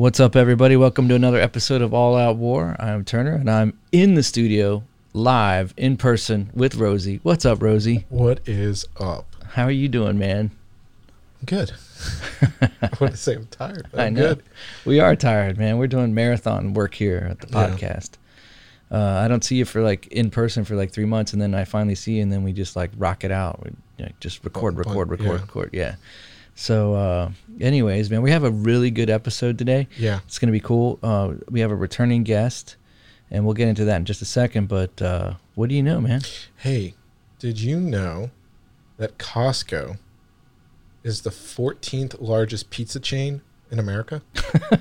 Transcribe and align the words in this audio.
What's 0.00 0.18
up, 0.18 0.34
everybody? 0.34 0.76
Welcome 0.76 1.10
to 1.10 1.14
another 1.14 1.38
episode 1.38 1.82
of 1.82 1.92
All 1.92 2.16
Out 2.16 2.36
War. 2.36 2.74
I'm 2.78 3.04
Turner, 3.04 3.34
and 3.34 3.50
I'm 3.50 3.78
in 3.92 4.14
the 4.14 4.22
studio 4.22 4.82
live 5.12 5.74
in 5.76 5.98
person 5.98 6.48
with 6.54 6.76
Rosie. 6.76 7.20
What's 7.22 7.44
up, 7.44 7.62
Rosie? 7.62 8.06
What 8.08 8.40
is 8.48 8.86
up? 8.98 9.26
How 9.48 9.64
are 9.64 9.70
you 9.70 9.88
doing, 9.88 10.18
man? 10.18 10.52
Good. 11.44 11.72
I 12.80 12.88
want 12.98 13.12
to 13.12 13.16
say 13.18 13.34
I'm 13.34 13.44
tired. 13.48 13.88
I 13.92 14.06
I'm 14.06 14.14
know 14.14 14.36
good. 14.36 14.42
we 14.86 15.00
are 15.00 15.14
tired, 15.14 15.58
man. 15.58 15.76
We're 15.76 15.86
doing 15.86 16.14
marathon 16.14 16.72
work 16.72 16.94
here 16.94 17.26
at 17.32 17.40
the 17.40 17.48
Yeah. 17.48 17.68
podcast. 17.68 18.12
Uh, 18.90 18.96
I 19.22 19.28
don't 19.28 19.44
see 19.44 19.56
you 19.56 19.66
for 19.66 19.82
like 19.82 20.06
in 20.06 20.30
person 20.30 20.64
for 20.64 20.76
like 20.76 20.92
three 20.92 21.04
months, 21.04 21.34
and 21.34 21.42
then 21.42 21.54
I 21.54 21.64
finally 21.66 21.94
see 21.94 22.14
you, 22.14 22.22
and 22.22 22.32
then 22.32 22.42
we 22.42 22.54
just 22.54 22.74
like 22.74 22.90
rock 22.96 23.22
it 23.22 23.30
out. 23.32 23.62
We 23.62 23.72
you 23.98 24.06
know, 24.06 24.12
just 24.18 24.42
record, 24.46 24.78
record, 24.78 25.10
record, 25.10 25.26
yeah. 25.26 25.32
record. 25.32 25.70
Yeah. 25.74 25.94
So, 26.60 26.92
uh, 26.92 27.30
anyways, 27.58 28.10
man, 28.10 28.20
we 28.20 28.32
have 28.32 28.44
a 28.44 28.50
really 28.50 28.90
good 28.90 29.08
episode 29.08 29.56
today. 29.56 29.88
Yeah. 29.96 30.20
It's 30.26 30.38
gonna 30.38 30.52
be 30.52 30.60
cool. 30.60 30.98
Uh, 31.02 31.36
we 31.48 31.60
have 31.60 31.70
a 31.70 31.74
returning 31.74 32.22
guest, 32.22 32.76
and 33.30 33.46
we'll 33.46 33.54
get 33.54 33.66
into 33.66 33.86
that 33.86 33.96
in 33.96 34.04
just 34.04 34.20
a 34.20 34.26
second. 34.26 34.68
But 34.68 35.00
uh, 35.00 35.34
what 35.54 35.70
do 35.70 35.74
you 35.74 35.82
know, 35.82 36.02
man? 36.02 36.20
Hey, 36.58 36.92
did 37.38 37.58
you 37.58 37.80
know 37.80 38.30
that 38.98 39.16
Costco 39.16 39.96
is 41.02 41.22
the 41.22 41.30
14th 41.30 42.20
largest 42.20 42.68
pizza 42.68 43.00
chain 43.00 43.40
in 43.70 43.78
America? 43.78 44.22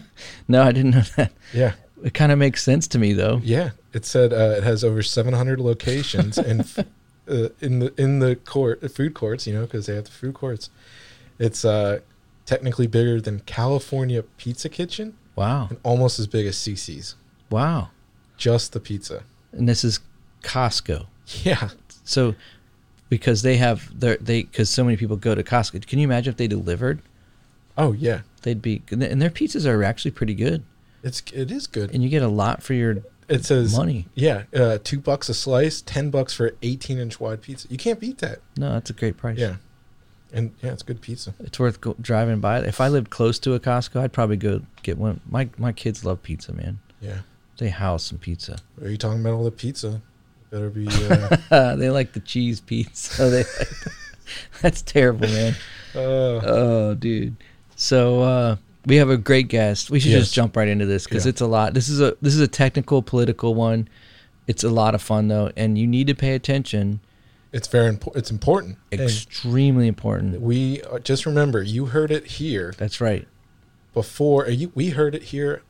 No, 0.50 0.64
I 0.64 0.74
didn't 0.74 0.92
know 0.92 1.04
that. 1.16 1.32
Yeah. 1.54 1.74
It 2.04 2.14
kind 2.14 2.32
of 2.32 2.40
makes 2.40 2.62
sense 2.62 2.88
to 2.90 3.00
me, 3.00 3.14
though. 3.14 3.40
Yeah. 3.42 3.70
It 3.94 4.04
said 4.04 4.34
uh, 4.34 4.56
it 4.58 4.64
has 4.64 4.84
over 4.84 5.02
700 5.02 5.62
locations 5.62 6.38
and 6.38 6.62
uh, 7.30 7.50
in 7.62 7.80
the 7.80 7.94
in 7.98 8.20
the 8.20 8.36
court 8.36 8.82
the 8.82 8.90
food 8.90 9.14
courts, 9.14 9.48
you 9.48 9.54
know, 9.54 9.62
because 9.62 9.86
they 9.86 9.96
have 9.96 10.06
the 10.06 10.12
food 10.12 10.34
courts. 10.34 10.70
It's 11.40 11.64
uh, 11.66 12.00
technically 12.46 12.86
bigger 12.88 13.20
than 13.22 13.40
California 13.42 14.24
Pizza 14.38 14.70
Kitchen 14.70 15.16
Wow, 15.36 15.68
and 15.70 15.80
almost 15.84 16.20
as 16.20 16.28
big 16.28 16.46
as 16.46 16.56
Cici's. 16.58 17.16
wow. 17.50 17.90
Just 18.38 18.72
the 18.74 18.80
pizza. 18.80 19.24
And 19.52 19.68
this 19.68 19.84
is 19.84 20.00
Costco. 20.44 21.08
Yeah. 21.44 21.70
So, 22.04 22.36
because 23.10 23.42
they 23.42 23.58
have 23.58 24.00
their 24.00 24.18
they 24.18 24.44
because 24.44 24.70
so 24.70 24.84
many 24.84 24.96
people 24.98 25.16
go 25.18 25.36
to 25.36 25.44
Costco. 25.44 25.86
Can 25.86 26.00
you 26.00 26.04
imagine 26.06 26.32
if 26.32 26.38
they 26.38 26.48
delivered? 26.48 27.02
Oh 27.78 27.92
yeah. 27.94 28.22
They'd 28.42 28.62
be 28.62 28.82
and 28.92 29.22
their 29.22 29.30
pizzas 29.30 29.66
are 29.68 29.84
actually 29.84 30.12
pretty 30.12 30.34
good, 30.34 30.64
It's 31.04 31.22
it 31.34 31.52
is 31.52 31.68
good. 31.68 31.94
and 31.94 32.02
you 32.02 32.10
get 32.10 32.22
a 32.24 32.28
lot 32.30 32.64
for 32.64 32.74
your 32.74 33.04
It 33.28 33.44
says 33.46 33.76
money. 33.76 34.08
Yeah, 34.16 34.44
uh, 34.56 34.78
two 34.84 35.00
bucks 35.00 35.28
a 35.30 35.34
slice, 35.34 35.82
ten 35.82 36.10
bucks 36.10 36.34
for 36.34 36.54
eighteen 36.62 36.98
inch 36.98 37.20
wide 37.20 37.42
pizza. 37.42 37.68
You 37.70 37.78
can't 37.78 38.00
beat 38.00 38.20
that. 38.20 38.40
No, 38.58 38.72
that's 38.74 38.90
a 38.90 38.94
great 38.94 39.18
price. 39.18 39.38
Yeah, 39.38 39.58
and 40.34 40.52
yeah, 40.62 40.72
it's 40.74 40.84
good 40.84 41.02
pizza. 41.02 41.34
it's 41.40 41.60
worth 41.60 41.82
go, 41.82 41.96
driving 42.02 42.40
by. 42.40 42.60
If 42.60 42.80
I 42.82 42.88
lived 42.88 43.10
close 43.10 43.40
to 43.40 43.54
a 43.54 43.60
Costco, 43.60 44.00
I'd 44.02 44.14
probably 44.14 44.38
go 44.38 44.62
get 44.84 44.98
one. 44.98 45.22
My 45.30 45.50
my 45.58 45.72
kids 45.72 46.06
love 46.06 46.22
pizza, 46.24 46.54
man. 46.54 46.80
Yeah. 47.02 47.20
They 47.58 47.70
house 47.70 48.04
some 48.06 48.18
pizza. 48.20 48.58
Are 48.82 48.90
you 48.90 48.98
talking 48.98 49.20
about 49.22 49.34
all 49.34 49.44
the 49.44 49.52
pizza? 49.52 50.02
Better 50.50 50.70
be. 50.70 50.88
Uh, 51.52 51.76
they 51.76 51.90
like 51.90 52.14
the 52.14 52.20
cheese 52.22 52.60
pizza. 52.62 53.24
They 53.30 53.38
like 53.44 53.78
that's 54.62 54.82
terrible, 54.82 55.28
man. 55.28 55.56
uh, 55.96 56.00
Oh, 56.00 56.96
dude. 56.96 57.36
So 57.76 58.22
uh, 58.22 58.56
we 58.86 58.96
have 58.98 59.10
a 59.10 59.18
great 59.18 59.48
guest. 59.48 59.90
We 59.90 60.00
should 60.00 60.12
Yes. 60.12 60.22
just 60.22 60.34
jump 60.34 60.56
right 60.56 60.68
into 60.68 60.86
this 60.86 61.04
because 61.06 61.26
Yeah. 61.26 61.30
it's 61.32 61.42
a 61.42 61.48
lot. 61.48 61.74
This 61.74 61.90
is 61.90 62.00
a 62.02 62.16
this 62.22 62.34
is 62.34 62.40
a 62.40 62.48
technical, 62.48 63.02
political 63.02 63.56
one. 63.56 63.88
It's 64.48 64.64
a 64.64 64.70
lot 64.70 64.96
of 64.96 65.02
fun 65.02 65.28
though, 65.28 65.52
and 65.58 65.78
you 65.78 65.86
need 65.88 66.08
to 66.08 66.16
pay 66.16 66.34
attention. 66.36 67.00
It's 67.52 67.68
very 67.68 67.88
important. 67.88 68.22
It's 68.22 68.32
important. 68.32 68.78
Extremely 68.92 69.88
important. 69.88 70.42
we 70.42 70.82
uh, 70.84 71.00
just 71.00 71.26
remember 71.26 71.62
you 71.64 71.88
heard 71.88 72.12
it 72.12 72.26
here 72.26 72.74
That's 72.78 73.02
right. 73.02 73.28
before. 73.94 74.46
uh, 74.48 74.50
You, 74.50 74.72
we 74.76 74.90
heard 74.92 75.16
it 75.16 75.24
here 75.24 75.62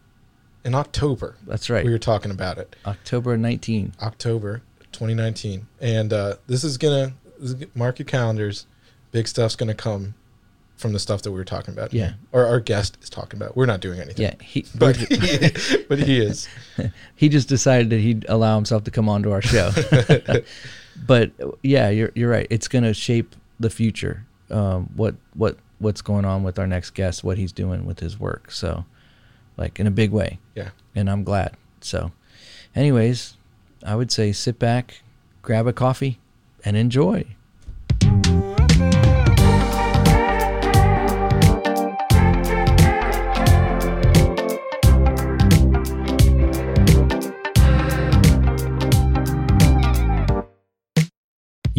in 0.65 0.75
October. 0.75 1.37
That's 1.47 1.69
right. 1.69 1.85
We 1.85 1.91
were 1.91 1.97
talking 1.99 2.31
about 2.31 2.57
it. 2.57 2.75
October 2.85 3.37
19. 3.37 3.93
October 4.01 4.61
2019, 4.91 5.67
and 5.79 6.11
uh, 6.11 6.35
this 6.47 6.63
is 6.63 6.77
gonna 6.77 7.13
this 7.39 7.51
is, 7.51 7.65
mark 7.75 7.99
your 7.99 8.05
calendars. 8.07 8.65
Big 9.11 9.27
stuff's 9.27 9.55
gonna 9.55 9.73
come 9.73 10.15
from 10.79 10.93
the 10.93 10.99
stuff 10.99 11.21
that 11.23 11.31
we 11.31 11.37
were 11.37 11.45
talking 11.45 11.73
about. 11.73 11.93
Yeah. 11.93 12.13
or 12.31 12.45
our 12.45 12.61
guest 12.61 12.97
is 13.01 13.09
talking 13.09 13.37
about. 13.37 13.57
We're 13.57 13.65
not 13.65 13.81
doing 13.81 13.99
anything. 13.99 14.23
Yeah, 14.23 14.35
he 14.41 14.65
but 14.75 14.95
he, 14.95 15.83
but 15.89 15.99
he 15.99 16.19
is. 16.19 16.47
he 17.15 17.27
just 17.29 17.49
decided 17.49 17.89
that 17.89 17.99
he'd 17.99 18.25
allow 18.29 18.55
himself 18.55 18.85
to 18.85 18.91
come 18.91 19.09
onto 19.09 19.31
our 19.31 19.41
show. 19.41 19.71
but 21.05 21.31
yeah, 21.61 21.89
you're 21.89 22.11
you're 22.15 22.29
right. 22.29 22.47
It's 22.49 22.67
going 22.69 22.85
to 22.85 22.93
shape 22.93 23.35
the 23.59 23.69
future. 23.69 24.25
Um, 24.49 24.89
what 24.95 25.15
what 25.33 25.57
what's 25.79 26.01
going 26.01 26.23
on 26.25 26.43
with 26.43 26.57
our 26.57 26.67
next 26.67 26.91
guest? 26.91 27.23
What 27.23 27.37
he's 27.37 27.51
doing 27.51 27.85
with 27.85 27.99
his 27.99 28.17
work? 28.17 28.49
So, 28.49 28.85
like 29.57 29.79
in 29.79 29.85
a 29.85 29.91
big 29.91 30.11
way. 30.11 30.39
Yeah. 30.55 30.69
and 30.95 31.09
I'm 31.09 31.23
glad. 31.25 31.55
So, 31.81 32.13
anyways, 32.73 33.35
I 33.85 33.95
would 33.95 34.11
say 34.11 34.31
sit 34.31 34.57
back, 34.59 35.01
grab 35.41 35.67
a 35.67 35.73
coffee, 35.73 36.19
and 36.63 36.77
enjoy. 36.77 37.25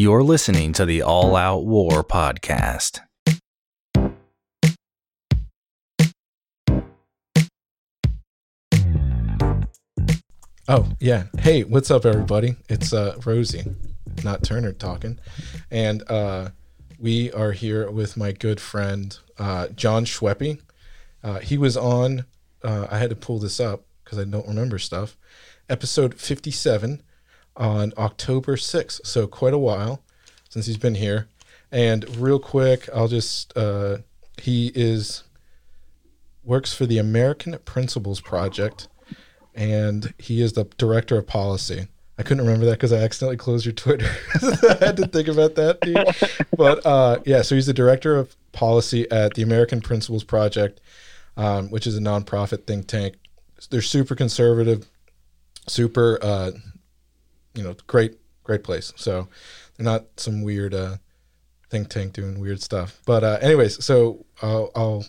You're 0.01 0.23
listening 0.23 0.73
to 0.73 0.87
the 0.87 1.03
All 1.03 1.37
Out 1.37 1.67
War 1.67 2.03
podcast. 2.03 3.01
Oh 10.67 10.89
yeah. 11.01 11.25
Hey, 11.39 11.65
what's 11.65 11.91
up, 11.91 12.07
everybody? 12.07 12.57
It's 12.71 12.95
uh, 12.95 13.19
Rosie, 13.27 13.65
not 14.25 14.43
Turner, 14.43 14.73
talking, 14.73 15.19
and 15.71 16.03
uh, 16.11 16.49
we 16.99 17.31
are 17.33 17.53
here 17.53 17.91
with 17.91 18.17
my 18.17 18.33
good 18.33 18.59
friend 18.59 19.19
uh, 19.37 19.69
Jon 19.69 20.07
Schweppe. 20.07 20.63
Uh, 21.23 21.41
he 21.41 21.59
was 21.59 21.77
on. 21.77 22.25
Uh, 22.65 22.87
I 22.91 22.97
had 22.97 23.11
to 23.11 23.17
pull 23.17 23.39
this 23.39 23.61
up 23.61 23.85
because 24.03 24.19
I 24.19 24.25
don't 24.25 24.49
remember 24.49 24.79
stuff. 24.79 25.19
Episode 25.69 26.15
fifty-seven 26.15 27.03
on 27.61 27.93
October 27.97 28.57
sixth. 28.57 29.07
So 29.07 29.29
quite 29.29 29.55
a 29.55 29.59
while 29.59 30.03
since 30.49 30.67
he's 30.67 30.79
been 30.79 30.97
here. 30.97 31.29
And 31.71 32.17
real 32.17 32.41
quick, 32.41 32.89
I'll 32.93 33.09
just. 33.09 33.57
Uh, 33.57 33.99
he 34.41 34.73
is 34.75 35.23
works 36.43 36.73
for 36.73 36.87
the 36.87 36.99
American 36.99 37.59
Principles 37.65 38.21
Project 38.21 38.89
and 39.55 40.15
he 40.19 40.41
is 40.41 40.55
the 40.55 40.65
director 40.79 41.19
of 41.19 41.27
policy. 41.27 41.87
I 42.19 42.23
couldn't 42.23 42.45
remember 42.45 42.67
that 42.67 42.73
because 42.73 42.93
I 42.93 42.99
accidentally 42.99 43.37
closed 43.37 43.65
your 43.65 43.73
Twitter. 43.73 44.11
I 44.43 44.85
had 44.85 44.97
to 44.99 45.07
think 45.07 45.29
about 45.29 45.55
that, 45.55 45.81
dude. 45.81 46.39
But 46.57 46.85
uh, 46.85 47.21
yeah, 47.25 47.43
so 47.43 47.55
he's 47.55 47.67
the 47.67 47.73
director 47.73 48.17
of 48.17 48.37
policy 48.53 49.11
at 49.11 49.35
the 49.35 49.43
American 49.43 49.81
Principles 49.81 50.23
Project, 50.23 50.81
um, 51.37 51.71
which 51.71 51.87
is 51.87 51.97
a 51.97 52.01
nonprofit 52.01 52.67
think 52.67 52.87
tank. 52.87 53.17
They're 53.71 53.81
super 53.81 54.15
conservative, 54.15 54.87
super, 55.67 56.19
uh, 56.21 56.51
you 57.55 57.63
know, 57.63 57.75
great, 57.87 58.17
great 58.45 58.65
place. 58.65 58.93
So 58.97 59.29
they're 59.77 59.85
not 59.85 60.07
some 60.17 60.43
weird 60.43 60.75
uh, 60.75 60.97
think 61.69 61.89
tank 61.89 62.13
doing 62.13 62.41
weird 62.41 62.61
stuff. 62.61 63.01
But 63.07 63.25
uh, 63.25 63.39
anyways, 63.41 63.85
so 63.85 64.27
I'll, 64.43 64.71
I'll 64.75 65.05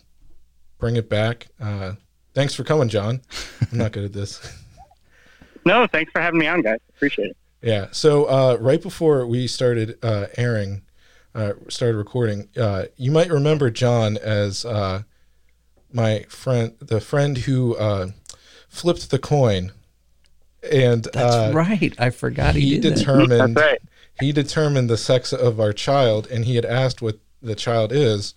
bring 0.78 0.96
it 0.96 1.10
back. 1.10 1.48
Uh, 1.60 1.94
thanks 2.34 2.54
for 2.54 2.64
coming, 2.64 2.90
Jon. 2.90 3.22
I'm 3.72 3.78
not 3.78 3.92
good 3.92 4.06
at 4.06 4.14
this. 4.14 4.58
No, 5.64 5.86
thanks 5.86 6.12
for 6.12 6.20
having 6.20 6.40
me 6.40 6.48
on, 6.48 6.62
guys. 6.62 6.80
Appreciate 6.90 7.30
it. 7.30 7.38
Yeah. 7.62 7.88
So 7.92 8.26
uh, 8.26 8.58
right 8.60 8.82
before 8.82 9.28
we 9.28 9.48
started 9.48 9.98
uh, 10.02 10.26
airing, 10.36 10.82
uh, 11.36 11.54
started 11.70 11.98
recording, 11.98 12.50
uh, 12.58 12.86
you 12.98 13.12
might 13.12 13.30
remember 13.30 13.70
Jon 13.70 14.18
as 14.18 14.66
uh, 14.66 15.04
my 15.94 16.26
friend, 16.30 16.74
the 16.80 17.00
friend 17.00 17.38
who 17.38 17.76
uh, 17.76 18.08
flipped 18.68 19.12
the 19.12 19.20
coin, 19.20 19.72
and 20.70 21.04
That's 21.14 21.18
uh, 21.36 21.52
right. 21.54 21.94
I 21.98 22.10
forgot 22.10 22.56
he, 22.56 22.62
he 22.62 22.80
did 22.80 22.94
that. 22.94 22.98
determined 23.00 23.56
That's 23.56 23.68
right. 23.72 23.82
he 24.20 24.32
determined 24.32 24.90
the 24.90 24.98
sex 24.98 25.34
of 25.34 25.60
our 25.60 25.74
child, 25.74 26.28
and 26.32 26.46
he 26.46 26.56
had 26.56 26.66
asked 26.66 27.02
what 27.02 27.20
the 27.42 27.56
child 27.56 27.92
is, 27.92 28.34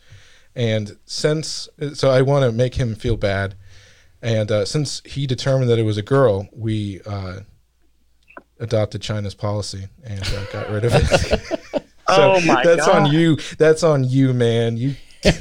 and 0.55 0.97
since 1.05 1.69
so 1.95 2.11
I 2.11 2.23
want 2.23 2.45
to 2.45 2.53
make 2.53 2.77
him 2.77 2.95
feel 2.95 3.17
bad, 3.17 3.55
and 4.23 4.51
uh, 4.51 4.65
since 4.65 5.03
he 5.05 5.27
determined 5.27 5.69
that 5.71 5.79
it 5.79 5.83
was 5.85 5.99
a 5.99 6.03
girl, 6.03 6.49
we 6.53 7.01
uh, 7.07 7.41
adopted 8.61 9.03
China's 9.03 9.35
policy 9.35 9.89
and 10.05 10.23
uh, 10.23 10.45
got 10.53 10.71
rid 10.71 10.85
of 10.85 10.93
it. 10.95 11.61
Oh 12.07 12.39
my 12.43 12.63
that's 12.63 12.87
on 12.87 13.11
you. 13.11 13.39
That's 13.57 13.83
on 13.83 14.05
you, 14.05 14.35
man. 14.35 14.77
You 14.77 14.95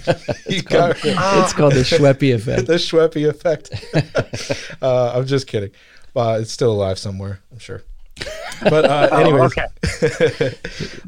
you 0.48 0.62
got 0.62 1.04
rid- 1.04 1.18
It's 1.18 1.52
called 1.52 1.74
the 1.74 1.82
Schweppe 1.82 2.34
effect. 2.34 2.68
the 2.68 2.76
Schweppe 2.76 3.30
effect. 3.30 4.78
uh, 4.82 5.12
I'm 5.14 5.26
just 5.26 5.46
kidding. 5.48 5.72
Uh, 6.16 6.40
it's 6.42 6.52
still 6.52 6.72
alive 6.72 7.00
somewhere, 7.00 7.42
I'm 7.52 7.60
sure. 7.60 7.84
But 8.62 8.86
uh, 8.86 9.10
Oh, 9.12 9.20
anyways, 9.20 9.52
okay. 9.58 9.68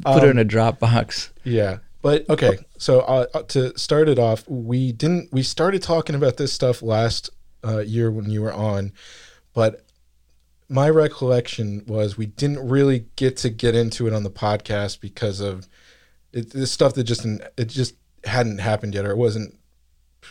Put 0.04 0.24
it 0.24 0.30
in 0.30 0.38
a 0.38 0.44
Dropbox. 0.44 1.30
Yeah. 1.44 1.78
But 2.02 2.28
okay, 2.30 2.58
so 2.78 3.00
uh, 3.00 3.26
uh, 3.34 3.42
to 3.44 3.76
start 3.76 4.08
it 4.08 4.18
off, 4.18 4.48
we 4.48 4.92
didn't. 4.92 5.32
We 5.32 5.42
started 5.42 5.82
talking 5.82 6.14
about 6.14 6.36
this 6.36 6.52
stuff 6.52 6.80
last 6.80 7.30
uh, 7.64 7.78
year 7.80 8.12
when 8.12 8.30
you 8.30 8.42
were 8.42 8.52
on, 8.52 8.92
but 9.54 9.84
my 10.68 10.88
recollection 10.88 11.82
was 11.86 12.16
we 12.16 12.26
didn't 12.26 12.68
really 12.68 13.06
get 13.16 13.36
to 13.38 13.50
get 13.50 13.74
into 13.74 14.06
it 14.06 14.12
on 14.12 14.22
the 14.22 14.30
podcast 14.30 15.00
because 15.00 15.40
of 15.40 15.66
it, 16.32 16.50
this 16.50 16.70
stuff 16.70 16.94
that 16.94 17.04
just 17.04 17.24
it 17.24 17.66
just 17.66 17.94
hadn't 18.24 18.58
happened 18.58 18.94
yet, 18.94 19.04
or 19.04 19.10
it 19.10 19.16
wasn't 19.16 19.58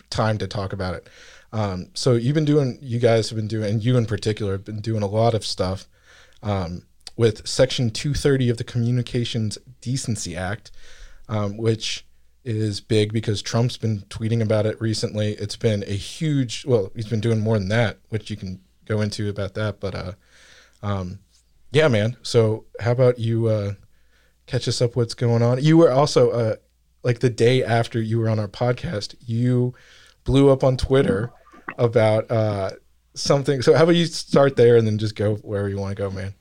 time 0.10 0.38
to 0.38 0.48
talk 0.48 0.72
about 0.72 0.94
it. 0.94 1.08
Um, 1.56 1.88
so 1.94 2.16
you've 2.16 2.36
been 2.36 2.44
doing, 2.44 2.78
you 2.82 3.00
guys 3.00 3.30
have 3.30 3.38
been 3.38 3.48
doing, 3.48 3.72
and 3.72 3.84
you 3.84 3.96
in 3.96 4.06
particular 4.06 4.52
have 4.52 4.66
been 4.66 4.82
doing 4.82 5.02
a 5.02 5.08
lot 5.08 5.34
of 5.34 5.46
stuff 5.46 5.88
um, 6.44 6.84
with 7.16 7.48
Section 7.48 7.92
230 7.92 8.50
of 8.50 8.58
the 8.58 8.66
Communications 8.66 9.58
Decency 9.80 10.36
Act, 10.36 10.72
um, 11.30 11.56
which 11.56 12.06
is 12.44 12.82
big 12.82 13.14
because 13.14 13.42
Trump's 13.42 13.78
been 13.78 14.02
tweeting 14.10 14.42
about 14.42 14.66
it 14.66 14.82
recently. 14.82 15.32
It's 15.36 15.56
been 15.56 15.82
a 15.84 15.96
huge, 15.96 16.66
well, 16.66 16.92
he's 16.94 17.08
been 17.08 17.22
doing 17.22 17.40
more 17.40 17.58
than 17.58 17.70
that, 17.70 18.00
which 18.10 18.30
you 18.30 18.36
can 18.36 18.60
go 18.84 19.00
into 19.00 19.30
about 19.30 19.54
that. 19.54 19.80
But 19.80 19.96
uh, 19.96 20.12
um, 20.84 21.20
yeah, 21.72 21.88
man. 21.88 22.18
So 22.22 22.66
how 22.82 22.92
about 22.92 23.18
you 23.18 23.48
uh, 23.48 23.74
catch 24.46 24.68
us 24.68 24.82
up 24.82 24.98
what's 24.98 25.14
going 25.14 25.42
on? 25.42 25.64
You 25.64 25.78
were 25.78 25.90
also 25.90 26.32
uh, 26.32 26.56
like 27.02 27.20
the 27.20 27.30
day 27.30 27.64
after 27.64 28.02
you 28.02 28.20
were 28.20 28.28
on 28.28 28.40
our 28.40 28.50
podcast, 28.50 29.16
you 29.26 29.74
blew 30.26 30.50
up 30.50 30.62
on 30.62 30.76
Twitter 30.76 31.32
about 31.78 32.30
uh, 32.32 32.72
something. 33.14 33.62
So 33.62 33.74
how 33.74 33.84
about 33.84 33.96
you 33.96 34.06
start 34.06 34.56
there 34.56 34.78
and 34.78 34.86
then 34.86 34.98
just 34.98 35.16
go 35.16 35.36
wherever 35.36 35.70
you 35.70 35.78
want 35.78 35.96
to 35.96 36.02
go, 36.02 36.12
man? 36.12 36.34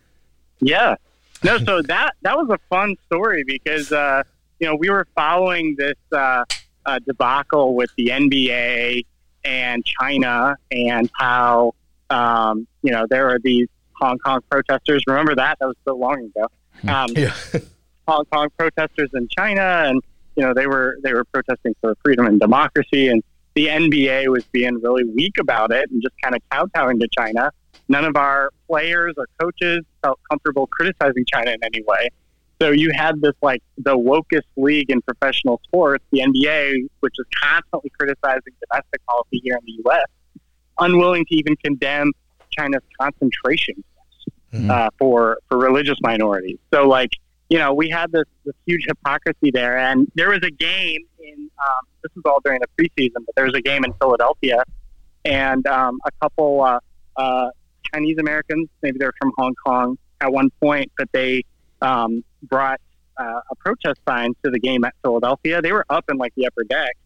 Yeah. 0.61 0.97
No, 1.43 1.59
so 1.67 1.83
that 1.83 2.15
that 2.23 2.37
was 2.37 2.49
a 2.51 2.59
fun 2.69 2.97
story 3.07 3.45
because 3.45 3.93
uh, 3.93 4.23
you 4.61 4.67
know 4.67 4.75
we 4.75 4.91
were 4.91 5.07
following 5.15 5.75
this 5.77 5.99
uh, 6.13 6.45
uh, 6.87 6.99
debacle 7.07 7.75
with 7.75 7.91
the 7.97 8.09
NBA 8.09 9.05
and 9.45 9.85
China 9.85 10.57
and 10.71 11.11
how 11.19 11.75
um, 12.11 12.67
you 12.83 12.93
know 12.93 13.07
there 13.09 13.29
are 13.29 13.39
these 13.39 13.69
Hong 13.95 14.19
Kong 14.19 14.41
protesters. 14.51 15.03
Remember 15.07 15.35
that? 15.35 15.59
That 15.61 15.67
was 15.67 15.77
so 15.85 15.95
long 15.95 16.25
ago. 16.25 16.49
Hmm. 16.81 16.89
Um, 16.89 17.09
Yeah. 17.17 17.35
Hong 18.07 18.25
Kong 18.27 18.49
protesters 18.59 19.09
in 19.15 19.29
China, 19.29 19.85
and 19.87 20.03
you 20.37 20.43
know 20.43 20.53
they 20.53 20.67
were 20.67 20.99
they 21.03 21.15
were 21.15 21.25
protesting 21.25 21.75
for 21.81 21.95
freedom 22.05 22.27
and 22.27 22.39
democracy, 22.39 23.09
and 23.09 23.23
the 23.55 23.67
NBA 23.69 24.29
was 24.29 24.45
being 24.53 24.81
really 24.81 25.05
weak 25.05 25.39
about 25.39 25.71
it 25.73 25.91
and 25.91 26.03
just 26.03 26.15
kind 26.23 26.35
of 26.35 26.43
kowtowing 26.51 26.99
to 27.01 27.09
China. 27.17 27.51
None 27.89 28.05
of 28.05 28.17
our 28.17 28.51
players 28.69 29.15
or 29.17 29.27
coaches 29.41 29.85
felt 30.03 30.19
comfortable 30.31 30.67
criticizing 30.67 31.25
China 31.33 31.53
in 31.53 31.63
any 31.63 31.83
way. 31.87 32.09
So 32.61 32.71
you 32.71 32.93
had 32.93 33.21
this 33.21 33.35
like 33.43 33.63
the 33.79 33.97
wokest 33.97 34.43
league 34.57 34.91
in 34.91 35.03
professional 35.03 35.61
sports, 35.65 36.05
the 36.11 36.21
NBA, 36.21 36.87
which 37.01 37.15
is 37.19 37.27
constantly 37.43 37.91
criticizing 37.99 38.53
domestic 38.71 39.05
policy 39.07 39.41
here 39.43 39.57
in 39.57 39.65
the 39.67 39.83
U.S., 39.85 40.07
unwilling 40.79 41.25
to 41.27 41.35
even 41.35 41.57
condemn 41.57 42.13
China's 42.51 42.83
concentration 43.01 43.83
Mhm. 44.55 44.71
uh, 44.71 44.89
for 44.99 45.39
for 45.49 45.59
religious 45.59 45.99
minorities. 46.01 46.59
So 46.73 46.87
like 46.87 47.11
you 47.49 47.59
know 47.59 47.73
we 47.75 47.89
had 47.91 48.11
this 48.13 48.25
this 48.45 48.55
huge 48.67 48.85
hypocrisy 48.87 49.51
there, 49.51 49.79
and 49.79 50.11
there 50.15 50.31
was 50.31 50.41
a 50.43 50.51
game 50.51 51.07
in 51.21 51.51
um, 51.59 51.87
this 52.03 52.13
was 52.15 52.23
all 52.27 52.41
during 52.45 52.61
the 52.61 52.69
preseason, 52.77 53.25
but 53.27 53.35
there 53.37 53.45
was 53.45 53.55
a 53.55 53.61
game 53.61 53.85
in 53.85 53.93
Philadelphia, 53.95 54.63
and 55.25 55.67
um, 55.67 55.99
a 56.05 56.11
couple 56.23 56.63
uh, 56.63 56.81
uh, 57.17 57.51
Chinese 57.93 58.19
Americans, 58.19 58.69
maybe 58.83 58.99
they're 58.99 59.13
from 59.21 59.33
Hong 59.39 59.55
Kong 59.65 59.99
at 60.21 60.33
one 60.33 60.51
point, 60.61 60.91
but 60.97 61.09
they 61.13 61.45
um, 61.83 62.25
brought 62.43 62.81
uh, 63.19 63.41
a 63.51 63.55
protest 63.57 64.01
sign 64.07 64.33
to 64.45 64.51
the 64.51 64.59
game 64.59 64.85
at 64.85 64.95
Philadelphia. 65.03 65.63
They 65.63 65.73
were 65.73 65.87
up 65.91 66.05
in 66.11 66.17
like 66.17 66.35
the 66.35 66.47
upper 66.47 66.65
deck, 66.65 66.97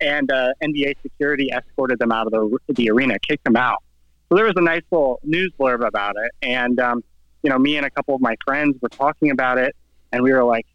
and 0.00 0.30
uh, 0.30 0.52
NBA 0.62 0.94
security 1.02 1.50
escorted 1.52 1.98
them 1.98 2.12
out 2.12 2.26
of 2.26 2.32
the, 2.32 2.58
the 2.74 2.90
arena, 2.90 3.18
kicked 3.18 3.44
them 3.44 3.56
out. 3.56 3.82
So 4.28 4.36
there 4.36 4.44
was 4.44 4.54
a 4.56 4.62
nice 4.62 4.82
little 4.90 5.20
news 5.22 5.52
blurb 5.58 5.86
about 5.86 6.16
it, 6.16 6.30
and 6.42 6.80
um, 6.80 7.04
you 7.42 7.50
know, 7.50 7.58
me 7.58 7.76
and 7.76 7.86
a 7.86 7.90
couple 7.90 8.14
of 8.14 8.20
my 8.20 8.36
friends 8.44 8.76
were 8.80 8.88
talking 8.88 9.30
about 9.30 9.58
it, 9.58 9.76
and 10.14 10.22
we 10.22 10.32
were 10.32 10.44
like, 10.44 10.66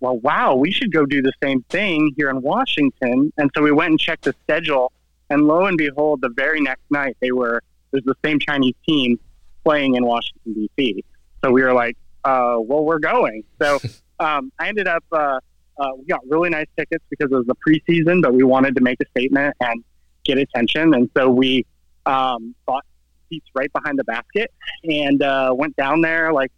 "Well, 0.00 0.18
wow, 0.18 0.54
we 0.54 0.70
should 0.70 0.92
go 0.92 1.06
do 1.06 1.22
the 1.22 1.32
same 1.42 1.62
thing 1.70 2.12
here 2.16 2.28
in 2.28 2.42
Washington." 2.42 3.32
And 3.38 3.50
so 3.56 3.62
we 3.62 3.72
went 3.72 3.90
and 3.90 3.98
checked 3.98 4.24
the 4.24 4.34
schedule, 4.44 4.92
and 5.30 5.46
lo 5.48 5.64
and 5.64 5.78
behold, 5.78 6.20
the 6.20 6.28
very 6.28 6.60
next 6.60 6.84
night 6.90 7.16
they 7.20 7.32
were 7.32 7.62
there's 7.90 8.04
the 8.04 8.14
same 8.24 8.38
Chinese 8.38 8.74
team 8.86 9.18
playing 9.64 9.94
in 9.94 10.04
Washington 10.04 10.52
D.C. 10.54 11.04
So 11.42 11.50
we 11.50 11.62
were 11.62 11.72
like, 11.72 11.96
uh, 12.24 12.56
"Well, 12.58 12.84
we're 12.84 12.98
going." 12.98 13.44
So 13.60 13.78
um, 14.20 14.52
I 14.58 14.68
ended 14.68 14.86
up 14.86 15.04
uh, 15.10 15.40
uh, 15.78 15.90
we 15.96 16.04
got 16.04 16.20
really 16.28 16.50
nice 16.50 16.68
tickets 16.78 17.04
because 17.08 17.30
it 17.32 17.34
was 17.34 17.46
the 17.46 17.56
preseason, 17.66 18.20
but 18.22 18.34
we 18.34 18.42
wanted 18.42 18.74
to 18.76 18.82
make 18.82 18.98
a 19.00 19.08
statement 19.10 19.56
and 19.60 19.82
get 20.24 20.36
attention, 20.36 20.92
and 20.94 21.10
so 21.16 21.30
we 21.30 21.64
um, 22.04 22.54
bought 22.66 22.84
seats 23.30 23.46
right 23.54 23.72
behind 23.72 23.98
the 23.98 24.04
basket 24.04 24.52
and 24.84 25.22
uh, 25.22 25.52
went 25.56 25.74
down 25.76 26.00
there. 26.00 26.32
Like, 26.32 26.52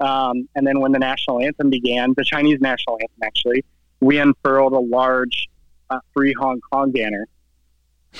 um, 0.00 0.48
and 0.54 0.66
then 0.66 0.80
when 0.80 0.92
the 0.92 0.98
national 0.98 1.40
anthem 1.40 1.70
began, 1.70 2.14
the 2.16 2.24
Chinese 2.24 2.60
national 2.60 2.96
anthem 3.00 3.22
actually, 3.22 3.64
we 4.00 4.18
unfurled 4.18 4.72
a 4.72 4.78
large 4.78 5.48
uh, 5.90 6.00
free 6.14 6.34
Hong 6.38 6.60
Kong 6.72 6.90
banner, 6.90 7.26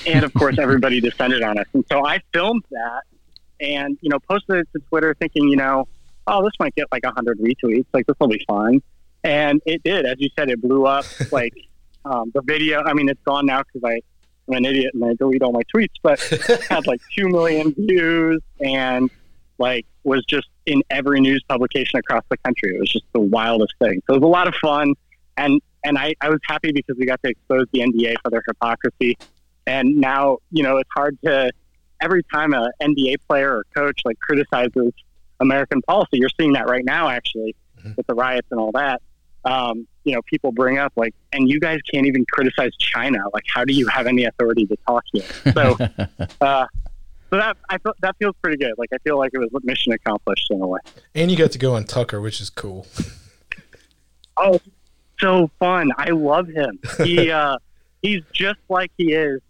and 0.06 0.24
of 0.24 0.34
course 0.34 0.58
everybody 0.58 1.00
descended 1.08 1.42
on 1.42 1.58
us. 1.58 1.66
And 1.72 1.84
so 1.90 2.06
I 2.06 2.20
filmed 2.32 2.64
that 2.70 3.02
and 3.60 3.98
you 4.02 4.10
know 4.10 4.18
posted 4.18 4.56
it 4.56 4.68
to 4.74 4.80
Twitter, 4.88 5.14
thinking 5.14 5.48
you 5.48 5.56
know, 5.56 5.88
oh 6.26 6.44
this 6.44 6.52
might 6.60 6.74
get 6.74 6.86
like 6.92 7.04
hundred 7.06 7.38
retweets, 7.38 7.86
like 7.94 8.06
this 8.06 8.16
will 8.20 8.28
be 8.28 8.44
fun, 8.46 8.82
and 9.24 9.62
it 9.64 9.82
did. 9.82 10.04
As 10.04 10.16
you 10.18 10.28
said, 10.36 10.50
it 10.50 10.60
blew 10.60 10.86
up. 10.86 11.06
like 11.32 11.54
um, 12.04 12.30
the 12.34 12.42
video. 12.42 12.82
I 12.82 12.92
mean, 12.92 13.08
it's 13.08 13.22
gone 13.24 13.46
now 13.46 13.62
because 13.62 13.82
I. 13.84 14.00
I'm 14.48 14.56
an 14.56 14.64
idiot 14.64 14.94
and 14.94 15.04
I 15.04 15.14
delete 15.14 15.42
all 15.42 15.52
my 15.52 15.62
tweets, 15.72 15.94
but 16.02 16.18
had 16.68 16.84
like 16.88 17.00
two 17.14 17.28
million 17.28 17.72
views 17.72 18.42
and 18.58 19.08
like 19.58 19.86
was 20.02 20.24
just 20.24 20.48
in 20.70 20.82
every 20.90 21.20
news 21.20 21.42
publication 21.48 21.98
across 21.98 22.22
the 22.30 22.36
country. 22.38 22.74
It 22.74 22.80
was 22.80 22.90
just 22.90 23.04
the 23.12 23.20
wildest 23.20 23.74
thing. 23.80 24.00
So 24.06 24.14
it 24.14 24.20
was 24.20 24.26
a 24.26 24.30
lot 24.30 24.46
of 24.48 24.54
fun, 24.56 24.94
and 25.36 25.60
and 25.84 25.98
I, 25.98 26.14
I 26.20 26.28
was 26.28 26.40
happy 26.46 26.72
because 26.72 26.96
we 26.98 27.06
got 27.06 27.22
to 27.22 27.30
expose 27.30 27.66
the 27.72 27.80
NBA 27.80 28.16
for 28.22 28.30
their 28.30 28.42
hypocrisy. 28.46 29.16
And 29.66 29.96
now 29.96 30.38
you 30.50 30.62
know 30.62 30.76
it's 30.78 30.90
hard 30.94 31.18
to 31.24 31.50
every 32.00 32.22
time 32.32 32.54
a 32.54 32.70
NBA 32.82 33.16
player 33.28 33.56
or 33.56 33.64
coach 33.74 34.00
like 34.04 34.18
criticizes 34.20 34.92
American 35.40 35.82
policy. 35.82 36.18
You're 36.18 36.28
seeing 36.38 36.52
that 36.54 36.68
right 36.68 36.84
now, 36.84 37.08
actually, 37.08 37.54
Mhm. 37.82 37.96
with 37.96 38.06
the 38.06 38.14
riots 38.14 38.48
and 38.50 38.60
all 38.60 38.72
that. 38.72 39.00
Um, 39.44 39.86
you 40.04 40.14
know, 40.14 40.20
people 40.22 40.52
bring 40.52 40.78
up 40.78 40.92
like, 40.96 41.14
and 41.32 41.48
you 41.48 41.60
guys 41.60 41.78
can't 41.92 42.06
even 42.06 42.24
criticize 42.30 42.72
China. 42.78 43.18
Like, 43.32 43.44
how 43.54 43.64
do 43.64 43.72
you 43.72 43.86
have 43.88 44.06
any 44.06 44.24
authority 44.24 44.66
to 44.66 44.76
talk 44.86 45.04
here? 45.12 45.24
So, 45.54 45.76
uh, 46.40 46.66
so 47.30 47.36
that 47.36 47.56
I 47.68 47.78
feel, 47.78 47.94
that 48.02 48.16
feels 48.18 48.34
pretty 48.42 48.58
good. 48.58 48.74
Like, 48.76 48.90
I 48.92 48.98
feel 48.98 49.18
like 49.18 49.30
it 49.32 49.38
was 49.38 49.50
mission 49.64 49.92
accomplished 49.92 50.48
in 50.50 50.60
a 50.60 50.66
way. 50.66 50.80
And 51.14 51.30
you 51.30 51.36
got 51.36 51.52
to 51.52 51.58
go 51.58 51.74
on 51.74 51.84
Tucker, 51.84 52.20
which 52.20 52.40
is 52.40 52.50
cool. 52.50 52.86
Oh, 54.42 54.58
so 55.18 55.50
fun! 55.58 55.90
I 55.98 56.10
love 56.10 56.48
him. 56.48 56.78
He 57.04 57.30
uh, 57.30 57.58
he's 58.00 58.22
just 58.32 58.58
like 58.70 58.90
he 58.96 59.12
is 59.12 59.40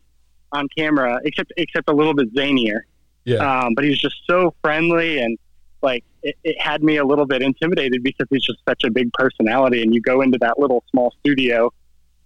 on 0.52 0.66
camera, 0.76 1.20
except 1.24 1.52
except 1.56 1.88
a 1.88 1.92
little 1.92 2.14
bit 2.14 2.34
zanier. 2.34 2.80
Yeah. 3.24 3.36
Um, 3.36 3.74
but 3.74 3.84
he's 3.84 3.98
just 3.98 4.16
so 4.28 4.54
friendly 4.62 5.20
and 5.20 5.38
like 5.82 6.04
it, 6.22 6.36
it 6.44 6.60
had 6.60 6.82
me 6.82 6.96
a 6.96 7.04
little 7.04 7.26
bit 7.26 7.42
intimidated 7.42 8.02
because 8.02 8.26
he's 8.30 8.42
just 8.42 8.58
such 8.68 8.84
a 8.84 8.90
big 8.90 9.12
personality. 9.12 9.82
And 9.82 9.94
you 9.94 10.00
go 10.00 10.22
into 10.22 10.38
that 10.40 10.58
little 10.58 10.82
small 10.90 11.14
studio, 11.20 11.72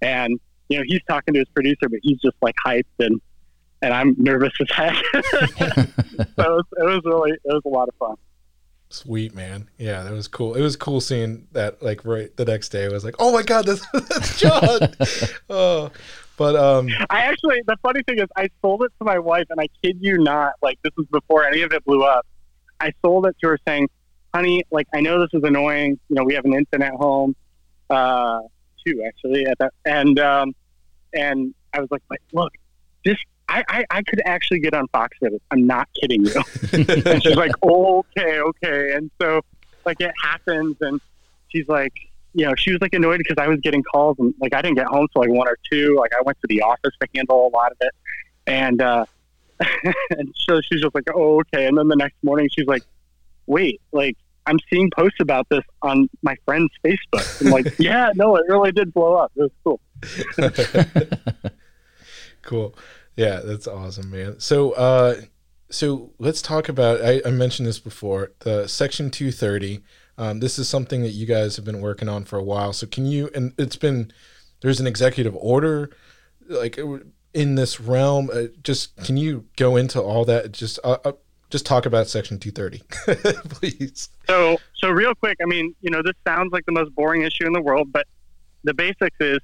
and 0.00 0.38
you 0.68 0.78
know 0.78 0.84
he's 0.87 1.02
talking 1.08 1.34
to 1.34 1.40
his 1.40 1.49
producer, 1.49 1.88
but 1.88 2.00
he's 2.02 2.20
just 2.20 2.37
like 2.40 2.54
hyped 2.66 2.84
and 2.99 3.20
and 3.85 3.93
I'm 3.93 4.14
nervous 4.19 4.53
as 4.61 4.67
heck. 4.71 4.97
so 5.14 5.21
it 5.21 6.37
was, 6.38 6.64
it 6.79 6.85
was 6.85 7.03
really 7.05 7.33
it 7.33 7.41
was 7.45 7.62
a 7.64 7.69
lot 7.69 7.88
of 7.88 7.95
fun. 7.97 8.17
Sweet 8.88 9.35
man, 9.35 9.69
yeah, 9.76 10.03
that 10.03 10.12
was 10.12 10.29
cool. 10.29 10.55
It 10.55 10.62
was 10.62 10.76
cool 10.76 11.00
seeing 11.00 11.47
that. 11.53 11.83
Like 11.83 12.05
right 12.05 12.35
the 12.37 12.45
next 12.45 12.71
day, 12.71 12.85
I 12.85 12.88
was 12.88 13.05
like, 13.05 13.17
"Oh 13.19 13.33
my 13.33 13.43
god, 13.43 13.67
that's, 13.67 13.85
that's 13.93 14.41
Jon!" 14.41 14.79
oh, 15.50 15.91
but 16.37 16.57
um, 16.57 16.88
I 17.11 17.23
actually, 17.23 17.61
the 17.67 17.76
funny 17.83 18.03
thing 18.05 18.19
is, 18.19 18.29
I 18.37 18.49
sold 18.62 18.83
it 18.85 18.93
to 18.99 19.05
my 19.05 19.19
wife, 19.19 19.47
and 19.50 19.61
I 19.61 19.69
kid 19.83 19.99
you 20.00 20.19
not, 20.19 20.55
like 20.62 20.79
this 20.83 20.93
was 20.97 21.07
before 21.07 21.45
any 21.45 21.62
of 21.62 21.73
it 21.73 21.85
blew 21.85 22.05
up. 22.05 22.26
I 22.81 22.93
sold 23.05 23.26
it 23.26 23.37
to 23.43 23.49
her 23.49 23.59
saying, 23.67 23.88
"Honey, 24.33 24.62
like 24.71 24.87
I 24.95 25.00
know 25.00 25.21
this 25.21 25.31
is 25.33 25.43
annoying. 25.43 25.99
You 26.09 26.17
know, 26.17 26.25
we 26.25 26.35
have 26.35 26.45
an 26.45 26.55
infant 26.55 26.83
at 26.83 26.95
home, 26.95 27.35
uh, 27.91 28.41
two 28.87 29.03
actually, 29.07 29.47
at 29.47 29.59
that, 29.59 29.75
and 29.85 30.19
um, 30.21 30.55
and 31.12 31.55
I 31.73 31.81
was 31.81 31.91
like, 31.91 32.03
like, 32.09 32.23
look, 32.33 32.53
this." 33.05 33.17
I, 33.48 33.64
I, 33.68 33.84
I 33.90 34.02
could 34.02 34.22
actually 34.24 34.60
get 34.60 34.74
on 34.74 34.88
Fox 34.88 35.16
with 35.20 35.34
it. 35.34 35.42
I'm 35.50 35.66
not 35.66 35.88
kidding 36.00 36.24
you. 36.24 36.34
and 36.72 37.22
she's 37.22 37.36
like, 37.36 37.52
okay, 37.62 38.40
okay. 38.40 38.94
And 38.94 39.10
so, 39.20 39.42
like, 39.84 40.00
it 40.00 40.12
happens, 40.22 40.76
and 40.80 41.00
she's 41.48 41.68
like, 41.68 41.92
you 42.34 42.44
know, 42.46 42.54
she 42.56 42.72
was 42.72 42.80
like 42.80 42.94
annoyed 42.94 43.18
because 43.18 43.36
I 43.38 43.48
was 43.48 43.60
getting 43.60 43.82
calls, 43.82 44.16
and 44.18 44.34
like 44.40 44.54
I 44.54 44.62
didn't 44.62 44.76
get 44.76 44.86
home 44.86 45.06
till 45.12 45.22
like 45.22 45.30
one 45.30 45.48
or 45.48 45.56
two. 45.70 45.96
Like 45.98 46.12
I 46.14 46.22
went 46.22 46.38
to 46.40 46.46
the 46.48 46.62
office 46.62 46.92
to 47.00 47.08
handle 47.14 47.46
a 47.46 47.50
lot 47.54 47.70
of 47.70 47.78
it, 47.80 47.92
and 48.46 48.82
uh, 48.82 49.06
and 50.10 50.34
so 50.36 50.60
she's 50.60 50.80
just 50.80 50.94
like, 50.94 51.04
oh, 51.14 51.40
okay. 51.40 51.66
And 51.66 51.78
then 51.78 51.88
the 51.88 51.96
next 51.96 52.16
morning, 52.22 52.48
she's 52.52 52.66
like, 52.66 52.82
wait, 53.46 53.80
like 53.92 54.16
I'm 54.46 54.58
seeing 54.70 54.90
posts 54.90 55.20
about 55.20 55.48
this 55.48 55.64
on 55.82 56.08
my 56.22 56.36
friend's 56.44 56.72
Facebook. 56.84 57.44
I'm 57.44 57.50
like, 57.52 57.74
yeah, 57.78 58.10
no, 58.14 58.36
it 58.36 58.44
really 58.48 58.72
did 58.72 58.92
blow 58.92 59.14
up. 59.14 59.32
It 59.36 59.42
was 59.42 59.52
cool. 59.62 59.80
cool. 62.42 62.74
Yeah, 63.16 63.40
that's 63.40 63.66
awesome, 63.66 64.11
man. 64.11 64.40
So, 64.40 64.73
uh, 64.73 65.21
so 65.71 66.12
let's 66.18 66.42
talk 66.42 66.68
about. 66.68 67.00
I, 67.00 67.23
I 67.25 67.30
mentioned 67.30 67.68
this 67.68 67.78
before. 67.78 68.33
The 68.40 68.66
Section 68.66 69.11
230. 69.11 69.80
Um, 70.16 70.40
this 70.40 70.59
is 70.59 70.68
something 70.68 71.02
that 71.02 71.11
you 71.11 71.26
guys 71.26 71.56
have 71.56 71.64
been 71.64 71.80
working 71.80 72.09
on 72.09 72.25
for 72.25 72.38
a 72.38 72.42
while. 72.42 72.73
So, 72.73 72.87
can 72.87 73.06
you? 73.06 73.30
And 73.35 73.52
it's 73.59 73.76
been 73.76 74.12
there's 74.61 74.80
an 74.80 74.87
executive 74.87 75.37
order, 75.37 75.90
like 76.49 76.78
in 77.33 77.54
this 77.54 77.80
realm. 77.80 78.30
Uh, 78.33 78.44
just 78.62 78.97
can 79.04 79.16
you 79.16 79.47
go 79.56 79.76
into 79.76 80.00
all 80.00 80.25
that? 80.25 80.52
Just 80.52 80.78
uh, 80.83 80.99
uh, 81.04 81.12
just 81.50 81.66
talk 81.66 81.87
about 81.87 82.09
Section 82.09 82.38
230, 82.40 83.49
please. 83.49 84.09
So, 84.26 84.59
so 84.75 84.90
real 84.90 85.14
quick. 85.14 85.38
I 85.40 85.44
mean, 85.44 85.75
you 85.83 85.90
know, 85.90 86.02
this 86.02 86.14
sounds 86.26 86.52
like 86.52 86.66
the 86.66 86.73
most 86.73 86.92
boring 86.94 87.23
issue 87.23 87.47
in 87.47 87.52
the 87.52 87.62
world, 87.62 87.92
but 87.92 88.06
the 88.64 88.75
basics 88.75 89.16
is, 89.21 89.38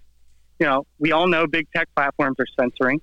you 0.59 0.67
know, 0.67 0.87
we 0.99 1.13
all 1.13 1.29
know 1.29 1.47
big 1.47 1.69
tech 1.75 1.89
platforms 1.95 2.37
are 2.41 2.47
censoring 2.59 3.01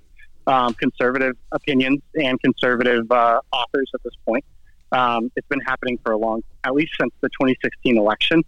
um, 0.48 0.74
conservative 0.74 1.36
opinions 1.52 2.02
and 2.16 2.42
conservative 2.42 3.12
uh, 3.12 3.42
authors 3.52 3.92
at 3.94 4.02
this 4.04 4.14
point. 4.26 4.44
Um, 4.92 5.30
it's 5.36 5.48
been 5.50 5.60
happening 5.62 6.00
for 6.04 6.14
a 6.14 6.18
long, 6.18 6.44
at 6.64 6.74
least 6.74 6.94
since 7.00 7.14
the 7.22 7.28
2016 7.30 7.98
election. 7.98 8.42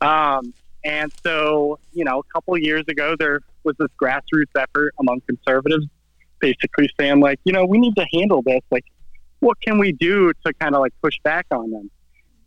Um, 0.00 0.52
and 0.84 1.12
so, 1.22 1.78
you 1.92 2.04
know, 2.04 2.18
a 2.18 2.32
couple 2.32 2.58
years 2.58 2.84
ago, 2.88 3.14
there 3.18 3.40
was 3.64 3.76
this 3.78 3.88
grassroots 4.00 4.50
effort 4.56 4.92
among 4.98 5.20
conservatives, 5.22 5.86
basically 6.40 6.90
saying, 6.98 7.20
like, 7.20 7.40
you 7.44 7.52
know, 7.52 7.64
we 7.64 7.78
need 7.78 7.94
to 7.96 8.06
handle 8.12 8.42
this. 8.42 8.60
Like, 8.70 8.84
what 9.40 9.60
can 9.60 9.78
we 9.78 9.92
do 9.92 10.32
to 10.44 10.52
kind 10.54 10.74
of 10.74 10.80
like 10.80 10.92
push 11.02 11.18
back 11.22 11.46
on 11.50 11.70
them? 11.70 11.90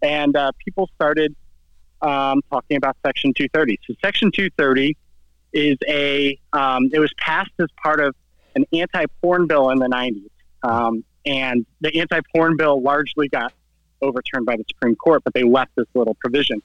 And 0.02 0.36
uh, 0.36 0.52
people 0.64 0.90
started 0.96 1.36
um, 2.02 2.42
talking 2.50 2.78
about 2.78 2.98
Section 3.06 3.34
230. 3.34 3.80
So, 3.88 3.94
Section 4.04 4.32
230 4.32 4.98
is 5.54 5.78
a, 5.88 6.40
um, 6.54 6.90
it 6.94 7.00
was 7.00 7.14
passed 7.18 7.52
as 7.60 7.68
part 7.82 8.00
of 8.00 8.16
an 8.60 8.80
anti-porn 8.80 9.48
bill 9.48 9.70
in 9.70 9.80
the 9.80 9.88
90s. 9.88 10.30
Um, 10.64 11.04
and 11.26 11.66
the 11.82 12.00
anti-porn 12.00 12.58
bill 12.58 12.82
largely 12.82 13.28
got 13.28 13.54
overturned 14.02 14.46
by 14.46 14.56
the 14.56 14.64
Supreme 14.70 14.96
Court, 14.96 15.24
but 15.24 15.34
they 15.34 15.44
left 15.44 15.72
this 15.76 15.88
little 15.94 16.16
provision. 16.16 16.62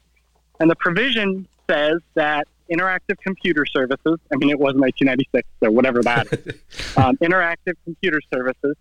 And 0.61 0.71
the 0.71 0.77
provision 0.77 1.49
says 1.69 2.01
that 2.15 2.47
interactive 2.71 3.19
computer 3.23 3.67
services, 3.67 4.19
I 4.33 4.37
mean, 4.37 4.51
it 4.51 4.59
was 4.59 4.75
1996, 4.75 5.49
so 5.63 5.71
whatever 5.71 6.03
that 6.03 6.27
is, 6.33 6.97
um, 6.97 7.17
interactive 7.17 7.75
computer 7.85 8.21
services 8.33 8.77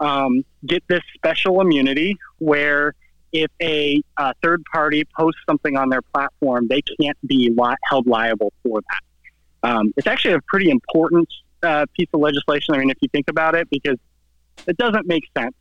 um, 0.00 0.44
get 0.66 0.82
this 0.88 1.02
special 1.14 1.60
immunity 1.60 2.16
where 2.38 2.94
if 3.32 3.50
a 3.62 4.02
uh, 4.16 4.32
third 4.42 4.64
party 4.72 5.06
posts 5.16 5.40
something 5.48 5.76
on 5.76 5.88
their 5.88 6.02
platform, 6.02 6.66
they 6.68 6.82
can't 7.00 7.18
be 7.26 7.50
li- 7.56 7.74
held 7.84 8.06
liable 8.06 8.52
for 8.62 8.80
that. 8.80 9.68
Um, 9.68 9.92
it's 9.96 10.06
actually 10.06 10.34
a 10.34 10.40
pretty 10.48 10.70
important 10.70 11.28
uh, 11.62 11.86
piece 11.96 12.08
of 12.12 12.20
legislation. 12.20 12.74
I 12.74 12.78
mean, 12.78 12.90
if 12.90 12.98
you 13.00 13.08
think 13.08 13.28
about 13.28 13.54
it, 13.54 13.68
because 13.70 13.96
it 14.66 14.76
doesn't 14.76 15.06
make 15.06 15.24
sense 15.36 15.54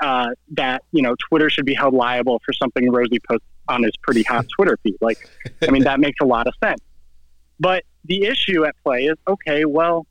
uh, 0.00 0.28
that 0.52 0.82
you 0.92 1.02
know 1.02 1.14
Twitter 1.28 1.50
should 1.50 1.66
be 1.66 1.74
held 1.74 1.94
liable 1.94 2.40
for 2.44 2.52
something 2.52 2.90
Rosie 2.90 3.20
posts 3.28 3.46
on 3.68 3.82
his 3.82 3.92
pretty 4.02 4.22
hot 4.22 4.46
Twitter 4.54 4.78
feed. 4.82 4.96
Like, 5.00 5.28
I 5.62 5.70
mean, 5.70 5.84
that 5.84 6.00
makes 6.00 6.18
a 6.20 6.26
lot 6.26 6.46
of 6.46 6.54
sense. 6.62 6.80
But 7.58 7.84
the 8.04 8.24
issue 8.24 8.64
at 8.64 8.74
play 8.84 9.04
is 9.04 9.16
okay. 9.26 9.64
Well, 9.64 10.06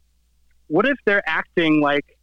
what 0.67 0.87
if 0.87 0.97
they're 1.05 1.27
acting 1.27 1.81
like 1.81 2.17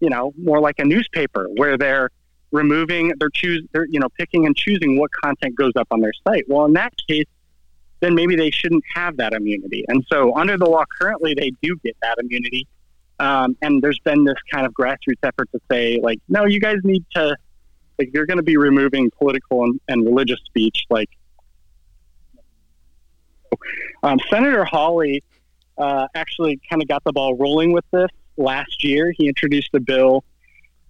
you 0.00 0.10
know 0.10 0.32
more 0.36 0.60
like 0.60 0.78
a 0.78 0.84
newspaper 0.84 1.48
where 1.56 1.78
they're 1.78 2.10
removing 2.52 3.12
they're 3.18 3.30
choose 3.30 3.62
they're 3.72 3.86
you 3.86 3.98
know 3.98 4.08
picking 4.18 4.46
and 4.46 4.56
choosing 4.56 4.98
what 4.98 5.10
content 5.22 5.54
goes 5.56 5.72
up 5.76 5.86
on 5.90 6.00
their 6.00 6.12
site 6.26 6.44
well 6.48 6.64
in 6.64 6.72
that 6.72 6.92
case 7.08 7.26
then 8.06 8.14
maybe 8.14 8.36
they 8.36 8.50
shouldn't 8.50 8.84
have 8.94 9.16
that 9.16 9.32
immunity. 9.32 9.84
And 9.88 10.06
so, 10.10 10.34
under 10.36 10.56
the 10.56 10.66
law 10.66 10.84
currently, 11.00 11.34
they 11.34 11.50
do 11.60 11.76
get 11.84 11.96
that 12.02 12.18
immunity. 12.18 12.68
Um, 13.18 13.56
and 13.62 13.82
there's 13.82 13.98
been 14.00 14.24
this 14.24 14.36
kind 14.50 14.64
of 14.64 14.72
grassroots 14.72 15.18
effort 15.24 15.50
to 15.52 15.60
say, 15.70 15.98
like, 16.00 16.20
no, 16.28 16.44
you 16.44 16.60
guys 16.60 16.76
need 16.84 17.04
to, 17.14 17.36
like, 17.98 18.10
you're 18.14 18.26
going 18.26 18.36
to 18.36 18.44
be 18.44 18.56
removing 18.56 19.10
political 19.18 19.64
and, 19.64 19.80
and 19.88 20.04
religious 20.04 20.38
speech. 20.44 20.84
Like, 20.88 21.10
um, 24.02 24.18
Senator 24.30 24.64
Hawley 24.64 25.24
uh, 25.78 26.06
actually 26.14 26.60
kind 26.70 26.80
of 26.80 26.88
got 26.88 27.02
the 27.04 27.12
ball 27.12 27.34
rolling 27.34 27.72
with 27.72 27.84
this 27.90 28.10
last 28.36 28.84
year. 28.84 29.12
He 29.16 29.26
introduced 29.26 29.70
a 29.74 29.80
bill 29.80 30.24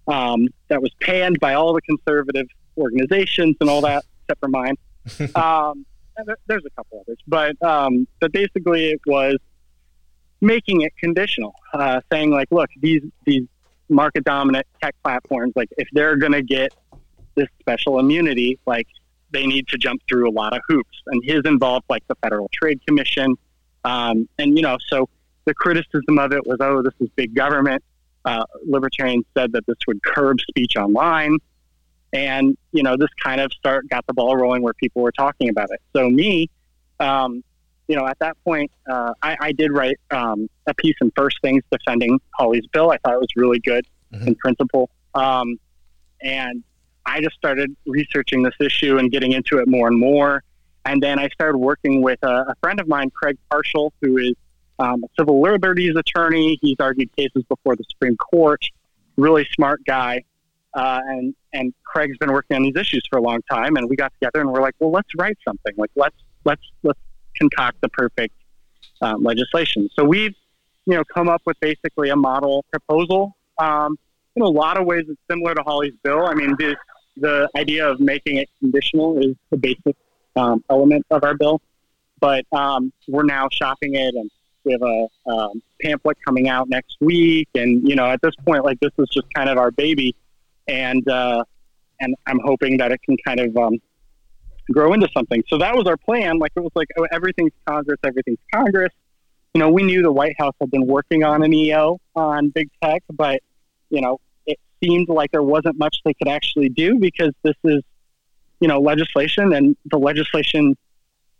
um, 0.07 0.49
that 0.67 0.81
was 0.81 0.91
panned 1.01 1.39
by 1.39 1.55
all 1.55 1.73
the 1.73 1.81
conservative 1.81 2.47
organizations 2.77 3.55
and 3.59 3.69
all 3.69 3.81
that, 3.81 4.05
except 4.23 4.39
for 4.39 4.49
mine. 4.49 4.75
There's 6.47 6.65
a 6.65 6.69
couple 6.71 7.01
others, 7.01 7.17
but 7.27 7.61
um, 7.63 8.07
but 8.19 8.31
basically 8.31 8.89
it 8.89 9.01
was 9.05 9.37
making 10.41 10.81
it 10.81 10.95
conditional, 10.97 11.53
uh, 11.73 12.01
saying 12.11 12.31
like, 12.31 12.47
look, 12.51 12.69
these 12.79 13.03
these 13.25 13.43
market 13.89 14.23
dominant 14.23 14.65
tech 14.81 14.95
platforms, 15.03 15.53
like 15.55 15.69
if 15.77 15.87
they're 15.93 16.17
going 16.17 16.33
to 16.33 16.41
get 16.41 16.73
this 17.35 17.47
special 17.59 17.99
immunity, 17.99 18.59
like 18.65 18.87
they 19.31 19.45
need 19.45 19.67
to 19.67 19.77
jump 19.77 20.01
through 20.07 20.29
a 20.29 20.31
lot 20.31 20.55
of 20.55 20.61
hoops. 20.67 21.01
And 21.07 21.23
his 21.23 21.41
involved 21.45 21.85
like 21.89 22.03
the 22.07 22.15
Federal 22.15 22.49
Trade 22.53 22.81
Commission, 22.85 23.35
um, 23.83 24.27
and 24.37 24.57
you 24.57 24.63
know, 24.63 24.77
so 24.87 25.09
the 25.45 25.53
criticism 25.53 26.19
of 26.19 26.33
it 26.33 26.45
was, 26.45 26.57
oh, 26.59 26.81
this 26.81 26.93
is 26.99 27.09
big 27.15 27.33
government. 27.33 27.83
Uh, 28.25 28.43
libertarians 28.65 29.23
said 29.37 29.53
that 29.53 29.65
this 29.67 29.77
would 29.87 30.03
curb 30.03 30.37
speech 30.41 30.75
online. 30.75 31.37
And, 32.13 32.57
you 32.71 32.83
know, 32.83 32.95
this 32.97 33.09
kind 33.21 33.41
of 33.41 33.51
start 33.53 33.89
got 33.89 34.05
the 34.07 34.13
ball 34.13 34.35
rolling 34.35 34.61
where 34.61 34.73
people 34.73 35.01
were 35.01 35.11
talking 35.11 35.49
about 35.49 35.69
it. 35.71 35.81
So 35.93 36.09
me, 36.09 36.49
um, 36.99 37.43
you 37.87 37.95
know, 37.95 38.05
at 38.05 38.19
that 38.19 38.37
point, 38.43 38.71
uh, 38.89 39.13
I, 39.21 39.37
I, 39.39 39.51
did 39.51 39.71
write 39.71 39.97
um, 40.11 40.49
a 40.67 40.73
piece 40.73 40.95
in 40.99 41.11
First 41.15 41.37
Things 41.41 41.63
defending 41.71 42.19
Hawley's 42.33 42.67
bill. 42.67 42.91
I 42.91 42.97
thought 42.97 43.13
it 43.13 43.19
was 43.19 43.29
really 43.35 43.59
good 43.59 43.85
mm-hmm. 44.13 44.27
in 44.27 44.35
principle. 44.35 44.89
Um, 45.15 45.59
and 46.21 46.63
I 47.05 47.21
just 47.21 47.35
started 47.35 47.75
researching 47.85 48.43
this 48.43 48.55
issue 48.59 48.97
and 48.97 49.11
getting 49.11 49.31
into 49.31 49.59
it 49.59 49.67
more 49.67 49.87
and 49.87 49.97
more. 49.97 50.43
And 50.85 51.01
then 51.01 51.19
I 51.19 51.29
started 51.29 51.57
working 51.57 52.01
with 52.01 52.19
a, 52.23 52.45
a 52.49 52.55
friend 52.61 52.79
of 52.79 52.87
mine, 52.87 53.09
Craig 53.11 53.37
Parshall, 53.51 53.91
who 54.01 54.17
is 54.17 54.33
um, 54.79 55.03
a 55.03 55.07
civil 55.17 55.41
liberties 55.41 55.95
attorney. 55.95 56.57
He's 56.61 56.77
argued 56.79 57.15
cases 57.15 57.43
before 57.47 57.75
the 57.75 57.83
Supreme 57.89 58.17
Court. 58.17 58.63
Really 59.15 59.47
smart 59.53 59.81
guy. 59.85 60.23
Uh, 60.77 61.01
and 61.07 61.35
and 61.53 61.73
Craig's 61.83 62.17
been 62.19 62.31
working 62.31 62.55
on 62.55 62.61
these 62.61 62.75
issues 62.75 63.03
for 63.09 63.17
a 63.17 63.21
long 63.21 63.41
time, 63.49 63.77
and 63.77 63.89
we 63.89 63.95
got 63.95 64.13
together 64.13 64.41
and 64.41 64.51
we're 64.51 64.61
like, 64.61 64.75
well, 64.79 64.91
let's 64.91 65.09
write 65.17 65.35
something. 65.43 65.73
Like 65.75 65.89
let's 65.95 66.15
let's 66.45 66.61
let's 66.83 66.99
concoct 67.35 67.81
the 67.81 67.89
perfect 67.89 68.35
um, 69.01 69.23
legislation. 69.23 69.89
So 69.95 70.05
we've 70.05 70.35
you 70.85 70.93
know 70.93 71.03
come 71.11 71.29
up 71.29 71.41
with 71.45 71.59
basically 71.61 72.09
a 72.09 72.15
model 72.15 72.63
proposal. 72.71 73.35
Um, 73.57 73.97
in 74.35 74.43
a 74.43 74.47
lot 74.47 74.79
of 74.79 74.85
ways, 74.85 75.05
it's 75.09 75.19
similar 75.27 75.55
to 75.55 75.63
Hawley's 75.63 75.95
bill. 76.03 76.27
I 76.27 76.35
mean, 76.35 76.55
the 76.59 76.75
the 77.15 77.49
idea 77.55 77.89
of 77.89 77.99
making 77.99 78.37
it 78.37 78.47
conditional 78.59 79.17
is 79.17 79.35
the 79.49 79.57
basic 79.57 79.95
um, 80.35 80.63
element 80.69 81.07
of 81.09 81.23
our 81.23 81.33
bill, 81.33 81.59
but 82.19 82.45
um, 82.51 82.93
we're 83.07 83.23
now 83.23 83.49
shopping 83.51 83.95
it 83.95 84.13
and 84.13 84.29
we 84.63 84.73
have 84.73 84.83
a 84.83 85.07
um, 85.27 85.63
pamphlet 85.81 86.17
coming 86.23 86.49
out 86.49 86.69
next 86.69 86.97
week. 87.01 87.49
And 87.55 87.89
you 87.89 87.95
know, 87.95 88.05
at 88.05 88.21
this 88.21 88.35
point, 88.45 88.63
like 88.63 88.79
this 88.79 88.91
is 88.99 89.09
just 89.09 89.25
kind 89.33 89.49
of 89.49 89.57
our 89.57 89.71
baby 89.71 90.15
and 90.67 91.07
uh, 91.07 91.43
and 91.99 92.15
I'm 92.25 92.39
hoping 92.43 92.77
that 92.77 92.91
it 92.91 93.01
can 93.03 93.17
kind 93.25 93.39
of 93.39 93.55
um, 93.57 93.77
grow 94.71 94.93
into 94.93 95.07
something. 95.13 95.43
So 95.47 95.57
that 95.57 95.75
was 95.75 95.87
our 95.87 95.97
plan. 95.97 96.39
Like 96.39 96.51
it 96.55 96.61
was 96.61 96.71
like 96.75 96.87
oh, 96.97 97.07
everything's 97.11 97.53
Congress, 97.65 97.99
everything's 98.03 98.39
Congress. 98.53 98.93
You 99.53 99.59
know, 99.59 99.69
we 99.69 99.83
knew 99.83 100.01
the 100.01 100.11
White 100.11 100.35
House 100.37 100.53
had 100.59 100.69
been 100.69 100.85
working 100.85 101.23
on 101.23 101.43
an 101.43 101.53
EO 101.53 101.99
on 102.15 102.49
big 102.49 102.69
tech, 102.83 103.03
but 103.11 103.41
you 103.89 104.01
know, 104.01 104.19
it 104.45 104.59
seemed 104.83 105.09
like 105.09 105.31
there 105.31 105.43
wasn't 105.43 105.77
much 105.77 105.97
they 106.05 106.13
could 106.13 106.27
actually 106.27 106.69
do 106.69 106.99
because 106.99 107.31
this 107.43 107.55
is, 107.63 107.81
you 108.59 108.67
know, 108.67 108.79
legislation, 108.79 109.53
and 109.53 109.75
the 109.85 109.97
legislation 109.97 110.75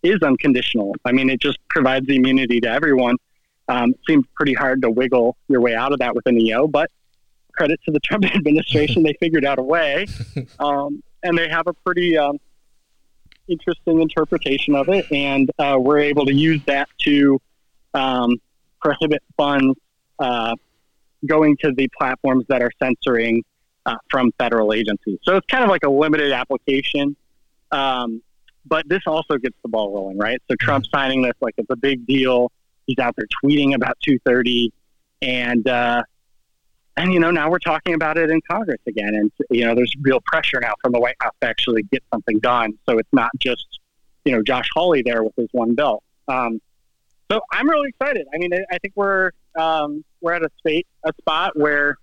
is 0.03 0.17
unconditional. 0.23 0.95
I 1.05 1.11
mean, 1.11 1.29
it 1.29 1.41
just 1.41 1.59
provides 1.69 2.07
immunity 2.09 2.61
to 2.61 2.69
everyone. 2.69 3.17
Um, 3.67 3.91
it 3.91 3.99
seemed 4.07 4.25
pretty 4.33 4.53
hard 4.53 4.81
to 4.83 4.89
wiggle 4.89 5.35
your 5.49 5.59
way 5.59 5.75
out 5.75 5.91
of 5.91 5.99
that 5.99 6.15
with 6.15 6.25
an 6.27 6.39
EO, 6.39 6.67
but 6.67 6.89
credit 7.57 7.79
to 7.85 7.91
the 7.91 7.99
Trump 7.99 8.25
administration. 8.35 9.03
they 9.03 9.15
figured 9.19 9.45
out 9.45 9.59
a 9.59 9.63
way, 9.63 10.07
um, 10.59 11.03
and 11.23 11.37
they 11.37 11.49
have 11.49 11.67
a 11.67 11.73
pretty 11.73 12.17
um, 12.17 12.37
interesting 13.47 14.01
interpretation 14.01 14.75
of 14.75 14.89
it, 14.89 15.11
and 15.11 15.49
uh, 15.59 15.77
we're 15.79 15.99
able 15.99 16.25
to 16.25 16.33
use 16.33 16.61
that 16.65 16.87
to 16.99 17.41
um, 17.93 18.39
prohibit 18.81 19.23
funds 19.35 19.77
uh, 20.19 20.55
going 21.25 21.57
to 21.57 21.71
the 21.71 21.89
platforms 21.97 22.45
that 22.47 22.61
are 22.61 22.71
censoring 22.81 23.43
uh, 23.85 23.95
from 24.09 24.31
federal 24.37 24.73
agencies. 24.73 25.19
So 25.23 25.35
it's 25.35 25.47
kind 25.47 25.63
of 25.63 25.69
like 25.69 25.83
a 25.83 25.89
limited 25.89 26.31
application. 26.31 27.15
Um, 27.71 28.21
but 28.65 28.87
this 28.87 29.01
also 29.07 29.37
gets 29.37 29.55
the 29.63 29.69
ball 29.69 29.93
rolling, 29.93 30.17
right? 30.17 30.41
So 30.49 30.55
Trump 30.59 30.85
mm-hmm. 30.85 30.97
signing 30.97 31.21
this 31.21 31.33
like 31.41 31.55
it's 31.57 31.69
a 31.69 31.75
big 31.75 32.05
deal. 32.05 32.51
He's 32.85 32.99
out 32.99 33.15
there 33.15 33.27
tweeting 33.43 33.75
about 33.75 33.97
230, 34.03 34.71
and 35.21 35.67
uh, 35.67 36.03
and 36.97 37.13
you 37.13 37.19
know 37.19 37.31
now 37.31 37.49
we're 37.49 37.59
talking 37.59 37.93
about 37.93 38.17
it 38.17 38.29
in 38.29 38.41
Congress 38.41 38.81
again, 38.87 39.15
and 39.15 39.31
you 39.49 39.65
know 39.65 39.75
there's 39.75 39.93
real 40.01 40.19
pressure 40.25 40.59
now 40.59 40.73
from 40.81 40.91
the 40.91 40.99
White 40.99 41.15
House 41.21 41.33
to 41.41 41.47
actually 41.47 41.83
get 41.83 42.03
something 42.11 42.39
done. 42.39 42.73
So 42.89 42.97
it's 42.97 43.13
not 43.13 43.29
just 43.39 43.79
you 44.25 44.31
know 44.33 44.41
Josh 44.43 44.67
Hawley 44.73 45.03
there 45.03 45.23
with 45.23 45.35
his 45.37 45.47
one 45.51 45.75
bill. 45.75 46.03
Um, 46.27 46.59
So 47.31 47.41
I'm 47.51 47.69
really 47.69 47.89
excited. 47.89 48.27
I 48.33 48.37
mean, 48.37 48.53
I, 48.53 48.63
I 48.71 48.77
think 48.79 48.93
we're 48.95 49.31
um, 49.57 50.03
we're 50.21 50.33
at 50.33 50.43
a 50.43 50.49
spate, 50.57 50.87
a 51.03 51.13
spot 51.19 51.57
where 51.57 51.97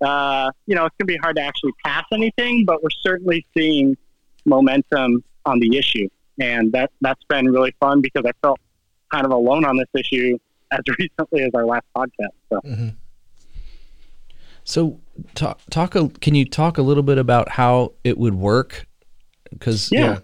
uh, 0.00 0.50
you 0.66 0.74
know 0.74 0.84
it's 0.86 0.96
going 0.98 1.06
to 1.06 1.12
be 1.14 1.16
hard 1.16 1.36
to 1.36 1.42
actually 1.42 1.72
pass 1.84 2.04
anything, 2.12 2.64
but 2.64 2.82
we're 2.82 2.90
certainly 2.90 3.46
seeing 3.56 3.96
momentum 4.44 5.22
on 5.46 5.60
the 5.60 5.78
issue, 5.78 6.08
and 6.40 6.72
that 6.72 6.90
that's 7.00 7.22
been 7.28 7.46
really 7.46 7.74
fun 7.78 8.00
because 8.00 8.24
I 8.26 8.32
felt 8.42 8.58
kind 9.12 9.24
of 9.24 9.32
alone 9.32 9.64
on 9.64 9.76
this 9.76 9.88
issue 9.94 10.38
as 10.72 10.80
recently 10.98 11.42
as 11.42 11.50
our 11.54 11.64
last 11.64 11.86
podcast. 11.96 12.34
So. 12.48 12.60
Mm-hmm. 12.64 12.88
So 14.70 15.00
talk 15.34 15.60
talk. 15.68 15.96
A, 15.96 16.08
can 16.08 16.36
you 16.36 16.44
talk 16.44 16.78
a 16.78 16.82
little 16.82 17.02
bit 17.02 17.18
about 17.18 17.48
how 17.48 17.94
it 18.04 18.16
would 18.16 18.34
work? 18.34 18.86
Because 19.50 19.90
Yeah. 19.90 20.20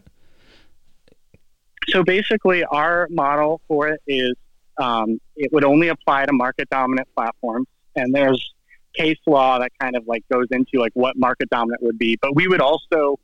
So 1.88 2.04
basically, 2.04 2.62
our 2.62 3.08
model 3.10 3.60
for 3.66 3.88
it 3.88 4.00
is 4.06 4.34
um, 4.78 5.20
it 5.34 5.52
would 5.52 5.64
only 5.64 5.88
apply 5.88 6.26
to 6.26 6.32
market 6.32 6.70
dominant 6.70 7.08
platforms, 7.16 7.66
and 7.96 8.14
there's 8.14 8.54
case 8.94 9.18
law 9.26 9.58
that 9.58 9.72
kind 9.80 9.96
of 9.96 10.06
like 10.06 10.22
goes 10.32 10.46
into 10.52 10.78
like 10.78 10.92
what 10.94 11.16
market 11.18 11.50
dominant 11.50 11.82
would 11.82 11.98
be. 11.98 12.16
But 12.22 12.36
we 12.36 12.46
would 12.46 12.60
also, 12.60 13.18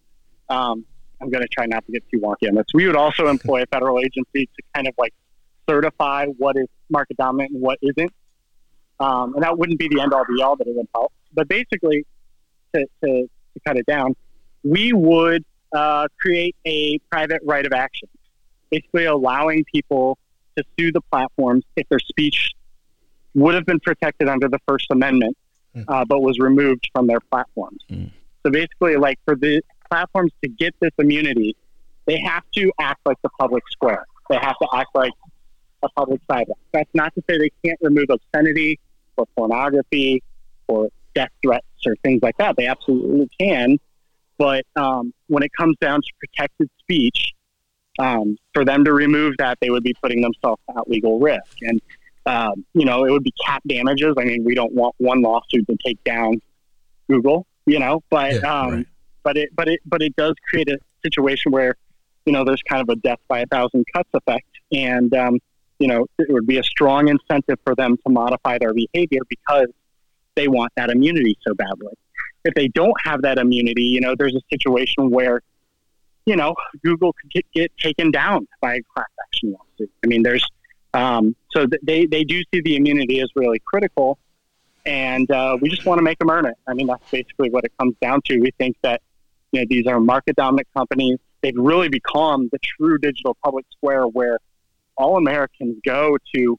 um, 0.48 0.84
I'm 1.20 1.30
going 1.30 1.42
to 1.42 1.48
try 1.48 1.66
not 1.66 1.86
to 1.86 1.92
get 1.92 2.02
too 2.10 2.18
wonky 2.18 2.48
on 2.48 2.56
this. 2.56 2.66
We 2.74 2.88
would 2.88 2.96
also 2.96 3.28
employ 3.28 3.62
a 3.62 3.66
federal 3.66 4.00
agency 4.00 4.46
to 4.46 4.62
kind 4.74 4.88
of 4.88 4.94
like 4.98 5.14
certify 5.68 6.26
what 6.26 6.56
is 6.56 6.66
market 6.90 7.16
dominant 7.16 7.52
and 7.52 7.62
what 7.62 7.78
isn't. 7.80 8.12
Um, 9.02 9.34
and 9.34 9.42
that 9.42 9.58
wouldn't 9.58 9.78
be 9.78 9.88
the 9.88 10.00
end 10.00 10.12
all 10.12 10.24
be 10.24 10.42
all, 10.42 10.56
but 10.56 10.66
it 10.66 10.76
would 10.76 10.86
help. 10.94 11.12
But 11.32 11.48
basically, 11.48 12.06
to, 12.74 12.86
to, 13.02 13.22
to 13.22 13.60
cut 13.66 13.76
it 13.76 13.86
down, 13.86 14.14
we 14.62 14.92
would 14.92 15.44
uh, 15.72 16.06
create 16.20 16.54
a 16.64 16.98
private 17.10 17.42
right 17.44 17.66
of 17.66 17.72
action, 17.72 18.08
basically 18.70 19.06
allowing 19.06 19.64
people 19.64 20.18
to 20.56 20.64
sue 20.78 20.92
the 20.92 21.00
platforms 21.10 21.64
if 21.76 21.88
their 21.88 21.98
speech 21.98 22.50
would 23.34 23.54
have 23.54 23.66
been 23.66 23.80
protected 23.80 24.28
under 24.28 24.48
the 24.48 24.58
First 24.68 24.86
Amendment, 24.90 25.36
Mm. 25.74 25.84
uh, 25.88 26.04
but 26.04 26.20
was 26.20 26.38
removed 26.38 26.90
from 26.94 27.06
their 27.06 27.20
platforms. 27.30 27.78
Mm. 27.90 28.10
So 28.44 28.50
basically, 28.50 28.96
like 28.96 29.18
for 29.24 29.34
the 29.34 29.62
platforms 29.88 30.30
to 30.42 30.48
get 30.50 30.74
this 30.80 30.90
immunity, 30.98 31.56
they 32.04 32.20
have 32.20 32.42
to 32.56 32.70
act 32.78 33.00
like 33.06 33.16
the 33.22 33.30
public 33.40 33.62
square. 33.70 34.04
They 34.28 34.36
have 34.36 34.56
to 34.60 34.68
act 34.74 34.90
like 34.94 35.12
a 35.82 35.88
public 35.96 36.20
sidewalk. 36.30 36.58
That's 36.72 36.90
not 36.92 37.14
to 37.14 37.22
say 37.26 37.38
they 37.38 37.50
can't 37.64 37.78
remove 37.80 38.06
obscenity 38.10 38.80
or 39.16 39.26
pornography 39.36 40.22
or 40.68 40.88
death 41.14 41.30
threats 41.42 41.66
or 41.86 41.94
things 42.02 42.20
like 42.22 42.36
that. 42.38 42.56
They 42.56 42.66
absolutely 42.66 43.28
can. 43.38 43.78
But 44.38 44.64
um, 44.76 45.12
when 45.28 45.42
it 45.42 45.52
comes 45.56 45.76
down 45.80 46.00
to 46.00 46.08
protected 46.18 46.68
speech, 46.80 47.32
um, 47.98 48.36
for 48.54 48.64
them 48.64 48.84
to 48.84 48.92
remove 48.92 49.34
that, 49.38 49.58
they 49.60 49.70
would 49.70 49.82
be 49.82 49.94
putting 50.02 50.22
themselves 50.22 50.60
at 50.76 50.88
legal 50.88 51.20
risk. 51.20 51.58
And, 51.60 51.80
um, 52.24 52.64
you 52.72 52.84
know, 52.84 53.04
it 53.04 53.10
would 53.10 53.22
be 53.22 53.32
cap 53.44 53.62
damages. 53.68 54.14
I 54.18 54.24
mean, 54.24 54.44
we 54.44 54.54
don't 54.54 54.72
want 54.72 54.94
one 54.98 55.20
lawsuit 55.22 55.66
to 55.66 55.76
take 55.84 56.02
down 56.02 56.40
Google, 57.08 57.46
you 57.66 57.78
know, 57.78 58.02
but, 58.10 58.34
Yeah, 58.34 58.60
um, 58.60 58.70
right. 58.72 58.86
but 59.22 59.36
it, 59.36 59.50
but 59.54 59.68
it, 59.68 59.80
but 59.84 60.02
it 60.02 60.16
does 60.16 60.34
create 60.48 60.68
a 60.68 60.78
situation 61.04 61.52
where, 61.52 61.74
you 62.24 62.32
know, 62.32 62.44
there's 62.44 62.62
kind 62.62 62.80
of 62.80 62.88
a 62.88 62.96
death 62.96 63.20
by 63.28 63.40
a 63.40 63.46
thousand 63.46 63.84
cuts 63.94 64.08
effect. 64.14 64.46
And, 64.72 65.14
um, 65.14 65.38
you 65.82 65.88
know, 65.88 66.06
it 66.16 66.30
would 66.30 66.46
be 66.46 66.58
a 66.58 66.62
strong 66.62 67.08
incentive 67.08 67.58
for 67.64 67.74
them 67.74 67.96
to 67.96 68.08
modify 68.08 68.56
their 68.56 68.72
behavior 68.72 69.22
because 69.28 69.66
they 70.36 70.46
want 70.46 70.72
that 70.76 70.90
immunity 70.90 71.36
so 71.44 71.54
badly. 71.54 71.92
If 72.44 72.54
they 72.54 72.68
don't 72.68 72.94
have 73.02 73.22
that 73.22 73.36
immunity, 73.36 73.82
you 73.82 74.00
know, 74.00 74.14
there's 74.16 74.36
a 74.36 74.42
situation 74.48 75.10
where, 75.10 75.42
you 76.24 76.36
know, 76.36 76.54
Google 76.84 77.12
could 77.14 77.32
get, 77.32 77.46
get 77.52 77.76
taken 77.78 78.12
down 78.12 78.46
by 78.60 78.76
a 78.76 78.82
class 78.94 79.08
action 79.26 79.56
lawsuit. 79.58 79.90
I 80.04 80.06
mean, 80.06 80.22
there's, 80.22 80.46
um, 80.94 81.34
so 81.50 81.66
th- 81.66 81.82
they, 81.82 82.06
they 82.06 82.22
do 82.22 82.42
see 82.54 82.60
the 82.60 82.76
immunity 82.76 83.20
as 83.20 83.30
really 83.34 83.58
critical. 83.58 84.18
And 84.86 85.28
uh, 85.32 85.58
we 85.60 85.68
just 85.68 85.84
want 85.84 85.98
to 85.98 86.02
make 86.02 86.20
them 86.20 86.30
earn 86.30 86.46
it. 86.46 86.54
I 86.68 86.74
mean, 86.74 86.86
that's 86.86 87.10
basically 87.10 87.50
what 87.50 87.64
it 87.64 87.72
comes 87.76 87.96
down 88.00 88.20
to. 88.26 88.38
We 88.38 88.52
think 88.56 88.76
that, 88.82 89.02
you 89.50 89.60
know, 89.60 89.66
these 89.68 89.88
are 89.88 89.98
market 89.98 90.36
dominant 90.36 90.68
companies. 90.76 91.18
They've 91.40 91.56
really 91.56 91.88
become 91.88 92.48
the 92.52 92.60
true 92.60 92.98
digital 92.98 93.36
public 93.42 93.66
square 93.76 94.04
where 94.04 94.38
all 95.02 95.16
Americans 95.16 95.76
go 95.84 96.16
to 96.34 96.58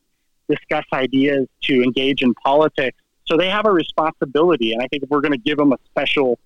discuss 0.49 0.85
ideas, 0.93 1.47
to 1.63 1.81
engage 1.81 2.21
in 2.21 2.33
politics. 2.35 2.97
So 3.25 3.37
they 3.37 3.49
have 3.49 3.65
a 3.65 3.71
responsibility. 3.71 4.73
And 4.73 4.81
I 4.83 4.87
think 4.87 5.03
if 5.03 5.09
we're 5.09 5.21
going 5.21 5.31
to 5.31 5.45
give 5.49 5.57
them 5.57 5.71
a 5.71 5.77
special, 5.85 6.37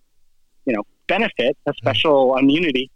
you 0.66 0.74
know, 0.74 0.84
benefit, 1.08 1.58
a 1.66 1.74
special 1.74 2.38
immunity, 2.38 2.92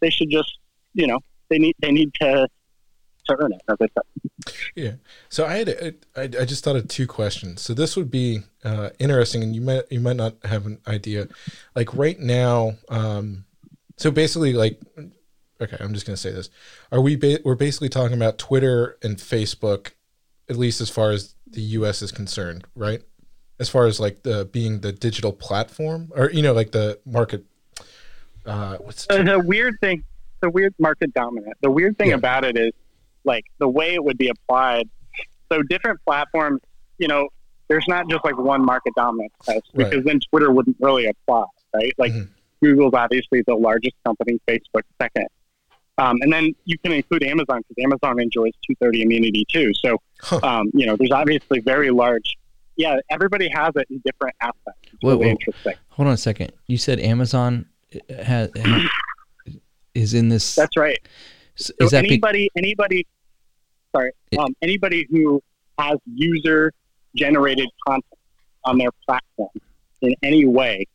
they 0.00 0.10
should 0.10 0.30
just, 0.30 0.58
you 0.94 1.06
know, 1.06 1.18
they 1.48 1.58
need 1.58 1.74
they 1.80 1.90
need 1.90 2.14
to 2.20 2.48
to 3.26 3.36
earn 3.40 3.52
it. 3.52 3.62
As 3.68 3.76
I 3.80 3.88
said. 3.94 4.54
Yeah. 4.74 4.92
So 5.28 5.44
I 5.44 5.56
had 5.56 5.68
a, 5.68 5.94
I, 6.16 6.22
I 6.22 6.44
just 6.44 6.64
thought 6.64 6.76
of 6.76 6.88
two 6.88 7.06
questions. 7.06 7.60
So 7.60 7.74
this 7.74 7.96
would 7.96 8.10
be 8.10 8.42
uh, 8.64 8.90
interesting, 8.98 9.42
and 9.42 9.54
you 9.54 9.60
might 9.60 9.82
you 9.90 10.00
might 10.00 10.16
not 10.16 10.36
have 10.44 10.66
an 10.66 10.78
idea. 10.86 11.28
Like 11.74 11.94
right 11.94 12.18
now, 12.18 12.76
um, 12.88 13.44
so 13.96 14.10
basically, 14.10 14.52
like, 14.52 14.80
okay, 15.60 15.76
I'm 15.80 15.92
just 15.94 16.06
gonna 16.06 16.16
say 16.16 16.30
this: 16.32 16.50
Are 16.92 17.00
we 17.00 17.16
ba- 17.16 17.40
we're 17.44 17.54
basically 17.54 17.88
talking 17.88 18.16
about 18.16 18.38
Twitter 18.38 18.96
and 19.02 19.16
Facebook, 19.16 19.92
at 20.48 20.56
least 20.56 20.80
as 20.80 20.90
far 20.90 21.10
as 21.10 21.34
the 21.46 21.60
U.S. 21.60 22.02
is 22.02 22.12
concerned, 22.12 22.64
right? 22.74 23.02
As 23.58 23.68
far 23.68 23.86
as 23.86 24.00
like 24.00 24.22
the 24.22 24.46
being 24.52 24.80
the 24.80 24.92
digital 24.92 25.32
platform, 25.32 26.10
or 26.14 26.30
you 26.30 26.42
know, 26.42 26.52
like 26.52 26.72
the 26.72 26.98
market. 27.04 27.44
Uh, 28.46 28.76
what's 28.78 29.06
the, 29.06 29.22
the 29.22 29.38
weird 29.38 29.74
thing, 29.80 30.02
the 30.40 30.48
weird 30.50 30.74
market 30.78 31.12
dominant. 31.12 31.54
The 31.60 31.70
weird 31.70 31.98
thing 31.98 32.08
Yeah. 32.08 32.14
about 32.14 32.44
it 32.44 32.56
is, 32.56 32.72
like 33.24 33.44
the 33.58 33.68
way 33.68 33.94
it 33.94 34.02
would 34.02 34.16
be 34.16 34.28
applied. 34.28 34.88
So 35.52 35.62
different 35.62 36.00
platforms, 36.06 36.60
you 36.98 37.06
know, 37.06 37.28
there's 37.68 37.84
not 37.86 38.08
just 38.08 38.24
like 38.24 38.38
one 38.38 38.64
market 38.64 38.94
dominant 38.96 39.32
test 39.44 39.60
Right. 39.74 39.90
because 39.90 40.04
then 40.06 40.20
Twitter 40.30 40.50
wouldn't 40.50 40.76
really 40.80 41.06
apply, 41.06 41.44
right? 41.74 41.92
Like 41.98 42.12
Mhm. 42.12 42.28
Google's 42.62 42.94
obviously 42.94 43.42
the 43.46 43.54
largest 43.54 43.94
company, 44.06 44.40
Facebook 44.48 44.82
second, 45.00 45.26
um, 45.98 46.16
and 46.22 46.32
then 46.32 46.54
you 46.64 46.78
can 46.78 46.92
include 46.92 47.22
Amazon 47.24 47.62
because 47.68 47.82
Amazon 47.84 48.20
enjoys 48.20 48.52
230 48.66 49.02
immunity 49.02 49.44
too. 49.50 49.72
So, 49.74 49.98
Huh. 50.22 50.40
um, 50.42 50.70
you 50.74 50.86
know, 50.86 50.96
there's 50.96 51.12
obviously 51.12 51.60
very 51.60 51.90
large. 51.90 52.36
Yeah, 52.76 52.96
everybody 53.10 53.48
has 53.48 53.72
it 53.76 53.86
in 53.90 54.00
different 54.04 54.34
aspects. 54.40 54.80
It's 54.92 55.02
Whoa, 55.02 55.12
really 55.12 55.26
whoa. 55.26 55.30
interesting. 55.32 55.74
hold 55.88 56.08
on 56.08 56.14
a 56.14 56.18
second. 56.18 56.52
You 56.66 56.78
said 56.78 57.00
Amazon 57.00 57.66
has, 58.08 58.50
is 59.94 60.14
in 60.14 60.28
this. 60.28 60.54
That's 60.54 60.76
right. 60.76 60.98
is 61.56 61.72
So 61.80 61.88
that 61.88 62.02
be- 62.02 62.08
anybody, 62.08 62.48
anybody, 62.56 63.06
sorry, 63.94 64.12
um, 64.38 64.54
anybody 64.62 65.06
who 65.10 65.42
has 65.78 65.98
user 66.14 66.72
generated 67.16 67.68
content 67.86 68.04
on 68.64 68.78
their 68.78 68.90
platform 69.06 69.50
in 70.02 70.14
any 70.22 70.46
way 70.46 70.86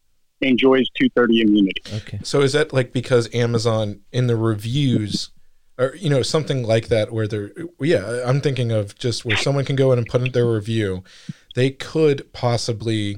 enjoys 0.46 0.88
230 1.00 1.42
immunity. 1.42 1.82
okay? 1.94 2.20
So 2.24 2.42
is 2.42 2.54
that 2.54 2.72
like 2.74 2.92
because 2.94 3.34
Amazon 3.34 4.00
in 4.12 4.28
the 4.28 4.36
reviews 4.36 5.30
or 5.78 5.96
you 5.98 6.10
know 6.10 6.22
something 6.22 6.64
like 6.64 6.88
that 6.88 7.12
where 7.12 7.28
they're 7.28 7.52
yeah, 7.82 8.24
I'm 8.26 8.40
thinking 8.42 8.72
of 8.72 8.98
just 8.98 9.26
where 9.26 9.36
someone 9.38 9.66
can 9.66 9.76
go 9.76 9.92
in 9.92 9.98
and 9.98 10.08
put 10.08 10.22
in 10.22 10.32
their 10.32 10.46
review. 10.50 11.04
They 11.56 11.72
could 11.72 12.32
possibly 12.34 13.18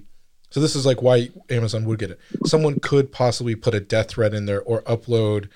so 0.49 0.59
this 0.61 0.75
is 0.75 0.85
like 0.85 1.01
why 1.01 1.29
Amazon 1.49 1.85
would 1.85 1.99
get 1.99 2.11
it. 2.11 2.19
Someone 2.45 2.79
could 2.79 3.11
possibly 3.11 3.53
put 3.55 3.73
a 3.75 3.79
death 3.79 4.09
threat 4.11 4.33
in 4.33 4.45
there 4.45 4.61
or 4.61 4.81
upload 4.83 5.49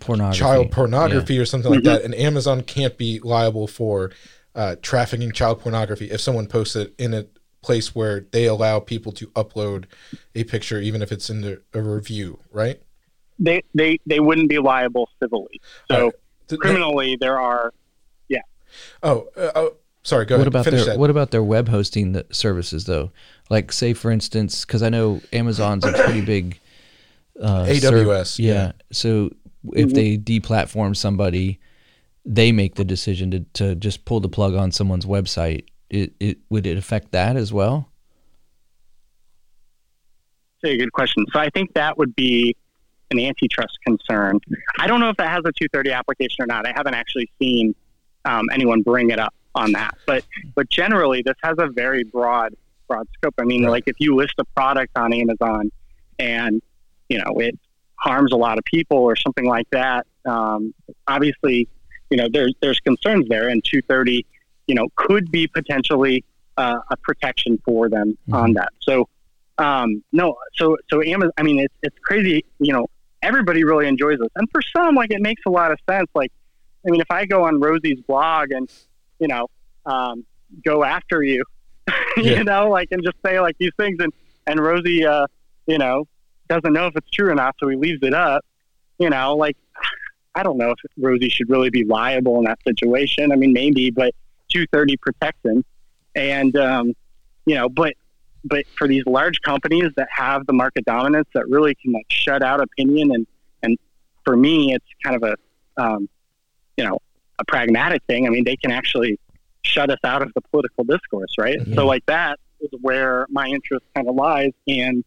Pornography. 0.00 0.38
child 0.38 0.70
pornography 0.70 1.38
or 1.38 1.46
something 1.46 1.70
like 1.70 1.80
Mm-hmm. 1.80 1.88
that 1.88 2.02
and 2.02 2.14
Amazon 2.14 2.62
can't 2.62 2.98
be 2.98 3.18
liable 3.20 3.66
for 3.66 4.10
uh, 4.54 4.76
trafficking 4.82 5.32
child 5.32 5.60
pornography 5.60 6.10
if 6.10 6.20
someone 6.20 6.46
posts 6.46 6.76
it 6.76 6.94
in 6.98 7.12
a 7.14 7.26
place 7.66 7.94
where 7.94 8.20
they 8.30 8.46
allow 8.46 8.80
people 8.80 9.12
to 9.12 9.26
upload 9.28 9.84
a 10.34 10.44
picture 10.44 10.78
even 10.80 11.02
if 11.02 11.10
it's 11.12 11.28
in 11.28 11.40
the, 11.42 11.60
a 11.74 11.82
review, 11.82 12.38
right? 12.52 12.80
They, 13.38 13.62
they, 13.74 13.98
they 14.06 14.20
wouldn't 14.20 14.48
be 14.48 14.58
liable 14.58 15.08
civilly. 15.20 15.60
So 15.90 15.96
Alright. 15.96 16.14
Th- 16.48 16.60
criminally, 16.60 17.16
there 17.20 17.38
are, 17.40 17.72
Oh, 19.02 19.28
uh, 19.36 19.50
oh, 19.54 19.76
sorry. 20.02 20.26
Go 20.26 20.36
what 20.36 20.42
ahead. 20.42 20.48
about 20.48 20.64
Finish 20.64 20.84
their 20.84 20.94
that. 20.94 20.98
what 21.00 21.10
about 21.10 21.30
their 21.30 21.42
web 21.42 21.68
hosting 21.68 22.12
th- 22.12 22.26
services 22.30 22.84
though? 22.84 23.10
Like 23.50 23.72
say 23.72 23.94
for 23.94 24.10
instance, 24.10 24.64
because 24.64 24.82
I 24.82 24.88
know 24.88 25.20
Amazon's 25.32 25.84
a 25.84 25.92
pretty 25.92 26.20
big 26.20 26.60
uh, 27.40 27.64
AWS, 27.68 28.38
yeah. 28.38 28.52
yeah. 28.52 28.72
So 28.92 29.30
if 29.72 29.92
they 29.92 30.18
deplatform 30.18 30.96
somebody, 30.96 31.58
they 32.24 32.52
make 32.52 32.74
the 32.74 32.84
decision 32.84 33.30
to 33.30 33.40
to 33.54 33.74
just 33.74 34.04
pull 34.04 34.20
the 34.20 34.28
plug 34.28 34.54
on 34.54 34.72
someone's 34.72 35.06
website. 35.06 35.64
It 35.90 36.14
it 36.18 36.38
would 36.50 36.66
it 36.66 36.76
affect 36.76 37.12
that 37.12 37.36
as 37.36 37.52
well? 37.52 37.88
That's 40.62 40.74
a 40.74 40.76
good 40.78 40.92
question. 40.92 41.24
So 41.32 41.38
I 41.38 41.50
think 41.50 41.74
that 41.74 41.96
would 41.98 42.14
be 42.16 42.56
an 43.10 43.20
antitrust 43.20 43.78
concern. 43.86 44.40
I 44.78 44.86
don't 44.86 45.00
know 45.00 45.10
if 45.10 45.16
that 45.18 45.28
has 45.28 45.40
a 45.40 45.52
230 45.52 45.92
application 45.92 46.42
or 46.42 46.46
not. 46.46 46.66
I 46.66 46.72
haven't 46.74 46.94
actually 46.94 47.30
seen 47.38 47.74
um, 48.24 48.46
anyone 48.52 48.82
bring 48.82 49.10
it 49.10 49.18
up 49.20 49.34
on 49.54 49.72
that. 49.72 49.94
But 50.06 50.24
but 50.54 50.68
generally, 50.68 51.22
this 51.22 51.36
has 51.42 51.54
a 51.58 51.68
very 51.68 52.04
broad 52.04 52.54
broad 52.88 53.06
scope. 53.14 53.34
I 53.38 53.44
mean, 53.44 53.64
Right. 53.64 53.70
like 53.70 53.84
if 53.86 53.96
you 53.98 54.14
list 54.16 54.34
a 54.38 54.44
product 54.44 54.96
on 54.96 55.12
Amazon 55.12 55.70
and 56.18 56.62
you 57.08 57.18
know 57.18 57.38
it 57.38 57.56
harms 57.96 58.32
a 58.32 58.36
lot 58.36 58.58
of 58.58 58.64
people 58.64 58.98
or 58.98 59.14
something 59.16 59.46
like 59.46 59.68
that, 59.70 60.06
um, 60.24 60.74
obviously 61.06 61.68
you 62.10 62.16
know, 62.16 62.28
there's 62.32 62.54
there's 62.60 62.78
concerns 62.80 63.26
there, 63.28 63.48
and 63.48 63.64
230, 63.64 64.24
you 64.66 64.74
know, 64.74 64.88
could 64.96 65.30
be 65.30 65.46
potentially 65.46 66.24
uh, 66.56 66.78
a 66.90 66.96
protection 66.96 67.60
for 67.64 67.88
them 67.88 68.18
mm-hmm. 68.28 68.34
on 68.34 68.52
that. 68.54 68.72
So, 68.80 69.08
um, 69.58 70.02
no, 70.12 70.36
so 70.54 70.76
so 70.90 71.02
Amazon. 71.02 71.32
I 71.38 71.42
mean, 71.42 71.60
it's 71.60 71.74
it's 71.82 71.96
crazy. 72.04 72.44
You 72.58 72.72
know, 72.72 72.86
everybody 73.22 73.64
really 73.64 73.86
enjoys 73.86 74.18
this, 74.18 74.28
and 74.36 74.48
for 74.50 74.60
some, 74.62 74.94
like 74.94 75.10
it 75.10 75.20
makes 75.20 75.42
a 75.46 75.50
lot 75.50 75.72
of 75.72 75.78
sense. 75.88 76.08
Like, 76.14 76.32
I 76.86 76.90
mean, 76.90 77.00
if 77.00 77.10
I 77.10 77.24
go 77.24 77.44
on 77.44 77.60
Rosie's 77.60 78.00
blog 78.00 78.50
and 78.50 78.70
you 79.18 79.28
know, 79.28 79.48
um, 79.86 80.24
go 80.64 80.84
after 80.84 81.22
you, 81.22 81.44
you 82.16 82.44
know, 82.44 82.68
like 82.68 82.88
and 82.90 83.02
just 83.02 83.16
say 83.24 83.40
like 83.40 83.56
these 83.58 83.72
things, 83.78 83.96
and 84.00 84.12
and 84.46 84.60
Rosie, 84.60 85.06
uh, 85.06 85.26
you 85.66 85.78
know, 85.78 86.06
doesn't 86.48 86.72
know 86.72 86.86
if 86.86 86.96
it's 86.96 87.10
true 87.10 87.30
or 87.30 87.34
not, 87.34 87.56
so 87.58 87.68
he 87.68 87.76
leaves 87.76 88.02
it 88.02 88.14
up. 88.14 88.44
You 88.98 89.10
know, 89.10 89.36
like 89.36 89.56
I 90.34 90.42
don't 90.42 90.58
know 90.58 90.70
if 90.70 90.78
Rosie 90.98 91.30
should 91.30 91.48
really 91.48 91.70
be 91.70 91.84
liable 91.84 92.38
in 92.38 92.44
that 92.44 92.58
situation. 92.66 93.32
I 93.32 93.36
mean, 93.36 93.54
maybe, 93.54 93.90
but 93.90 94.14
230 94.50 94.96
protects 94.98 95.44
him. 95.44 95.64
And, 96.14 96.56
um, 96.56 96.94
you 97.44 97.54
know, 97.54 97.68
but, 97.68 97.94
but 98.44 98.64
for 98.78 98.88
these 98.88 99.04
large 99.06 99.40
companies 99.42 99.90
that 99.96 100.08
have 100.10 100.46
the 100.46 100.52
market 100.52 100.84
dominance 100.84 101.28
that 101.34 101.48
really 101.48 101.74
can 101.74 101.92
like 101.92 102.06
shut 102.08 102.42
out 102.42 102.60
opinion 102.60 103.12
and, 103.12 103.26
and 103.62 103.78
for 104.24 104.36
me, 104.36 104.74
it's 104.74 104.86
kind 105.04 105.16
of 105.16 105.22
a, 105.22 105.82
um, 105.82 106.08
you 106.76 106.84
know, 106.84 106.98
a 107.38 107.44
pragmatic 107.44 108.02
thing. 108.08 108.26
I 108.26 108.30
mean, 108.30 108.44
they 108.44 108.56
can 108.56 108.70
actually 108.70 109.18
shut 109.62 109.90
us 109.90 109.98
out 110.04 110.22
of 110.22 110.32
the 110.34 110.40
political 110.40 110.84
discourse, 110.84 111.34
right? 111.38 111.58
Mm-hmm. 111.58 111.74
So 111.74 111.86
like 111.86 112.06
that 112.06 112.38
is 112.60 112.70
where 112.80 113.26
my 113.28 113.46
interest 113.46 113.84
kind 113.94 114.08
of 114.08 114.14
lies. 114.14 114.52
And, 114.66 115.04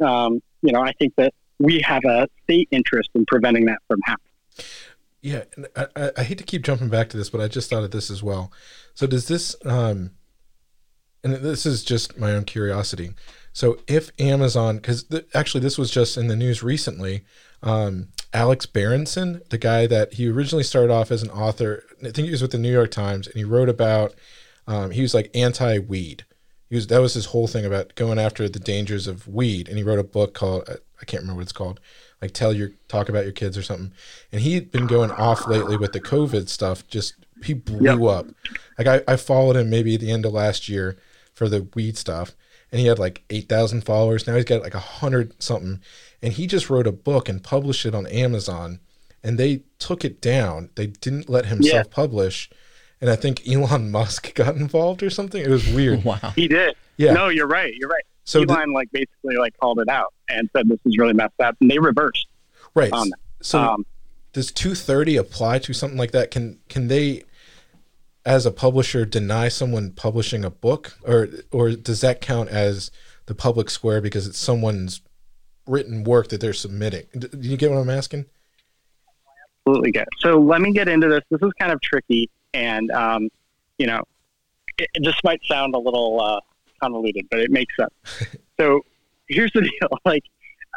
um, 0.00 0.42
you 0.62 0.72
know, 0.72 0.82
I 0.82 0.92
think 0.92 1.14
that 1.16 1.32
we 1.58 1.80
have 1.84 2.04
a 2.04 2.28
state 2.44 2.68
interest 2.70 3.10
in 3.14 3.24
preventing 3.26 3.66
that 3.66 3.78
from 3.88 4.00
happening. 4.04 4.29
Yeah, 5.22 5.44
I, 5.76 6.10
I, 6.16 6.22
hate 6.22 6.38
to 6.38 6.44
keep 6.44 6.62
jumping 6.62 6.88
back 6.88 7.10
to 7.10 7.16
this, 7.18 7.28
but 7.28 7.42
I 7.42 7.48
just 7.48 7.68
thought 7.68 7.84
of 7.84 7.90
this 7.90 8.10
as 8.10 8.22
well. 8.22 8.50
So 8.94 9.06
does 9.06 9.28
this, 9.28 9.54
um, 9.66 10.12
and 11.22 11.34
this 11.34 11.66
is 11.66 11.84
just 11.84 12.18
my 12.18 12.32
own 12.32 12.44
curiosity. 12.44 13.10
So 13.52 13.78
if 13.86 14.10
Amazon, 14.18 14.76
because 14.76 15.04
th- 15.04 15.26
actually 15.34 15.60
this 15.60 15.76
was 15.76 15.90
just 15.90 16.16
in 16.16 16.28
the 16.28 16.36
news 16.36 16.62
recently, 16.62 17.24
um, 17.62 18.08
Alex 18.32 18.64
Berenson, 18.64 19.42
the 19.50 19.58
guy 19.58 19.86
that 19.86 20.14
he 20.14 20.28
originally 20.28 20.64
started 20.64 20.90
off 20.90 21.10
as 21.10 21.22
an 21.22 21.30
author, 21.30 21.84
I 22.00 22.10
think 22.10 22.26
he 22.26 22.30
was 22.30 22.42
with 22.42 22.52
the 22.52 22.58
New 22.58 22.72
York 22.72 22.90
Times, 22.90 23.26
and 23.26 23.36
he 23.36 23.44
wrote 23.44 23.68
about, 23.68 24.14
um, 24.66 24.90
he 24.90 25.02
was 25.02 25.12
like 25.12 25.30
anti-weed. 25.34 26.24
He 26.70 26.76
was 26.76 26.86
that 26.86 27.00
was 27.00 27.14
his 27.14 27.26
whole 27.26 27.48
thing 27.48 27.66
about 27.66 27.96
going 27.96 28.18
after 28.18 28.48
the 28.48 28.60
dangers 28.60 29.06
of 29.06 29.26
weed, 29.26 29.68
and 29.68 29.76
he 29.76 29.82
wrote 29.82 29.98
a 29.98 30.04
book 30.04 30.32
called 30.32 30.64
I 30.68 31.04
can't 31.04 31.22
remember 31.22 31.38
what 31.38 31.42
it's 31.42 31.52
called, 31.52 31.80
like 32.20 32.32
tell 32.32 32.52
your 32.52 32.70
talk 32.88 33.08
about 33.08 33.24
your 33.24 33.32
kids 33.32 33.56
or 33.56 33.62
something. 33.62 33.92
And 34.32 34.40
he'd 34.42 34.70
been 34.70 34.86
going 34.86 35.10
off 35.10 35.46
lately 35.46 35.76
with 35.76 35.92
the 35.92 36.00
COVID 36.00 36.48
stuff. 36.48 36.86
Just 36.86 37.14
he 37.44 37.54
blew 37.54 38.08
yep. 38.08 38.26
up. 38.26 38.26
Like 38.78 38.86
I, 38.86 39.12
I 39.12 39.16
followed 39.16 39.56
him 39.56 39.70
maybe 39.70 39.94
at 39.94 40.00
the 40.00 40.10
end 40.10 40.26
of 40.26 40.32
last 40.32 40.68
year 40.68 40.98
for 41.32 41.48
the 41.48 41.68
weed 41.74 41.96
stuff, 41.96 42.34
and 42.70 42.80
he 42.80 42.86
had 42.86 42.98
like 42.98 43.22
eight 43.30 43.48
thousand 43.48 43.84
followers. 43.84 44.26
Now 44.26 44.36
he's 44.36 44.44
got 44.44 44.62
like 44.62 44.74
a 44.74 44.80
hundred 44.80 45.40
something, 45.42 45.80
and 46.22 46.32
he 46.32 46.46
just 46.46 46.68
wrote 46.68 46.86
a 46.86 46.92
book 46.92 47.28
and 47.28 47.42
published 47.42 47.86
it 47.86 47.94
on 47.94 48.06
Amazon, 48.06 48.80
and 49.22 49.38
they 49.38 49.62
took 49.78 50.04
it 50.04 50.20
down. 50.20 50.70
They 50.74 50.88
didn't 50.88 51.30
let 51.30 51.46
him 51.46 51.60
yeah. 51.62 51.72
self 51.72 51.90
publish. 51.90 52.50
And 53.00 53.08
I 53.08 53.16
think 53.16 53.48
Elon 53.48 53.90
Musk 53.92 54.34
got 54.34 54.56
involved 54.56 55.02
or 55.02 55.08
something. 55.08 55.42
It 55.42 55.48
was 55.48 55.66
weird. 55.72 56.04
wow. 56.04 56.32
He 56.36 56.48
did. 56.48 56.74
Yeah. 56.98 57.14
No, 57.14 57.28
you're 57.28 57.46
right. 57.46 57.72
You're 57.74 57.88
right. 57.88 58.04
So 58.24 58.42
Elon 58.42 58.68
the, 58.68 58.74
like 58.74 58.92
basically 58.92 59.36
like 59.38 59.56
called 59.58 59.80
it 59.80 59.88
out 59.88 60.12
and 60.30 60.48
said 60.54 60.68
this 60.68 60.78
is 60.84 60.96
really 60.98 61.12
messed 61.12 61.40
up, 61.40 61.56
and 61.60 61.70
they 61.70 61.78
reversed. 61.78 62.26
Right. 62.74 62.92
So 63.42 63.58
um, 63.58 63.86
does 64.32 64.52
230 64.52 65.16
apply 65.16 65.58
to 65.60 65.72
something 65.72 65.98
like 65.98 66.12
that? 66.12 66.30
Can 66.30 66.58
can 66.68 66.88
they, 66.88 67.24
as 68.24 68.46
a 68.46 68.50
publisher, 68.50 69.04
deny 69.04 69.48
someone 69.48 69.92
publishing 69.92 70.44
a 70.44 70.50
book, 70.50 70.98
or 71.04 71.28
or 71.50 71.72
does 71.72 72.00
that 72.02 72.20
count 72.20 72.50
as 72.50 72.90
the 73.26 73.34
public 73.34 73.70
square 73.70 74.00
because 74.00 74.26
it's 74.26 74.38
someone's 74.38 75.00
written 75.66 76.04
work 76.04 76.28
that 76.28 76.40
they're 76.40 76.52
submitting? 76.52 77.06
Do 77.16 77.28
you 77.40 77.56
get 77.56 77.70
what 77.70 77.78
I'm 77.78 77.90
asking? 77.90 78.26
Absolutely 79.66 79.92
get. 79.92 80.08
So 80.20 80.38
let 80.38 80.60
me 80.60 80.72
get 80.72 80.88
into 80.88 81.08
this. 81.08 81.22
This 81.30 81.40
is 81.42 81.52
kind 81.58 81.72
of 81.72 81.80
tricky, 81.80 82.30
and 82.54 82.90
um, 82.90 83.28
you 83.78 83.86
know, 83.86 84.02
it, 84.78 84.88
it, 84.94 85.02
just 85.02 85.22
might 85.24 85.40
sound 85.44 85.74
a 85.74 85.78
little. 85.78 86.20
Uh, 86.20 86.40
convoluted, 86.80 87.26
but 87.30 87.40
it 87.40 87.50
makes 87.50 87.74
sense. 87.76 87.92
so 88.60 88.80
here's 89.30 89.52
the 89.52 89.62
deal: 89.62 89.98
like 90.04 90.24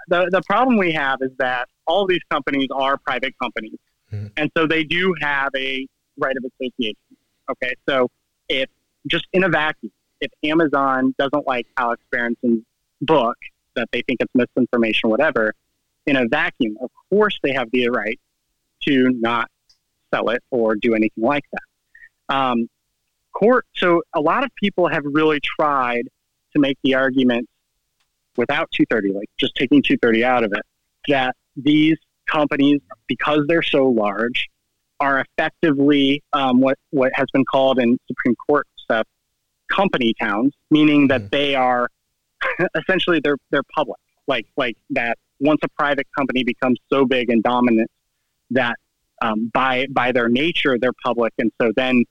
the 0.08 0.30
the 0.32 0.42
problem 0.44 0.78
we 0.78 0.92
have 0.94 1.20
is 1.22 1.32
that 1.38 1.68
all 1.86 2.08
these 2.08 2.22
companies 2.30 2.70
are 2.74 2.98
private 2.98 3.34
companies, 3.42 3.78
mm-hmm. 4.12 4.28
and 4.38 4.52
so 4.56 4.66
they 4.66 4.84
do 4.84 5.14
have 5.22 5.50
a 5.56 5.86
right 6.18 6.36
of 6.38 6.44
association. 6.44 6.96
Okay, 7.50 7.74
so 7.88 8.10
if 8.48 8.70
just 9.08 9.28
in 9.34 9.44
a 9.44 9.50
vacuum, 9.50 9.92
if 10.22 10.32
Amazon 10.44 11.14
doesn't 11.18 11.46
like 11.46 11.68
Alex 11.78 12.02
Berenson's 12.12 12.64
book 13.02 13.38
that 13.76 13.90
they 13.92 14.02
think 14.04 14.22
it's 14.22 14.34
misinformation, 14.34 15.10
whatever, 15.10 15.54
in 16.06 16.16
a 16.16 16.28
vacuum, 16.28 16.78
of 16.82 16.90
course 17.10 17.38
they 17.44 17.52
have 17.52 17.70
the 17.72 17.90
right 17.90 18.20
to 18.84 19.10
not 19.10 19.50
sell 20.14 20.30
it 20.30 20.44
or 20.52 20.76
do 20.76 20.94
anything 20.94 21.24
like 21.24 21.44
that. 21.52 22.36
Um, 22.36 22.70
court. 23.34 23.66
So 23.76 24.04
a 24.14 24.22
lot 24.22 24.44
of 24.44 24.52
people 24.56 24.88
have 24.88 25.04
really 25.06 25.40
tried 25.40 26.08
to 26.54 26.60
make 26.60 26.78
the 26.84 26.96
argument 26.96 27.50
without 28.38 28.70
230, 28.72 29.14
like 29.14 29.30
just 29.40 29.56
taking 29.56 29.82
230 29.82 30.24
out 30.24 30.44
of 30.44 30.54
it, 30.54 30.64
that 31.08 31.36
these 31.56 31.98
companies, 32.28 32.80
because 33.08 33.42
they're 33.48 33.62
so 33.64 33.88
large, 33.88 34.48
are 35.00 35.20
effectively 35.38 36.24
um, 36.34 36.62
what 36.62 36.78
what 36.92 37.12
has 37.14 37.26
been 37.34 37.44
called 37.46 37.80
in 37.80 37.98
Supreme 38.08 38.36
Court 38.48 38.68
stuff 38.78 39.06
company 39.70 40.14
towns, 40.20 40.54
meaning 40.72 41.08
that 41.08 41.24
mm. 41.24 41.32
they 41.32 41.56
are 41.56 41.90
essentially 42.76 43.20
they're 43.24 43.38
they're 43.52 43.64
public, 43.76 44.00
like 44.28 44.46
like 44.58 44.78
that. 44.92 45.18
Once 45.40 45.60
a 45.64 45.68
private 45.78 46.08
company 46.18 46.44
becomes 46.44 46.80
so 46.92 47.06
big 47.06 47.30
and 47.30 47.44
dominant 47.44 47.90
that 48.52 48.78
um, 49.22 49.52
by 49.54 49.86
by 49.90 50.12
their 50.12 50.30
nature 50.30 50.78
they're 50.80 50.94
public, 51.04 51.34
and 51.38 51.52
so 51.62 51.72
then 51.76 52.04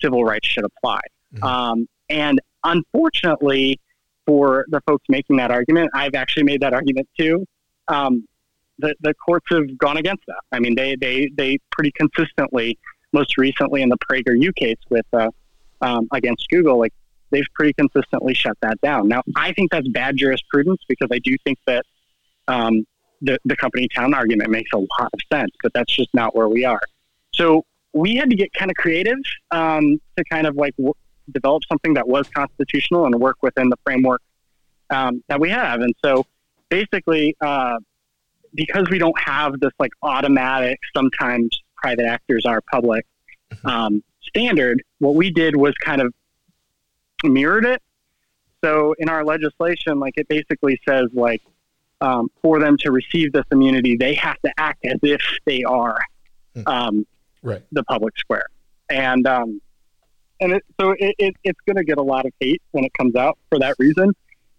civil 0.00 0.24
rights 0.24 0.48
should 0.48 0.64
apply. 0.64 1.00
Mm-hmm. 1.34 1.44
Um, 1.44 1.88
and 2.08 2.40
unfortunately, 2.64 3.78
for 4.26 4.64
the 4.68 4.80
folks 4.86 5.04
making 5.08 5.36
that 5.36 5.50
argument, 5.50 5.90
I've 5.94 6.14
actually 6.14 6.44
made 6.44 6.60
that 6.62 6.72
argument 6.72 7.08
too. 7.18 7.44
Um, 7.88 8.26
the, 8.78 8.94
the 9.00 9.14
courts 9.14 9.46
have 9.50 9.76
gone 9.78 9.96
against 9.96 10.22
that. 10.26 10.40
I 10.52 10.58
mean, 10.58 10.74
they, 10.74 10.96
they, 10.96 11.28
they 11.36 11.58
pretty 11.70 11.92
consistently, 11.92 12.78
most 13.12 13.36
recently 13.36 13.82
in 13.82 13.88
the 13.88 13.98
PragerU 13.98 14.54
case 14.54 14.78
with 14.88 15.06
uh, 15.12 15.30
um, 15.80 16.08
against 16.12 16.48
Google, 16.50 16.78
like 16.78 16.92
they've 17.30 17.44
pretty 17.54 17.72
consistently 17.74 18.34
shut 18.34 18.56
that 18.62 18.80
down. 18.80 19.08
Now, 19.08 19.22
I 19.36 19.52
think 19.52 19.70
that's 19.70 19.88
bad 19.88 20.16
jurisprudence 20.16 20.80
because 20.88 21.08
I 21.12 21.18
do 21.18 21.36
think 21.44 21.58
that 21.66 21.84
um, 22.48 22.86
the, 23.22 23.38
the 23.44 23.56
company 23.56 23.88
town 23.94 24.14
argument 24.14 24.50
makes 24.50 24.70
a 24.72 24.78
lot 24.78 25.10
of 25.12 25.20
sense, 25.32 25.50
but 25.62 25.72
that's 25.74 25.94
just 25.94 26.10
not 26.14 26.34
where 26.34 26.48
we 26.48 26.64
are. 26.64 26.80
So 27.34 27.64
we 27.92 28.16
had 28.16 28.30
to 28.30 28.36
get 28.36 28.52
kind 28.52 28.70
of 28.70 28.76
creative 28.76 29.18
um, 29.50 30.00
to 30.16 30.24
kind 30.30 30.46
of 30.46 30.56
like 30.56 30.76
w- 30.76 30.94
develop 31.30 31.62
something 31.68 31.94
that 31.94 32.06
was 32.06 32.28
constitutional 32.28 33.06
and 33.06 33.14
work 33.14 33.36
within 33.42 33.68
the 33.68 33.76
framework 33.84 34.22
um, 34.90 35.22
that 35.28 35.40
we 35.40 35.50
have. 35.50 35.80
And 35.80 35.94
so 36.04 36.26
basically, 36.68 37.36
uh, 37.40 37.78
because 38.54 38.88
we 38.90 38.98
don't 38.98 39.18
have 39.18 39.60
this 39.60 39.72
like 39.78 39.92
automatic, 40.02 40.78
sometimes 40.94 41.58
private 41.76 42.06
actors 42.06 42.44
are 42.46 42.60
public 42.70 43.06
mm-hmm. 43.52 43.66
um, 43.66 44.04
standard, 44.22 44.82
what 44.98 45.14
we 45.14 45.30
did 45.30 45.56
was 45.56 45.74
kind 45.84 46.00
of 46.00 46.12
mirrored 47.24 47.64
it. 47.64 47.82
So 48.62 48.94
in 48.98 49.08
our 49.08 49.24
legislation, 49.24 49.98
like 49.98 50.14
it 50.16 50.28
basically 50.28 50.78
says 50.86 51.06
like 51.12 51.42
um, 52.00 52.30
for 52.42 52.58
them 52.58 52.76
to 52.78 52.92
receive 52.92 53.32
this 53.32 53.44
immunity, 53.50 53.96
they 53.96 54.14
have 54.14 54.38
to 54.44 54.52
act 54.58 54.84
as 54.84 54.98
if 55.02 55.22
they 55.44 55.62
are 55.64 55.98
hmm. 56.54 56.62
um, 56.66 57.06
right. 57.42 57.62
the 57.72 57.82
public 57.84 58.16
square. 58.18 58.46
And 58.88 59.26
um, 59.26 59.60
and 60.40 60.52
it, 60.52 60.64
so 60.80 60.92
it, 60.92 61.14
it, 61.18 61.36
it's 61.44 61.60
going 61.66 61.76
to 61.76 61.84
get 61.84 61.98
a 61.98 62.02
lot 62.02 62.26
of 62.26 62.32
hate 62.40 62.62
when 62.72 62.84
it 62.84 62.92
comes 62.94 63.14
out 63.14 63.38
for 63.48 63.58
that 63.58 63.76
reason, 63.78 64.12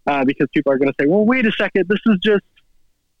uh, 0.06 0.24
because 0.24 0.48
people 0.54 0.72
are 0.72 0.78
going 0.78 0.88
to 0.88 0.94
say, 1.00 1.06
"Well, 1.06 1.24
wait 1.24 1.46
a 1.46 1.52
second, 1.52 1.88
this 1.88 2.00
is 2.06 2.18
just." 2.22 2.44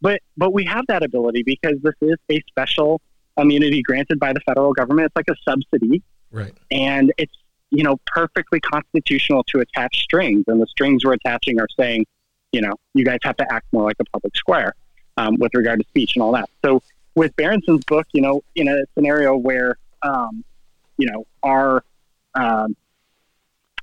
But 0.00 0.20
but 0.36 0.52
we 0.52 0.64
have 0.64 0.84
that 0.88 1.02
ability 1.02 1.42
because 1.44 1.74
this 1.82 1.94
is 2.00 2.16
a 2.28 2.40
special 2.48 3.00
immunity 3.36 3.82
granted 3.82 4.18
by 4.18 4.32
the 4.32 4.40
federal 4.40 4.72
government. 4.72 5.06
It's 5.06 5.16
like 5.16 5.28
a 5.30 5.40
subsidy, 5.48 6.02
right? 6.30 6.56
And 6.70 7.12
it's 7.18 7.34
you 7.70 7.84
know 7.84 7.98
perfectly 8.06 8.60
constitutional 8.60 9.44
to 9.44 9.60
attach 9.60 10.02
strings, 10.02 10.44
and 10.48 10.60
the 10.60 10.66
strings 10.66 11.04
we're 11.04 11.14
attaching 11.14 11.60
are 11.60 11.68
saying, 11.78 12.06
you 12.52 12.60
know, 12.60 12.74
you 12.94 13.04
guys 13.04 13.18
have 13.22 13.36
to 13.38 13.52
act 13.52 13.66
more 13.72 13.84
like 13.84 13.96
a 14.00 14.04
public 14.04 14.36
square 14.36 14.74
um, 15.16 15.36
with 15.38 15.52
regard 15.54 15.80
to 15.80 15.88
speech 15.88 16.16
and 16.16 16.22
all 16.22 16.32
that. 16.32 16.48
So 16.64 16.82
with 17.14 17.34
Berenson's 17.36 17.84
book, 17.84 18.06
you 18.12 18.22
know, 18.22 18.42
in 18.54 18.68
a 18.68 18.84
scenario 18.94 19.36
where, 19.36 19.76
um, 20.02 20.44
you 20.96 21.10
know, 21.10 21.26
our 21.42 21.84
um, 22.34 22.76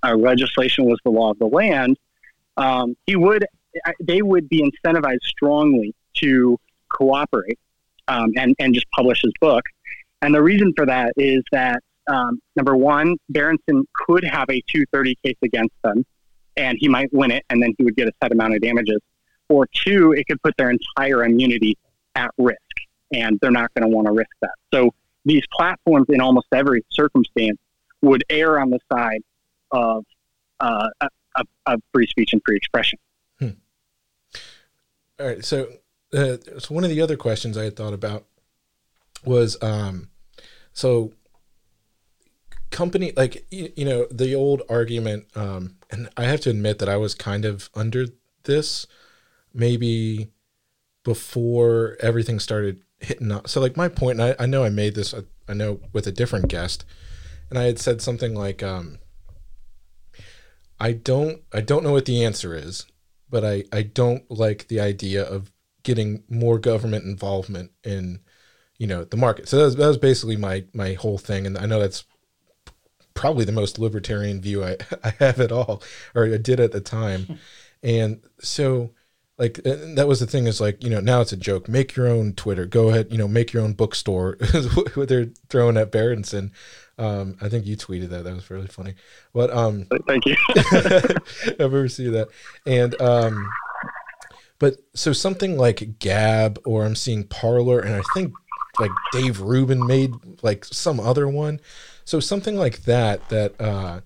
our 0.04 0.18
legislation 0.18 0.86
was 0.86 1.00
the 1.04 1.12
law 1.12 1.32
of 1.32 1.40
the 1.40 1.46
land, 1.46 1.98
um, 2.58 2.96
he 3.06 3.16
would 3.16 3.46
they 4.02 4.22
would 4.22 4.50
be 4.50 4.62
incentivized 4.62 5.24
strongly 5.24 5.94
to 6.16 6.58
cooperate 6.90 7.60
um, 8.08 8.32
and 8.36 8.56
and 8.60 8.74
just 8.74 8.90
publish 8.92 9.22
his 9.22 9.34
book. 9.40 9.64
And 10.22 10.34
the 10.34 10.42
reason 10.42 10.74
for 10.76 10.86
that 10.86 11.14
is 11.18 11.44
that 11.52 11.82
um, 12.10 12.42
number 12.56 12.76
one, 12.76 13.16
Berenson 13.30 13.86
could 13.94 14.24
have 14.24 14.50
a 14.50 14.62
230 14.68 15.16
case 15.24 15.38
against 15.44 15.76
them, 15.84 16.06
and 16.58 16.78
he 16.80 16.90
might 16.90 17.14
win 17.14 17.32
it, 17.32 17.46
and 17.50 17.62
then 17.62 17.74
he 17.78 17.84
would 17.84 17.96
get 17.96 18.08
a 18.08 18.12
set 18.22 18.32
amount 18.32 18.56
of 18.56 18.62
damages. 18.62 19.00
Or 19.48 19.68
two, 19.74 20.14
it 20.14 20.28
could 20.28 20.42
put 20.42 20.56
their 20.58 20.72
entire 20.72 21.24
immunity 21.24 21.78
at 22.16 22.32
risk, 22.38 22.58
and 23.14 23.40
they're 23.42 23.52
not 23.52 23.74
going 23.74 23.90
to 23.90 23.96
want 23.96 24.08
to 24.08 24.14
risk 24.14 24.30
that. 24.42 24.54
So 24.74 24.92
these 25.26 25.44
platforms, 25.56 26.08
in 26.10 26.20
almost 26.20 26.48
every 26.54 26.84
circumstance, 26.92 27.60
would 28.02 28.24
err 28.30 28.60
on 28.60 28.70
the 28.70 28.80
side 28.92 29.22
of 29.72 30.06
uh, 30.60 30.90
of, 31.36 31.48
of 31.66 31.82
free 31.94 32.08
speech 32.08 32.34
and 32.34 32.42
free 32.46 32.58
expression. 32.58 33.00
All 35.20 35.28
right. 35.28 35.44
So, 35.44 35.68
uh, 36.14 36.38
so 36.60 36.74
one 36.74 36.86
of 36.86 36.90
the 36.90 37.02
other 37.02 37.18
questions 37.18 37.58
I 37.58 37.66
had 37.66 37.76
thought 37.76 37.94
about 37.94 38.26
was, 39.26 39.62
um, 39.62 40.10
so 40.72 41.12
company 42.72 43.12
like 43.18 43.46
you, 43.52 43.70
you 43.76 43.84
know 43.84 44.06
the 44.10 44.34
old 44.34 44.62
argument, 44.70 45.26
um, 45.36 45.76
and 45.92 46.10
I 46.16 46.24
have 46.24 46.40
to 46.42 46.50
admit 46.50 46.80
that 46.80 46.88
I 46.88 46.96
was 46.96 47.16
kind 47.16 47.44
of 47.44 47.70
under 47.76 48.06
this 48.44 48.88
maybe 49.54 50.30
before 51.04 51.98
everything 52.00 52.40
started 52.40 52.82
hitting 53.00 53.32
up. 53.32 53.50
So 53.50 53.60
like 53.60 53.76
my 53.76 53.90
point, 53.90 54.22
and 54.22 54.36
I, 54.40 54.44
I 54.44 54.46
know 54.46 54.64
I 54.64 54.70
made 54.70 54.96
this, 54.96 55.14
I, 55.14 55.24
I 55.50 55.54
know 55.54 55.82
with 55.92 56.08
a 56.08 56.12
different 56.12 56.48
guest, 56.48 56.86
and 57.50 57.58
I 57.58 57.64
had 57.64 57.80
said 57.80 58.02
something 58.02 58.36
like, 58.36 58.62
um, 58.62 59.00
I 60.80 60.94
don't, 60.94 61.42
I 61.54 61.62
don't 61.62 61.84
know 61.84 61.92
what 61.92 62.06
the 62.06 62.24
answer 62.24 62.56
is, 62.56 62.86
but 63.30 63.44
I, 63.44 63.64
I 63.72 63.82
don't 63.82 64.30
like 64.30 64.68
the 64.68 64.80
idea 64.80 65.24
of 65.24 65.52
getting 65.84 66.24
more 66.30 66.60
government 66.60 67.06
involvement 67.06 67.72
in, 67.84 68.20
you 68.78 68.88
know, 68.88 69.04
the 69.04 69.18
market. 69.18 69.50
So 69.50 69.58
that 69.58 69.64
was, 69.64 69.76
that 69.76 69.88
was 69.88 69.98
basically 69.98 70.38
my, 70.38 70.66
my 70.74 70.94
whole 70.94 71.18
thing. 71.18 71.46
And 71.46 71.58
I 71.58 71.66
know 71.66 71.80
that's 71.80 72.06
probably 73.14 73.46
the 73.46 73.52
most 73.52 73.80
libertarian 73.80 74.42
view 74.42 74.64
I, 74.64 74.78
I 75.04 75.10
have 75.20 75.40
at 75.40 75.52
all, 75.52 75.84
or 76.16 76.26
I 76.26 76.38
did 76.38 76.60
at 76.60 76.72
the 76.72 76.82
time. 76.82 77.40
and 77.84 78.22
so, 78.40 78.92
like 79.40 79.60
and 79.64 79.98
that 79.98 80.08
was 80.08 80.20
the 80.20 80.28
thing 80.28 80.48
is 80.48 80.60
like 80.60 80.84
you 80.84 80.90
know 80.90 81.00
now 81.00 81.22
it's 81.22 81.32
a 81.32 81.38
joke 81.38 81.70
make 81.70 81.96
your 81.96 82.10
own 82.10 82.34
twitter 82.34 82.66
go 82.66 82.90
ahead 82.90 83.08
you 83.10 83.18
know 83.18 83.28
make 83.28 83.54
your 83.54 83.64
own 83.64 83.72
bookstore 83.72 84.38
what 84.96 85.08
they're 85.08 85.30
throwing 85.48 85.78
at 85.78 85.92
Berenson. 85.92 86.52
Um, 87.00 87.38
I 87.42 87.50
think 87.50 87.66
you 87.66 87.78
tweeted 87.78 88.10
that. 88.10 88.26
That 88.26 88.34
was 88.36 88.50
really 88.50 88.68
funny. 88.68 88.94
But 89.34 89.52
um, 89.52 89.88
Thank 90.08 90.26
you. 90.26 90.36
I've 90.58 91.60
ever 91.60 91.88
seen 91.88 92.12
that. 92.12 92.28
And 92.66 93.00
um, 93.02 93.50
but 94.60 94.76
so 94.94 95.14
something 95.14 95.58
like 95.58 96.00
Gab 96.00 96.60
or 96.66 96.86
I'm 96.86 96.96
seeing 96.96 97.24
Parler, 97.24 97.80
and 97.80 97.96
I 97.96 98.02
think 98.14 98.34
like 98.80 98.92
Dave 99.14 99.40
Rubin 99.42 99.86
made 99.88 100.14
like 100.44 100.66
some 100.66 101.00
other 101.00 101.28
one. 101.28 101.60
So 102.06 102.20
something 102.20 102.56
like 102.58 102.84
that 102.84 103.28
that 103.30 103.60
uh, 103.62 104.02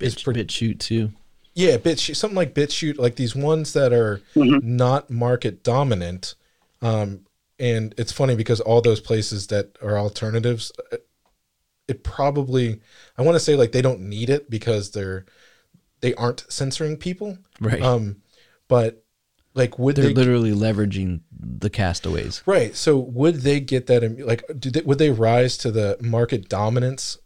is 0.00 0.14
Bit, 0.14 0.24
pretty 0.24 0.44
BitChute 0.44 0.78
too. 0.78 1.10
yeah, 1.54 1.76
BitChute, 1.78 2.16
something 2.16 2.36
like 2.36 2.54
BitChute, 2.54 2.98
like 2.98 3.16
these 3.16 3.34
ones 3.34 3.72
that 3.72 3.92
are 3.92 4.20
not 4.34 5.10
market 5.10 5.62
dominant. 5.64 6.34
Um, 6.82 7.20
and 7.58 7.94
it's 7.96 8.12
funny 8.12 8.36
because 8.36 8.60
all 8.60 8.82
those 8.82 9.00
places 9.00 9.46
that 9.46 9.78
are 9.82 9.98
alternatives, 9.98 10.70
uh, 10.92 10.98
it 11.88 12.02
probably 12.04 12.80
I 13.16 13.22
want 13.22 13.36
to 13.36 13.40
say 13.40 13.54
like 13.56 13.72
they 13.72 13.82
don't 13.82 14.00
need 14.00 14.30
it 14.30 14.50
because 14.50 14.90
they're 14.90 15.24
they 16.00 16.14
aren't 16.14 16.44
censoring 16.48 16.96
people. 16.96 17.38
Right. 17.60 17.80
Um, 17.82 18.22
but 18.68 19.04
like 19.54 19.78
would 19.78 19.96
They're 19.96 20.06
they 20.08 20.14
literally 20.14 20.52
leveraging 20.52 21.20
the 21.38 21.70
castaways. 21.70 22.42
right? 22.46 22.74
So 22.76 22.98
would 22.98 23.36
they 23.36 23.60
get 23.60 23.86
that? 23.86 24.04
im- 24.04 24.18
Like, 24.18 24.44
do 24.58 24.70
they, 24.70 24.82
would 24.82 24.98
they 24.98 25.10
rise 25.10 25.56
to 25.58 25.70
the 25.70 25.96
market 26.02 26.48
dominance? 26.48 27.16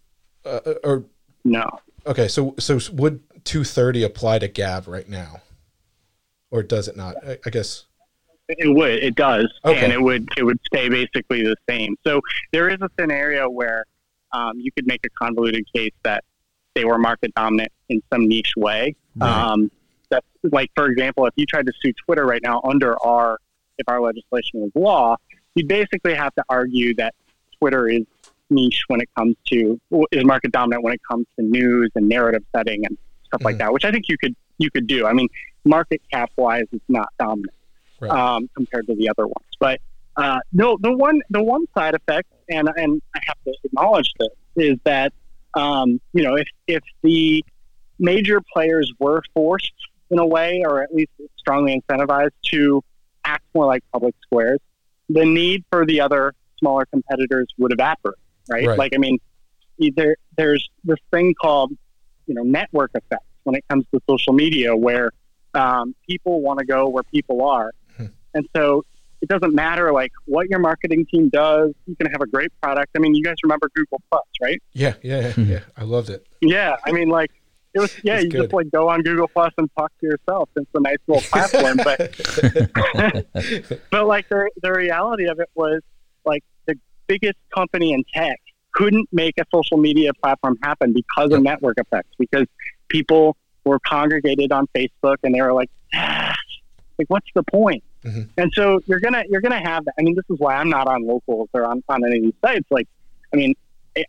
Uh, 0.45 0.61
or 0.85 1.05
no. 1.45 1.69
okay, 2.07 2.29
so 2.29 2.55
so 2.59 2.79
would 2.93 3.21
230 3.45 4.05
apply 4.05 4.39
to 4.39 4.49
Gab 4.49 4.87
right 4.87 5.09
now, 5.09 5.41
or 6.51 6.63
does 6.63 6.87
it 6.87 6.97
not? 6.97 7.17
I, 7.27 7.39
I 7.45 7.51
guess. 7.51 7.87
It 8.49 8.75
would. 8.75 9.03
It 9.03 9.17
does, 9.17 9.53
Okay. 9.65 9.83
and 9.85 9.93
it 9.93 10.01
would. 10.01 10.29
It 10.37 10.45
would 10.45 10.59
stay 10.73 10.89
basically 10.89 11.43
the 11.43 11.57
same. 11.69 11.97
So 12.07 12.21
there 12.53 12.69
is 12.69 12.79
a 12.81 12.89
scenario 12.99 13.49
where 13.51 13.85
um, 14.33 14.59
you 14.59 14.71
could 14.73 14.87
make 14.87 15.01
a 15.05 15.11
convoluted 15.11 15.65
case 15.75 15.93
that 16.05 16.25
they 16.75 16.85
were 16.85 16.99
market 16.99 17.35
dominant 17.35 17.73
in 17.89 18.03
some 18.13 18.29
niche 18.29 18.53
way. 18.57 18.95
Right. 19.17 19.29
Um, 19.31 19.71
that's 20.09 20.27
like, 20.45 20.71
for 20.75 20.87
example, 20.87 21.27
if 21.27 21.35
you 21.37 21.47
tried 21.47 21.67
to 21.67 21.73
sue 21.83 21.93
Twitter 22.05 22.25
right 22.25 22.43
now 22.43 22.61
under 22.65 23.01
our 23.05 23.39
if 23.79 23.89
our 23.89 24.01
legislation 24.01 24.61
was 24.61 24.71
law, 24.75 25.17
you'd 25.55 25.67
basically 25.69 26.15
have 26.15 26.35
to 26.35 26.45
argue 26.49 26.95
that 26.97 27.15
Twitter 27.59 27.89
is 27.89 28.03
niche 28.51 28.83
when 28.89 29.01
it 29.01 29.09
comes 29.17 29.37
to 29.47 29.81
is 30.13 30.25
market 30.25 30.53
dominant 30.53 30.83
when 30.83 30.93
it 30.93 31.01
comes 31.09 31.27
to 31.37 31.43
news 31.45 31.91
and 31.95 32.09
narrative 32.09 32.43
setting 32.55 32.85
and 32.85 32.99
stuff 33.25 33.43
like 33.45 33.55
Mhm. 33.55 33.59
that. 33.61 33.73
Which 33.73 33.85
I 33.85 33.91
think 33.93 34.09
you 34.09 34.17
could 34.19 34.35
you 34.59 34.71
could 34.71 34.87
do. 34.87 35.07
I 35.07 35.13
mean, 35.15 35.29
market 35.65 36.03
cap 36.13 36.31
wise, 36.37 36.65
it's 36.73 36.85
not 36.89 37.09
dominant 37.19 37.55
Right. 38.01 38.11
um, 38.11 38.51
compared 38.55 38.87
to 38.89 38.95
the 38.95 39.09
other 39.09 39.27
ones. 39.27 39.47
But 39.59 39.81
uh, 40.17 40.41
no, 40.53 40.77
the 40.81 40.93
one 40.93 41.21
the 41.31 41.43
one 41.43 41.65
side 41.75 41.95
effect, 41.95 42.29
and 42.51 42.69
and 42.77 43.03
I 43.15 43.21
have 43.27 43.37
to 43.45 43.55
acknowledge 43.65 44.13
this, 44.19 44.29
is 44.57 44.79
that 44.85 45.13
um, 45.55 46.01
you 46.13 46.23
know 46.23 46.37
if 46.37 46.49
if 46.67 46.83
the 47.03 47.45
major 47.99 48.41
players 48.53 48.93
were 48.99 49.23
forced 49.35 49.73
in 50.11 50.19
a 50.19 50.27
way, 50.27 50.63
or 50.65 50.83
at 50.83 50.95
least 50.95 51.11
strongly 51.39 51.81
incentivized 51.81 52.31
to 52.47 52.83
act 53.25 53.45
more 53.55 53.67
like 53.67 53.85
public 53.93 54.15
squares, 54.23 54.59
the 55.09 55.25
need 55.25 55.65
for 55.71 55.87
the 55.87 56.01
other 56.01 56.35
smaller 56.59 56.85
competitors 56.87 57.47
would 57.59 57.73
evaporate. 57.73 58.17
Right? 58.49 58.67
Right. 58.67 58.79
Like 58.79 58.93
I 58.95 58.99
mean, 58.99 59.19
there's 60.37 60.69
this 60.85 60.99
thing 61.11 61.35
called 61.41 61.73
you 62.27 62.35
know 62.35 62.43
network 62.43 62.91
effects 62.95 63.25
when 63.45 63.57
it 63.57 63.65
comes 63.69 63.85
to 63.95 64.01
social 64.09 64.33
media 64.33 64.77
where 64.77 65.11
um, 65.55 65.95
people 66.09 66.41
want 66.41 66.59
to 66.59 66.65
go 66.65 66.89
where 66.89 67.03
people 67.03 67.43
are 67.45 67.73
and 68.35 68.49
so 68.55 68.85
it 69.23 69.29
doesn't 69.29 69.55
matter 69.55 69.93
like 69.93 70.13
what 70.27 70.49
your 70.49 70.59
marketing 70.59 71.07
team 71.07 71.29
does. 71.29 71.73
You 71.87 71.95
can 71.97 72.11
have 72.11 72.21
a 72.23 72.27
great 72.27 72.51
product. 72.63 72.91
I 72.97 73.01
mean, 73.01 73.15
you 73.15 73.23
guys 73.23 73.37
remember 73.43 73.71
Google 73.75 74.01
Plus, 74.11 74.23
right? 74.41 74.63
Yeah, 74.73 74.95
yeah, 75.03 75.33
yeah, 75.37 75.45
yeah. 75.45 75.61
I 75.77 75.85
loved 75.85 76.11
it. 76.11 76.27
Yeah. 76.41 76.77
I 76.87 76.93
mean, 76.93 77.09
like 77.09 77.31
it 77.75 77.81
was. 77.81 77.95
Yeah, 78.03 78.15
It's 78.15 78.25
you 78.25 78.31
good. 78.31 78.43
just 78.43 78.53
like 78.55 78.71
go 78.71 78.89
on 78.89 79.03
Google 79.03 79.29
Plus 79.29 79.53
and 79.59 79.69
talk 79.79 79.93
to 80.01 80.07
yourself. 80.07 80.49
It's 80.57 80.71
a 80.75 80.81
nice 80.81 80.97
little 81.07 81.23
platform, 81.23 81.77
but 81.77 81.99
but 83.91 84.07
like 84.07 84.29
the 84.29 84.51
the 84.63 84.73
reality 84.73 85.27
of 85.29 85.39
it 85.41 85.49
was 85.55 85.81
like 86.25 86.43
the 86.67 86.75
biggest 87.07 87.39
company 87.55 87.93
in 87.93 88.05
tech 88.15 88.41
couldn't 88.73 89.09
make 89.13 89.35
a 89.39 89.45
social 89.53 89.77
media 89.77 90.13
platform 90.15 90.57
happen 90.63 90.93
because 90.93 91.33
of 91.33 91.43
network 91.43 91.77
effects 91.79 92.11
because 92.19 92.47
people 92.89 93.37
were 93.65 93.81
congregated 93.81 94.53
on 94.53 94.67
Facebook 94.75 95.17
and 95.25 95.35
they 95.35 95.43
were 95.43 95.53
like, 95.53 95.71
ah, 95.95 96.35
like 96.99 97.09
what's 97.09 97.27
the 97.35 97.43
point? 97.43 97.83
Mhm. 98.05 98.29
And 98.39 98.53
so 98.55 98.81
you're 98.87 99.01
gonna 99.01 99.25
you're 99.29 99.41
gonna 99.43 99.61
have 99.63 99.85
that. 99.85 99.95
I 99.99 100.03
mean, 100.03 100.15
this 100.15 100.25
is 100.31 100.39
why 100.39 100.55
I'm 100.57 100.71
not 100.71 100.87
on 100.87 101.07
locals 101.07 101.49
or 101.53 101.65
on, 101.65 101.83
on 101.89 102.05
any 102.05 102.17
of 102.19 102.23
these 102.25 102.35
sites. 102.45 102.67
Like, 102.71 102.89
I 103.33 103.37
mean, 103.37 103.55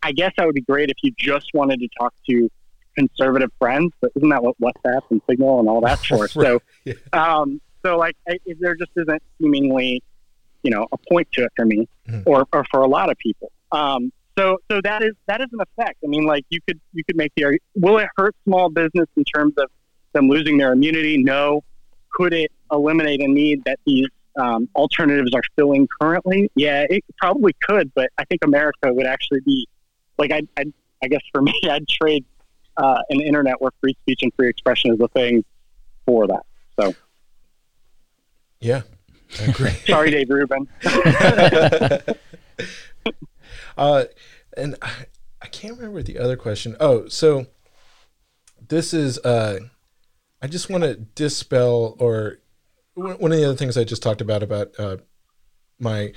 I- 0.02 0.12
guess 0.12 0.32
that 0.38 0.46
would 0.46 0.54
be 0.54 0.62
great 0.62 0.88
if 0.90 0.96
you 1.02 1.12
just 1.18 1.50
wanted 1.54 1.80
to 1.80 1.88
talk 1.98 2.14
to 2.30 2.48
conservative 2.96 3.50
friends, 3.58 3.92
but 4.00 4.10
isn't 4.16 4.28
that 4.28 4.42
what 4.42 4.54
WhatsApp 4.60 5.02
and 5.10 5.20
Signal 5.28 5.60
and 5.60 5.68
all 5.68 5.80
that's 5.80 6.04
for? 6.06 6.28
So, 6.28 6.60
Yeah. 6.84 6.94
um, 7.12 7.60
so 7.84 7.96
like, 7.98 8.16
I, 8.28 8.38
if 8.46 8.58
there 8.60 8.74
just 8.76 8.92
isn't 8.96 9.22
seemingly, 9.40 10.02
you 10.62 10.70
know, 10.70 10.86
a 10.92 10.96
point 11.10 11.28
to 11.32 11.44
it 11.44 11.52
for 11.56 11.64
me, 11.66 11.88
Mhm. 12.08 12.22
or, 12.26 12.46
or 12.52 12.64
for 12.70 12.80
a 12.82 12.86
lot 12.88 13.10
of 13.10 13.18
people. 13.18 13.50
Um, 13.72 14.12
so, 14.38 14.58
so 14.70 14.80
that 14.82 15.02
is 15.02 15.12
that 15.26 15.40
is 15.42 15.48
an 15.52 15.60
effect. 15.60 15.98
I 16.02 16.06
mean, 16.06 16.24
like, 16.24 16.44
you 16.48 16.60
could 16.66 16.80
you 16.94 17.04
could 17.04 17.16
make 17.16 17.32
the 17.36 17.44
argument. 17.44 17.62
Will 17.74 17.98
it 17.98 18.08
hurt 18.16 18.34
small 18.44 18.70
business 18.70 19.06
in 19.16 19.24
terms 19.24 19.52
of 19.58 19.68
them 20.14 20.28
losing 20.28 20.56
their 20.56 20.72
immunity? 20.72 21.22
No. 21.22 21.62
Could 22.12 22.32
it 22.34 22.52
eliminate 22.70 23.20
a 23.20 23.28
need 23.28 23.64
that 23.64 23.78
these 23.86 24.06
um, 24.36 24.68
alternatives 24.74 25.32
are 25.34 25.42
filling 25.56 25.88
currently? 26.00 26.50
Yeah, 26.54 26.86
it 26.88 27.04
probably 27.18 27.54
could, 27.62 27.92
but 27.94 28.10
I 28.18 28.24
think 28.24 28.44
America 28.44 28.92
would 28.92 29.06
actually 29.06 29.40
be 29.40 29.66
like 30.18 30.30
I, 30.32 30.42
I, 30.56 30.64
I 31.02 31.08
guess 31.08 31.22
for 31.32 31.42
me, 31.50 31.58
I'd 31.68 31.88
trade 31.88 32.24
uh, 32.76 33.02
an 33.10 33.20
internet 33.20 33.60
where 33.60 33.72
free 33.80 33.96
speech 34.02 34.20
and 34.22 34.32
free 34.34 34.48
expression 34.48 34.92
is 34.92 35.00
a 35.00 35.08
thing 35.08 35.44
for 36.06 36.26
that. 36.26 36.44
So 36.80 36.94
Yeah, 38.60 38.82
I 39.40 39.44
agree. 39.44 39.70
sorry, 39.86 40.10
Dave 40.10 40.30
Rubin. 40.30 40.68
uh, 43.76 44.04
and 44.56 44.76
I, 44.80 44.92
I 45.40 45.46
can't 45.48 45.76
remember 45.76 46.02
the 46.02 46.18
other 46.18 46.36
question. 46.36 46.76
Oh, 46.80 47.08
so 47.08 47.46
this 48.68 48.94
is 48.94 49.18
uh, 49.18 49.58
I 50.42 50.48
just 50.48 50.68
want 50.68 50.82
to 50.82 50.96
dispel 50.96 51.96
or 51.98 52.38
one 52.94 53.32
of 53.32 53.38
the 53.38 53.44
other 53.44 53.56
things 53.56 53.78
I 53.78 53.84
just 53.84 54.02
talked 54.02 54.20
about 54.20 54.42
about 54.42 54.72
uh, 54.78 54.96
my 55.78 56.12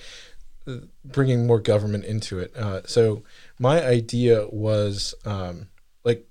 bringing 1.03 1.45
more 1.45 1.59
government 1.59 2.05
into 2.05 2.39
it. 2.39 2.55
Uh, 2.55 2.81
so 2.85 3.23
my 3.59 3.85
idea 3.85 4.47
was 4.47 5.13
um, 5.25 5.69
like 6.03 6.27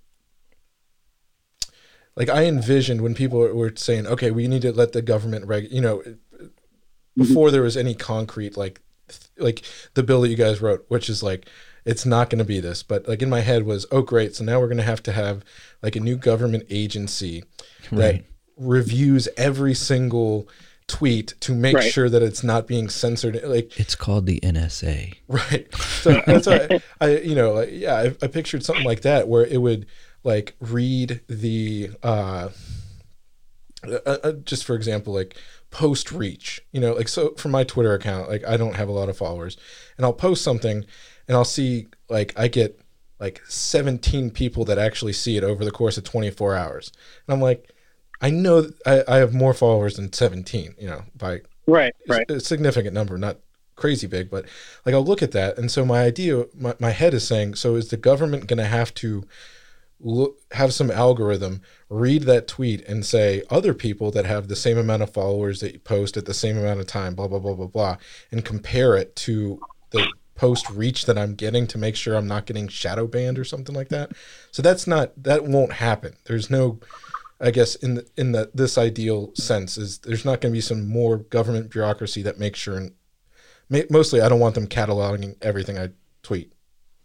like 2.16 2.28
I 2.28 2.44
envisioned 2.44 3.00
when 3.00 3.14
people 3.14 3.38
were- 3.38 3.54
were 3.54 3.72
saying, 3.76 4.06
okay, 4.06 4.30
we 4.30 4.48
need 4.48 4.62
to 4.62 4.72
let 4.72 4.92
the 4.92 5.02
government 5.02 5.46
reg, 5.46 5.68
you 5.70 5.80
know, 5.80 6.02
before 7.16 7.50
there 7.50 7.62
was 7.62 7.76
any 7.76 7.94
concrete 7.94 8.56
like 8.56 8.80
like 9.38 9.62
the 9.94 10.02
bill 10.02 10.22
that 10.22 10.30
you 10.30 10.36
guys 10.36 10.60
wrote, 10.60 10.84
which 10.88 11.08
is 11.08 11.22
like 11.22 11.48
it's 11.84 12.06
not 12.06 12.30
going 12.30 12.38
to 12.38 12.44
be 12.44 12.60
this. 12.60 12.82
But 12.82 13.06
like 13.08 13.22
in 13.22 13.28
my 13.30 13.40
head 13.40 13.64
was, 13.64 13.86
oh 13.90 14.02
great, 14.02 14.34
so 14.36 14.44
now 14.44 14.60
we're 14.60 14.68
going 14.68 14.76
to 14.78 14.82
have 14.84 15.02
to 15.04 15.12
have 15.12 15.44
like 15.82 15.96
a 15.96 16.00
new 16.00 16.16
government 16.16 16.64
agency 16.70 17.44
that 17.92 18.22
reviews 18.56 19.28
every 19.36 19.74
single 19.74 20.48
tweet 20.86 21.34
to 21.40 21.54
make 21.54 21.74
Right. 21.76 21.92
sure 21.92 22.08
that 22.10 22.22
it's 22.22 22.42
not 22.44 22.66
being 22.66 22.88
censored. 22.88 23.40
Like 23.44 23.78
It's 23.80 23.94
called 23.94 24.26
the 24.26 24.40
NSA. 24.40 25.14
Right. 25.28 25.66
So 25.74 26.22
that's 26.26 26.46
why 26.46 26.80
I, 27.00 27.16
you 27.18 27.34
know, 27.34 27.52
like, 27.54 27.70
yeah, 27.72 27.94
I, 27.96 28.04
I 28.22 28.26
pictured 28.28 28.64
something 28.64 28.84
like 28.84 29.00
that 29.02 29.26
where 29.28 29.44
it 29.46 29.60
would 29.60 29.86
like 30.24 30.54
read 30.60 31.20
the, 31.28 31.90
uh, 32.02 32.48
uh, 33.86 34.16
uh, 34.22 34.32
just 34.44 34.64
for 34.64 34.74
example, 34.74 35.12
like 35.12 35.36
post 35.70 36.12
reach, 36.12 36.62
you 36.72 36.80
know, 36.80 36.94
like 36.94 37.08
so 37.08 37.30
for 37.36 37.48
my 37.48 37.64
Twitter 37.64 37.92
account, 37.92 38.28
like 38.28 38.44
I 38.46 38.56
don't 38.56 38.76
have 38.76 38.88
a 38.88 38.92
lot 38.92 39.08
of 39.08 39.16
followers, 39.16 39.56
and 39.96 40.06
I'll 40.06 40.12
post 40.14 40.42
something, 40.42 40.84
and 41.28 41.36
I'll 41.36 41.44
see 41.44 41.88
like 42.08 42.32
I 42.36 42.48
get 42.48 42.80
like 43.20 43.40
17 43.48 44.30
people 44.30 44.64
that 44.66 44.78
actually 44.78 45.12
see 45.12 45.36
it 45.36 45.44
over 45.44 45.64
the 45.64 45.70
course 45.70 45.96
of 45.96 46.04
24 46.04 46.54
hours, 46.56 46.92
and 47.26 47.34
I'm 47.34 47.40
like, 47.40 47.72
I 48.20 48.30
know 48.30 48.70
I, 48.86 49.02
I 49.06 49.16
have 49.16 49.34
more 49.34 49.54
followers 49.54 49.96
than 49.96 50.12
17, 50.12 50.74
you 50.78 50.86
know, 50.86 51.02
by 51.16 51.40
Right, 51.66 51.94
right. 52.08 52.30
a 52.30 52.40
significant 52.40 52.92
number, 52.92 53.16
not 53.16 53.38
crazy 53.76 54.06
big, 54.06 54.30
but 54.30 54.44
like 54.84 54.94
I'll 54.94 55.04
look 55.04 55.22
at 55.22 55.32
that, 55.32 55.58
and 55.58 55.70
so 55.70 55.84
my 55.84 56.02
idea, 56.02 56.44
my, 56.54 56.74
my 56.78 56.90
head 56.90 57.14
is 57.14 57.26
saying, 57.26 57.54
so 57.54 57.76
is 57.76 57.88
the 57.88 57.96
government 57.96 58.46
going 58.46 58.58
to 58.58 58.66
have 58.66 58.92
to 58.94 59.24
look, 60.00 60.38
have 60.52 60.72
some 60.74 60.90
algorithm 60.90 61.62
read 61.88 62.24
that 62.24 62.46
tweet 62.46 62.86
and 62.86 63.04
say 63.04 63.42
other 63.50 63.72
people 63.72 64.10
that 64.10 64.26
have 64.26 64.48
the 64.48 64.56
same 64.56 64.76
amount 64.76 65.02
of 65.02 65.12
followers 65.12 65.60
that 65.60 65.72
you 65.72 65.78
post 65.78 66.16
at 66.16 66.26
the 66.26 66.34
same 66.34 66.58
amount 66.58 66.80
of 66.80 66.86
time, 66.86 67.14
blah 67.14 67.28
blah 67.28 67.38
blah 67.38 67.54
blah 67.54 67.66
blah, 67.66 67.96
and 68.30 68.44
compare 68.44 68.96
it 68.96 69.16
to 69.16 69.60
the 69.90 70.06
post 70.34 70.68
reach 70.70 71.06
that 71.06 71.16
I'm 71.18 71.34
getting 71.34 71.66
to 71.68 71.78
make 71.78 71.96
sure 71.96 72.14
I'm 72.16 72.26
not 72.26 72.46
getting 72.46 72.68
shadow 72.68 73.06
banned 73.06 73.38
or 73.38 73.44
something 73.44 73.74
like 73.74 73.88
that. 73.90 74.12
So 74.50 74.62
that's 74.62 74.86
not 74.86 75.12
that 75.22 75.44
won't 75.44 75.74
happen. 75.74 76.16
There's 76.24 76.50
no 76.50 76.80
I 77.40 77.50
guess 77.50 77.74
in 77.76 77.94
the, 77.96 78.06
in 78.16 78.32
the 78.32 78.50
this 78.54 78.78
ideal 78.78 79.32
sense 79.34 79.76
is 79.76 79.98
there's 79.98 80.24
not 80.24 80.40
going 80.40 80.52
to 80.52 80.56
be 80.56 80.60
some 80.60 80.88
more 80.88 81.18
government 81.18 81.70
bureaucracy 81.70 82.22
that 82.22 82.38
makes 82.38 82.58
sure 82.58 82.76
and 82.76 82.92
mostly 83.90 84.20
I 84.20 84.28
don't 84.28 84.40
want 84.40 84.54
them 84.54 84.66
cataloging 84.66 85.36
everything 85.42 85.78
I 85.78 85.90
tweet. 86.22 86.52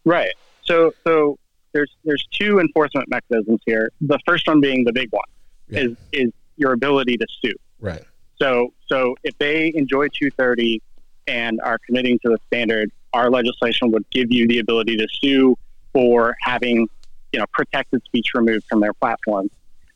Right. 0.06 0.34
So 0.64 0.94
so 1.06 1.38
there's 1.74 1.96
there's 2.04 2.26
two 2.32 2.60
enforcement 2.60 3.10
mechanisms 3.10 3.60
here. 3.66 3.92
The 4.02 4.20
first 4.26 4.48
one 4.48 4.60
being 4.60 4.84
the 4.84 4.94
big 4.94 5.12
one 5.12 5.24
Yeah. 5.68 5.80
is 5.82 5.98
is 6.12 6.32
your 6.58 6.74
ability 6.74 7.18
to 7.18 7.28
sue. 7.42 7.54
Right. 7.80 8.04
So 8.42 8.74
so 8.88 9.16
if 9.24 9.38
they 9.38 9.72
enjoy 9.76 10.08
230 10.08 10.82
and 11.28 11.60
are 11.62 11.78
committing 11.86 12.18
to 12.26 12.30
the 12.32 12.38
standard, 12.48 12.92
our 13.14 13.30
legislation 13.30 13.92
would 13.92 14.10
give 14.12 14.32
you 14.32 14.48
the 14.48 14.60
ability 14.60 14.98
to 14.98 15.08
sue 15.22 15.58
for 15.94 16.36
having 16.42 16.88
you 17.34 17.40
know 17.40 17.46
protected 17.54 18.04
speech 18.06 18.28
removed 18.34 18.66
from 18.70 18.80
their 18.80 18.94
platforms. 18.94 19.52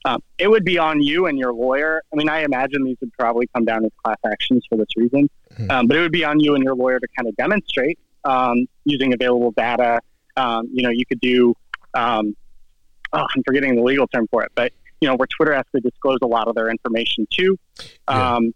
Um, 0.05 0.21
it 0.37 0.49
would 0.49 0.65
be 0.65 0.77
on 0.77 1.01
you 1.01 1.27
and 1.27 1.37
your 1.39 1.53
lawyer. 1.53 2.01
I 2.11 2.17
mean, 2.17 2.27
I 2.27 2.43
imagine 2.43 2.83
these 2.83 2.97
would 2.99 3.13
probably 3.13 3.47
come 3.55 3.63
down 3.63 3.85
as 3.85 3.91
class 4.03 4.17
actions 4.25 4.65
for 4.67 4.77
this 4.77 4.89
reason, 4.97 5.29
Mhm. 5.57 5.71
um, 5.71 5.87
but 5.87 5.95
it 5.95 6.01
would 6.01 6.11
be 6.11 6.25
on 6.25 6.41
you 6.41 6.55
and 6.55 6.63
your 6.63 6.75
lawyer 6.75 6.99
to 6.99 7.07
kind 7.17 7.27
of 7.29 7.35
demonstrate 7.37 7.97
um, 8.25 8.67
using 8.85 9.13
available 9.13 9.51
data. 9.51 9.99
Um, 10.35 10.69
you 10.73 10.83
know, 10.83 10.89
you 10.89 11.05
could 11.05 11.19
do. 11.19 11.55
Um, 11.93 12.35
oh, 13.13 13.25
I'm 13.35 13.43
forgetting 13.45 13.75
the 13.75 13.81
legal 13.81 14.07
term 14.07 14.27
for 14.29 14.43
it, 14.43 14.51
but 14.55 14.73
you 14.99 15.07
know, 15.07 15.15
where 15.15 15.27
Twitter 15.27 15.53
has 15.53 15.65
to 15.75 15.81
disclose 15.81 16.19
a 16.21 16.27
lot 16.27 16.47
of 16.47 16.55
their 16.55 16.69
information 16.69 17.27
too. 17.29 17.57
Yeah. 18.09 18.35
Um, 18.35 18.53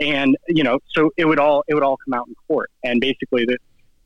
and 0.00 0.36
you 0.48 0.62
know, 0.62 0.78
so 0.88 1.10
it 1.16 1.26
would 1.26 1.38
all 1.38 1.64
it 1.68 1.74
would 1.74 1.82
all 1.82 1.96
come 1.96 2.14
out 2.14 2.28
in 2.28 2.34
court, 2.48 2.70
and 2.84 3.00
basically 3.00 3.44
that 3.46 3.58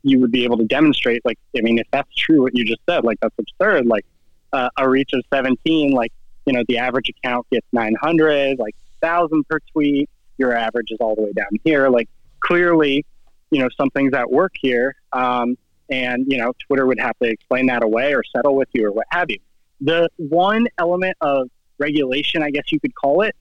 you 0.03 0.19
would 0.19 0.31
be 0.31 0.43
able 0.43 0.57
to 0.57 0.65
demonstrate. 0.65 1.23
Like, 1.25 1.37
I 1.57 1.61
mean, 1.61 1.79
if 1.79 1.87
that's 1.91 2.13
true, 2.15 2.41
what 2.41 2.55
you 2.55 2.65
just 2.65 2.81
said, 2.89 3.03
like 3.03 3.19
that's 3.21 3.35
absurd. 3.37 3.85
Like 3.85 4.05
uh, 4.53 4.69
a 4.77 4.89
reach 4.89 5.11
of 5.13 5.23
17, 5.33 5.91
like 5.91 6.11
you 6.45 6.53
know, 6.53 6.63
the 6.67 6.77
average 6.77 7.09
account 7.09 7.47
gets 7.51 7.67
900, 7.71 8.57
like 8.59 8.75
thousand 9.01 9.47
per 9.47 9.59
tweet. 9.71 10.09
Your 10.37 10.55
average 10.55 10.91
is 10.91 10.97
all 10.99 11.15
the 11.15 11.21
way 11.21 11.33
down 11.33 11.49
here. 11.63 11.89
Like 11.89 12.09
clearly, 12.39 13.05
you 13.51 13.59
know, 13.59 13.69
something's 13.77 14.13
at 14.13 14.31
work 14.31 14.53
here. 14.59 14.95
Um, 15.13 15.57
and 15.89 16.25
you 16.27 16.37
know, 16.37 16.53
Twitter 16.67 16.85
would 16.85 16.99
have 16.99 17.17
to 17.19 17.29
explain 17.29 17.67
that 17.67 17.83
away 17.83 18.15
or 18.15 18.23
settle 18.35 18.55
with 18.55 18.69
you 18.73 18.87
or 18.87 18.91
what 18.91 19.07
have 19.11 19.29
you. 19.29 19.37
The 19.81 20.09
one 20.17 20.67
element 20.77 21.17
of 21.21 21.49
regulation, 21.77 22.43
I 22.43 22.49
guess 22.51 22.71
you 22.71 22.79
could 22.79 22.95
call 22.95 23.21
it, 23.21 23.35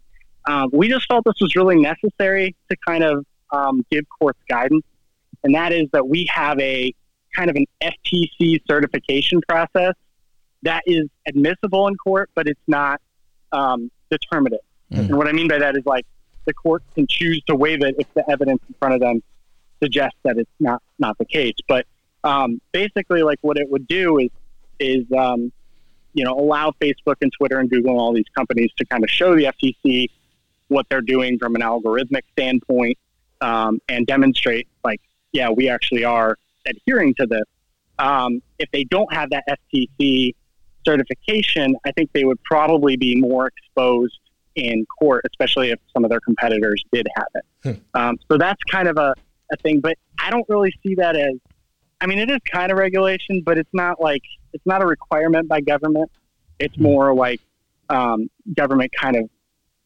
um, 0.47 0.71
we 0.73 0.89
just 0.89 1.07
felt 1.07 1.25
this 1.25 1.41
was 1.41 1.55
really 1.55 1.77
necessary 1.77 2.57
to 2.71 2.77
kind 2.87 3.05
of 3.05 3.25
um, 3.51 3.85
give 3.91 4.05
courts 4.19 4.41
guidance, 4.49 4.85
and 5.45 5.55
that 5.55 5.73
is 5.73 5.89
that 5.93 6.09
we 6.09 6.27
have 6.33 6.59
a 6.61 6.95
kind 7.35 7.51
of 7.51 7.57
an 7.57 7.67
FTC 7.83 8.61
certification 8.69 9.41
process 9.49 9.95
that 10.63 10.83
is 10.87 11.09
admissible 11.27 11.87
in 11.89 11.97
court, 11.97 12.31
but 12.35 12.47
it's 12.47 12.61
not 12.67 13.01
um, 13.53 13.91
determinative. 14.11 14.61
Mm. 14.93 14.99
And 14.99 15.17
what 15.17 15.29
I 15.29 15.33
mean 15.33 15.49
by 15.49 15.59
that 15.59 15.77
is 15.77 15.87
like 15.87 16.07
the 16.45 16.55
court 16.55 16.83
can 16.95 17.07
choose 17.07 17.43
to 17.47 17.55
waive 17.55 17.83
it 17.83 17.95
if 17.99 18.13
the 18.15 18.29
evidence 18.31 18.61
in 18.69 18.75
front 18.79 18.95
of 18.95 19.01
them 19.01 19.23
suggests 19.83 20.19
that 20.25 20.37
it's 20.37 20.51
not 20.59 20.83
not 20.99 21.17
the 21.19 21.25
case. 21.25 21.55
But 21.69 21.87
um, 22.25 22.61
basically, 22.73 23.23
like 23.23 23.39
what 23.41 23.57
it 23.57 23.71
would 23.71 23.87
do 23.87 24.19
is 24.19 24.31
is 24.79 25.05
um, 25.17 25.53
you 26.13 26.25
know 26.25 26.39
allow 26.39 26.73
Facebook 26.81 27.17
and 27.23 27.33
Twitter 27.33 27.59
and 27.59 27.71
Google 27.71 27.93
and 27.93 28.01
all 28.01 28.13
these 28.13 28.29
companies 28.37 28.71
to 28.77 28.85
kind 28.85 29.05
of 29.05 29.11
show 29.11 29.35
the 29.35 29.45
FTC 29.45 30.09
what 30.69 30.87
they're 30.89 31.01
doing 31.01 31.39
from 31.39 31.57
an 31.57 31.63
algorithmic 31.63 32.23
standpoint 32.33 32.97
um, 33.41 33.81
and 33.89 34.07
demonstrate 34.07 34.69
like 34.85 35.01
yeah 35.33 35.51
we 35.51 35.69
actually 35.69 36.05
are 36.05 36.37
adhering 36.67 37.15
to 37.15 37.27
this. 37.27 37.45
Um, 37.99 38.43
if 38.59 38.71
they 38.71 38.85
don't 38.85 39.13
have 39.13 39.31
that 39.31 39.45
FTC 39.49 40.35
certification, 40.85 41.77
I 41.85 41.93
think 41.93 42.11
they 42.13 42.25
would 42.25 42.43
probably 42.45 42.97
be 42.97 43.17
more 43.21 43.49
exposed 43.49 44.19
in 44.55 44.87
court, 44.99 45.25
especially 45.31 45.71
if 45.71 45.79
some 45.93 46.05
of 46.05 46.11
their 46.11 46.21
competitors 46.21 46.83
did 46.93 47.07
have 47.17 47.27
it. 47.35 47.47
Um, 47.95 48.19
so 48.31 48.39
that's 48.39 48.63
kind 48.71 48.89
of 48.89 48.97
a, 48.97 49.15
a 49.53 49.57
thing, 49.59 49.81
but 49.81 49.97
I 50.19 50.31
don't 50.31 50.47
really 50.49 50.73
see 50.83 50.95
that 50.97 51.17
as. 51.17 51.35
I 52.03 52.07
mean, 52.07 52.19
it 52.19 52.31
is 52.31 52.39
kind 52.51 52.73
of 52.73 52.79
regulation, 52.79 53.43
but 53.45 53.59
it's 53.59 53.69
not 53.75 54.01
like 54.01 54.23
it's 54.55 54.65
not 54.65 54.83
a 54.83 54.87
requirement 54.87 55.49
by 55.49 55.61
government. 55.61 56.11
It's 56.59 56.79
more 56.79 57.15
like 57.15 57.41
um, 57.91 58.31
government 58.57 58.91
kind 58.99 59.17
of, 59.17 59.31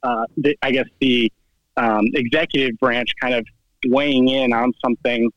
uh, 0.05 0.25
the, 0.37 0.57
I 0.63 0.71
guess, 0.71 0.87
the 1.01 1.33
um, 1.77 2.05
executive 2.15 2.79
branch 2.79 3.11
kind 3.21 3.35
of 3.35 3.45
weighing 3.89 4.29
in 4.29 4.53
on 4.53 4.73
something 4.85 5.31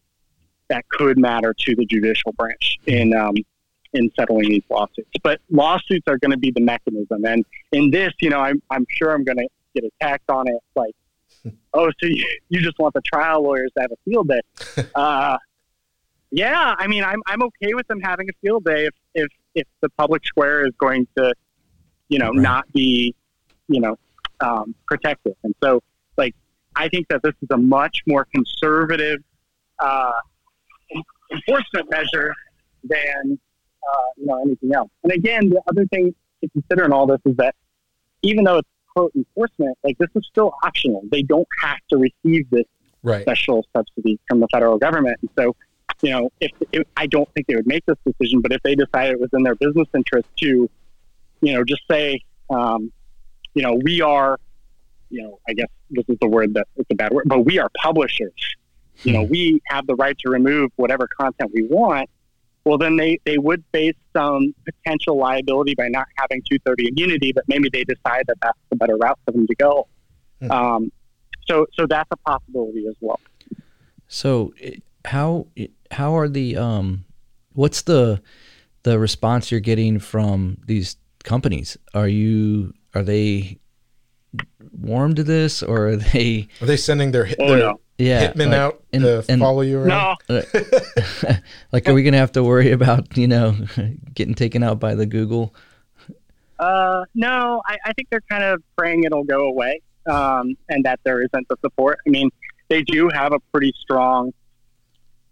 that 0.70 0.88
could 0.90 1.18
matter 1.18 1.54
to 1.58 1.76
the 1.76 1.86
judicial 1.86 2.34
branch 2.34 2.80
in 2.88 3.14
um, 3.16 3.36
in 3.94 4.12
settling 4.20 4.50
these 4.50 4.64
lawsuits. 4.70 5.10
But 5.24 5.40
lawsuits 5.50 6.06
are 6.08 6.18
going 6.18 6.32
to 6.32 6.38
be 6.38 6.52
the 6.52 6.62
mechanism, 6.62 7.24
and 7.26 7.46
in 7.72 7.92
this, 7.92 8.14
you 8.20 8.30
know, 8.30 8.40
I'm 8.40 8.62
I'm 8.70 8.86
sure 8.90 9.14
I'm 9.14 9.24
going 9.24 9.38
to 9.38 9.48
get 9.76 9.84
attacked 9.86 10.30
on 10.30 10.48
it. 10.48 10.58
Like, 10.76 10.94
oh, 11.74 11.88
so 12.00 12.08
you, 12.08 12.26
you 12.50 12.62
just 12.62 12.78
want 12.80 12.94
the 12.94 13.02
trial 13.02 13.44
lawyers 13.44 13.72
to 13.76 13.82
have 13.82 13.92
a 13.92 13.98
field 14.10 14.28
day? 14.30 14.84
Uh, 14.96 15.38
yeah, 16.32 16.76
I 16.78 16.88
mean, 16.88 17.04
I'm 17.06 17.22
I'm 17.26 17.42
okay 17.44 17.74
with 17.74 17.88
them 17.88 18.02
having 18.02 18.28
a 18.30 18.34
field 18.42 18.66
day 18.66 18.86
if 18.88 18.94
if 19.14 19.28
if 19.56 19.68
the 19.82 19.90
public 19.92 20.26
square 20.26 20.66
is 20.68 20.74
going 20.80 21.08
to, 21.18 21.34
you 22.10 22.20
know, 22.20 22.28
Right. 22.30 22.36
not 22.36 22.72
be, 22.74 23.16
you 23.70 23.80
know, 23.80 23.98
um, 24.42 24.76
protected. 24.88 25.36
And 25.44 25.56
so, 25.64 25.82
I 26.78 26.90
think 26.90 27.08
that 27.10 27.22
this 27.24 27.34
is 27.42 27.50
a 27.52 27.58
much 27.58 28.02
more 28.08 28.26
conservative 28.34 29.20
uh, 29.80 30.12
enforcement 31.32 31.90
measure 31.90 32.34
than 32.84 33.40
uh, 33.84 34.08
you 34.18 34.26
know 34.26 34.42
anything 34.42 34.74
else. 34.74 34.90
And 35.04 35.12
again, 35.12 35.50
the 35.50 35.62
other 35.70 35.86
thing 35.88 36.13
to 36.42 36.50
consider 36.50 36.86
in 36.86 36.94
all 36.94 37.08
this 37.08 37.20
is 37.26 37.36
that 37.38 37.56
even 38.22 38.44
though 38.44 38.58
it's 38.58 38.70
quote 38.94 39.12
enforcement, 39.16 39.78
like 39.84 39.98
this 39.98 40.10
is 40.16 40.26
still 40.30 40.54
optional. 40.63 41.04
They 41.12 41.22
don't 41.22 41.48
have 41.62 41.78
to 41.90 41.98
receive 41.98 42.50
this 42.50 42.66
Right. 43.04 43.22
special 43.22 43.66
subsidy 43.76 44.20
from 44.28 44.40
the 44.42 44.48
federal 44.52 44.78
government. 44.78 45.18
And 45.22 45.30
so, 45.38 45.56
you 46.02 46.12
know, 46.12 46.30
if, 46.42 46.52
if 46.72 46.86
I 46.98 47.06
don't 47.06 47.32
think 47.34 47.48
they 47.48 47.56
would 47.56 47.68
make 47.68 47.86
this 47.86 47.96
decision, 48.06 48.42
but 48.42 48.52
if 48.52 48.62
they 48.63 48.76
decided 48.76 49.13
it 49.13 49.20
was 49.22 49.30
in 49.34 49.44
their 49.44 49.56
business 49.56 49.88
interest 49.96 50.28
to, 50.40 50.69
you 51.42 51.54
know, 51.54 51.63
just 51.63 51.84
say, 51.90 52.21
um, 52.50 52.92
you 53.54 53.62
know, 53.62 53.80
we 53.82 54.02
are, 54.02 54.40
you 55.10 55.22
know, 55.22 55.40
I 55.48 55.54
guess 55.54 55.68
this 55.90 56.06
is 56.08 56.18
the 56.22 56.28
word 56.28 56.54
that 56.56 56.68
it's 56.76 56.90
a 56.92 56.96
bad 56.96 57.12
word, 57.12 57.26
but 57.28 57.46
we 57.46 57.60
are 57.60 57.70
publishers. 57.82 58.34
You 59.04 59.14
know, 59.14 59.24
we 59.24 59.62
have 59.68 59.86
the 59.86 59.96
right 59.96 60.18
to 60.26 60.32
remove 60.32 60.72
whatever 60.76 61.08
content 61.20 61.52
we 61.54 61.64
want. 61.64 62.10
Well, 62.64 62.80
then 62.80 62.98
they, 62.98 63.20
they 63.26 63.38
would 63.38 63.64
face 63.72 63.96
some 64.12 64.54
potential 64.66 65.18
liability 65.18 65.76
by 65.76 65.88
not 65.88 66.08
having 66.18 66.42
230 66.50 66.90
immunity, 66.90 67.32
but 67.32 67.44
maybe 67.48 67.70
they 67.72 67.84
decide 67.84 68.24
that 68.28 68.38
that's 68.42 68.58
the 68.70 68.76
better 68.76 68.98
route 68.98 69.20
for 69.24 69.32
them 69.32 69.46
to 69.46 69.56
go. 69.56 69.88
Hmm. 70.42 70.52
Um, 70.52 70.92
so, 71.48 71.68
so 71.74 71.86
that's 71.86 72.10
a 72.12 72.18
possibility 72.18 72.88
as 72.88 72.96
well. 73.00 73.20
So 74.08 74.54
how 75.06 75.48
how 75.92 76.18
are 76.18 76.28
the 76.28 76.58
um 76.58 77.06
what's 77.54 77.84
the 77.84 78.22
the 78.84 79.00
response 79.00 79.52
you're 79.52 79.60
getting 79.60 80.00
from 80.00 80.58
these 80.66 80.98
companies? 81.24 81.78
Are 81.94 82.08
you 82.08 82.74
are 82.94 83.04
they 83.04 83.60
warm 84.79 85.15
to 85.15 85.23
this 85.23 85.62
or 85.63 85.88
are 85.88 85.96
they 85.96 86.48
Are 86.62 86.65
they 86.67 86.77
sending 86.77 87.12
their, 87.12 87.25
hit, 87.25 87.38
Oh, 87.40 87.50
their 87.50 87.60
no. 87.60 87.79
Yeah, 87.98 88.31
hitmen 88.31 88.48
like- 88.50 88.60
out 88.60 88.83
and- 88.94 89.04
to 89.04 89.25
and- 89.29 89.42
follow 89.42 89.62
you 89.62 89.79
around? 89.79 90.17
No, 90.29 90.42
like, 91.71 91.88
are 91.90 91.94
we 91.94 92.04
gonna 92.04 92.17
have 92.17 92.31
to 92.33 92.44
worry 92.44 92.71
about 92.71 93.17
you 93.17 93.27
know 93.27 93.56
getting 94.13 94.35
taken 94.35 94.62
out 94.63 94.79
by 94.79 94.94
the 94.96 95.06
Google? 95.06 95.54
uh, 96.60 97.06
no. 97.15 97.62
I, 97.65 97.77
I 97.85 97.94
think 97.94 98.10
they're 98.10 98.21
kind 98.29 98.44
of 98.44 98.62
praying 98.77 99.04
it'll 99.04 99.23
go 99.23 99.46
away, 99.48 99.81
um, 100.08 100.56
and 100.69 100.83
that 100.85 101.00
there 101.04 101.21
isn't 101.21 101.48
the 101.50 101.56
support. 101.62 101.98
I 102.06 102.10
mean, 102.10 102.29
they 102.69 102.81
do 102.83 103.10
have 103.10 103.33
a 103.33 103.40
pretty 103.52 103.73
strong 103.79 104.33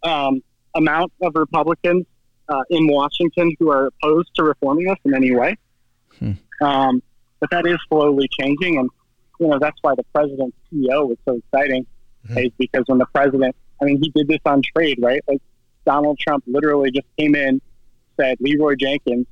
um, 0.04 0.42
amount 0.76 1.12
of 1.22 1.34
Republicans 1.36 2.06
uh, 2.50 2.62
in 2.70 2.88
Washington 2.88 3.56
who 3.60 3.70
are 3.72 3.88
opposed 3.88 4.30
to 4.36 4.44
reforming 4.44 4.90
us 4.90 4.98
in 5.06 5.14
any 5.16 5.32
way. 5.36 5.56
Hmm. 6.20 6.32
Um, 6.62 7.04
but 7.40 7.50
that 7.52 7.66
is 7.68 7.78
slowly 7.90 8.28
changing, 8.40 8.78
and 8.78 8.90
you 9.40 9.48
know 9.48 9.58
that's 9.60 9.78
why 9.82 9.94
the 9.96 10.04
president's 10.14 10.58
EO 10.74 11.06
was 11.06 11.18
so 11.26 11.36
exciting, 11.38 11.86
Mhm. 12.30 12.46
is 12.46 12.52
because 12.58 12.84
when 12.88 12.98
the 13.00 13.06
president, 13.14 13.56
I 13.82 13.86
mean, 13.86 14.00
he 14.02 14.10
did 14.10 14.28
this 14.28 14.40
on 14.46 14.62
trade, 14.76 15.00
right? 15.02 15.22
Like 15.28 15.42
Donald 15.86 16.18
Trump 16.20 16.44
literally 16.48 16.92
just 16.92 17.08
came 17.18 17.36
in, 17.36 17.62
said 18.20 18.38
Leroy 18.40 18.76
Jenkins, 18.76 19.28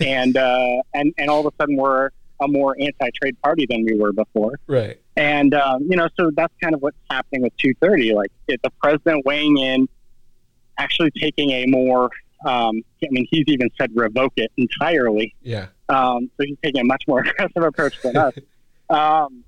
and 0.00 0.36
uh, 0.48 0.82
and 0.94 1.12
and 1.18 1.28
all 1.30 1.46
of 1.46 1.52
a 1.52 1.56
sudden 1.62 1.76
we're 1.76 2.10
a 2.40 2.46
more 2.46 2.76
anti-trade 2.78 3.36
party 3.42 3.66
than 3.68 3.84
we 3.84 3.98
were 3.98 4.12
before. 4.12 4.60
Right. 4.68 5.00
And 5.16 5.52
um, 5.54 5.82
you 5.90 5.96
know, 5.96 6.08
so 6.18 6.30
that's 6.36 6.54
kind 6.62 6.72
of 6.74 6.80
what's 6.82 6.96
happening 7.10 7.42
with 7.42 7.56
230. 7.56 8.14
Like, 8.14 8.30
the 8.46 8.70
president 8.80 9.26
weighing 9.26 9.58
in, 9.58 9.88
actually 10.78 11.10
taking 11.20 11.50
a 11.50 11.66
more, 11.66 12.10
um, 12.44 12.82
I 13.02 13.08
mean, 13.10 13.26
he's 13.28 13.42
even 13.48 13.68
said 13.76 13.90
revoke 13.96 14.34
it 14.36 14.52
entirely. 14.56 15.34
Yeah. 15.42 15.66
Um, 15.88 16.30
so 16.36 16.44
he's 16.46 16.56
taking 16.62 16.82
a 16.82 16.84
much 16.84 17.02
more 17.08 17.20
aggressive 17.26 17.64
approach 17.64 18.00
than 18.02 18.16
us, 18.16 18.34
um, 18.90 19.44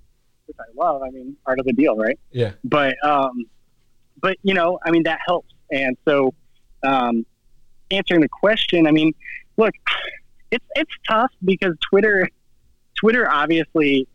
which 0.47 0.57
I 0.59 0.65
love. 0.77 1.03
I 1.03 1.11
mean, 1.11 1.37
part 1.45 1.59
of 1.59 1.67
the 1.67 1.73
deal, 1.73 1.97
right? 1.97 2.19
Yeah. 2.33 2.53
But 2.65 2.95
um, 3.05 3.47
but 4.21 4.37
you 4.43 4.55
know, 4.55 4.79
I 4.85 4.91
mean, 4.91 5.05
that 5.05 5.21
helps. 5.27 5.55
And 5.71 5.97
so, 6.05 6.35
um, 6.83 7.25
answering 7.91 8.21
the 8.21 8.29
question, 8.29 8.87
I 8.87 8.91
mean, 8.91 9.15
look, 9.57 9.75
it's 10.51 10.65
it's 10.75 10.93
tough 11.09 11.33
because 11.45 11.75
Twitter, 11.89 12.29
Twitter 12.97 13.31
obviously 13.31 14.07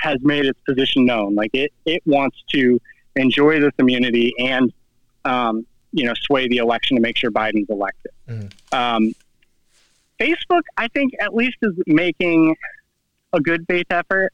has 0.00 0.18
made 0.22 0.44
its 0.44 0.58
position 0.66 1.06
known. 1.06 1.34
Like 1.34 1.50
it, 1.54 1.72
it 1.86 2.02
wants 2.04 2.42
to 2.50 2.80
enjoy 3.16 3.60
this 3.60 3.72
immunity 3.78 4.34
and, 4.38 4.72
um, 5.24 5.64
you 5.92 6.04
know, 6.04 6.14
sway 6.14 6.48
the 6.48 6.56
election 6.56 6.96
to 6.96 7.00
make 7.00 7.16
sure 7.16 7.30
Biden's 7.30 7.70
elected. 7.70 8.10
Mhm. 8.28 8.52
Um, 8.74 9.12
Facebook, 10.20 10.62
I 10.76 10.88
think, 10.88 11.12
at 11.20 11.34
least 11.34 11.56
is 11.62 11.74
making 11.86 12.56
a 13.32 13.40
good 13.40 13.64
faith 13.68 13.86
effort 13.90 14.32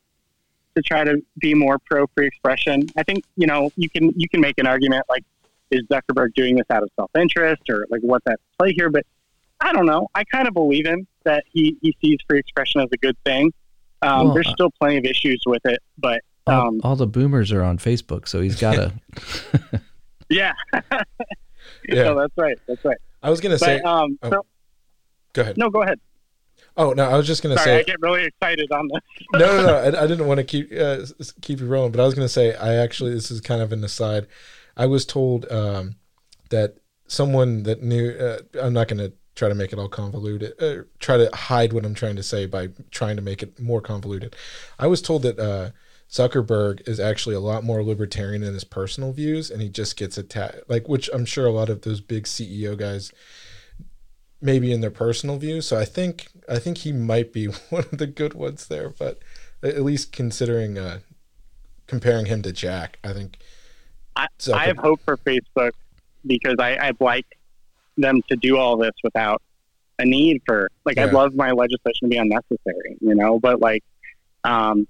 to 0.77 0.83
try 0.83 1.05
to 1.05 1.23
be 1.39 1.55
more 1.55 1.79
pro 1.79 2.07
free 2.09 2.27
expression. 2.27 2.87
I 2.97 3.03
think 3.03 3.25
you 3.37 3.47
know 3.47 3.71
you 3.77 3.89
can 3.91 4.11
you 4.17 4.29
can 4.29 4.41
make 4.41 4.59
an 4.59 4.67
argument 4.67 5.05
like 5.09 5.25
is 5.71 5.83
Zuckerberg 5.87 6.35
doing 6.35 6.57
this 6.57 6.67
out 6.71 6.83
of 6.83 6.91
self 6.97 7.11
interest 7.17 7.63
or 7.69 7.87
like 7.91 8.01
what's 8.03 8.27
at 8.27 8.41
play 8.59 8.73
here, 8.73 8.91
but 8.91 9.05
I 9.61 9.73
don't 9.73 9.87
know. 9.87 10.09
I 10.15 10.25
kind 10.25 10.49
of 10.49 10.55
believe 10.55 10.87
him 10.87 11.07
that 11.25 11.45
he, 11.53 11.77
he 11.83 11.97
sees 12.01 12.19
free 12.29 12.39
expression 12.39 12.81
as 12.81 12.89
a 12.93 12.97
good 12.97 13.17
thing. 13.25 13.53
Um, 14.03 14.27
Well, 14.27 14.35
there's 14.35 14.49
uh, 14.49 14.53
still 14.53 14.71
plenty 14.71 14.97
of 14.97 15.05
issues 15.05 15.43
with 15.47 15.65
it, 15.67 15.79
but 15.99 16.23
All, 16.47 16.69
um, 16.69 16.81
all 16.83 16.97
the 16.97 17.07
boomers 17.07 17.53
are 17.53 17.63
on 17.63 17.79
Facebook, 17.79 18.27
so 18.27 18.41
he's 18.41 18.59
got 18.59 18.75
to. 18.75 18.93
yeah, 20.31 20.53
Yeah. 21.89 22.03
no, 22.05 22.19
that's 22.19 22.37
right, 22.37 22.59
that's 22.67 22.85
right. 22.85 22.97
I 23.23 23.31
was 23.31 23.41
gonna 23.41 23.59
say. 23.59 23.81
Um, 23.81 24.19
oh. 24.23 24.31
so, 24.31 24.47
go 25.35 25.43
ahead. 25.43 25.59
no, 25.59 25.69
go 25.71 25.83
ahead. 25.83 26.01
Oh 26.81 26.95
no, 26.95 27.05
I 27.05 27.15
was 27.15 27.27
just 27.27 27.43
gonna 27.43 27.59
Sorry, 27.59 27.77
I 27.77 27.83
get 27.83 28.01
really 28.01 28.25
excited 28.25 28.73
on 28.73 28.89
this. 28.89 29.03
no, 29.35 29.39
no, 29.39 29.67
no. 29.67 29.75
I, 29.75 30.05
I 30.05 30.07
didn't 30.07 30.27
want 30.27 30.39
to 30.39 30.45
keep 30.45 30.73
uh, 30.73 31.05
keep 31.43 31.61
you 31.61 31.67
rolling, 31.67 31.93
but 31.93 32.01
I 32.01 32.07
was 32.07 32.15
going 32.15 32.25
to 32.25 32.33
say 32.33 32.55
I 32.55 32.77
actually 32.77 33.13
this 33.13 33.31
is 33.31 33.43
kind 33.43 33.61
of 33.61 33.71
an 33.71 33.85
aside. 33.85 34.27
I 34.79 34.87
was 34.87 35.05
told 35.05 35.45
um, 35.53 35.97
that 36.49 36.79
someone 37.07 37.65
that 37.65 37.83
knew. 37.83 38.13
Uh, 38.13 38.39
I'm 38.63 38.73
not 38.73 38.89
going 38.89 38.99
to 38.99 39.13
try 39.35 39.51
to 39.51 39.55
make 39.55 39.75
it 39.75 39.79
all 39.79 39.91
convoluted. 39.91 40.55
Uh, 40.59 40.85
try 41.01 41.19
to 41.19 41.29
hide 41.35 41.75
what 41.75 41.85
I'm 41.85 41.95
trying 41.95 42.17
to 42.17 42.23
say 42.23 42.47
by 42.47 42.71
trying 42.91 43.17
to 43.17 43.23
make 43.23 43.43
it 43.43 43.61
more 43.61 43.83
convoluted. 43.83 44.35
I 44.79 44.87
was 44.87 45.03
told 45.03 45.21
that 45.23 45.39
uh, 45.39 45.71
Zuckerberg 46.11 46.89
is 46.89 46.99
actually 46.99 47.35
a 47.35 47.41
lot 47.41 47.63
more 47.63 47.83
libertarian 47.83 48.43
in 48.43 48.55
his 48.55 48.65
personal 48.65 49.13
views, 49.13 49.51
and 49.51 49.61
he 49.61 49.69
just 49.69 49.99
gets 49.99 50.17
attacked. 50.17 50.69
Like, 50.69 50.89
which 50.89 51.11
I'm 51.13 51.27
sure 51.27 51.47
a 51.47 51.53
lot 51.53 51.69
of 51.69 51.83
those 51.83 52.01
big 52.01 52.25
CEO 52.25 52.75
guys 52.77 53.13
maybe 54.41 54.73
in 54.73 54.81
their 54.81 54.91
personal 54.91 55.37
view. 55.37 55.61
So 55.61 55.79
I 55.79 55.85
think 55.85 56.29
I 56.49 56.59
think 56.59 56.79
he 56.79 56.93
might 56.93 57.33
be 57.33 57.47
one 57.71 57.85
of 57.91 57.99
the 57.99 58.07
good 58.07 58.35
ones 58.35 58.67
there, 58.67 58.91
but 58.91 59.21
at 59.63 59.83
least 59.83 60.13
considering 60.13 60.79
uh, 60.79 61.01
comparing 61.87 62.27
him 62.27 62.43
to 62.43 62.53
Jack, 62.53 62.99
I 63.05 63.13
think. 63.13 63.39
I, 64.17 64.27
I 64.53 64.67
have 64.67 64.79
hope 64.79 65.01
for 65.05 65.17
Facebook 65.19 65.73
because 66.27 66.57
I, 66.59 66.77
I'd 66.77 67.01
like 67.01 67.27
them 67.97 68.21
to 68.29 68.37
do 68.37 68.57
all 68.57 68.77
this 68.77 68.93
without 69.03 69.43
a 69.99 70.05
need 70.05 70.43
for 70.47 70.71
like 70.85 70.99
I'd 70.99 71.13
love 71.13 71.35
my 71.35 71.53
legislation 71.53 72.03
to 72.03 72.09
be 72.09 72.17
unnecessary, 72.17 72.97
you 73.01 73.15
know, 73.15 73.39
but 73.39 73.61
like 73.61 73.85
um 74.45 74.89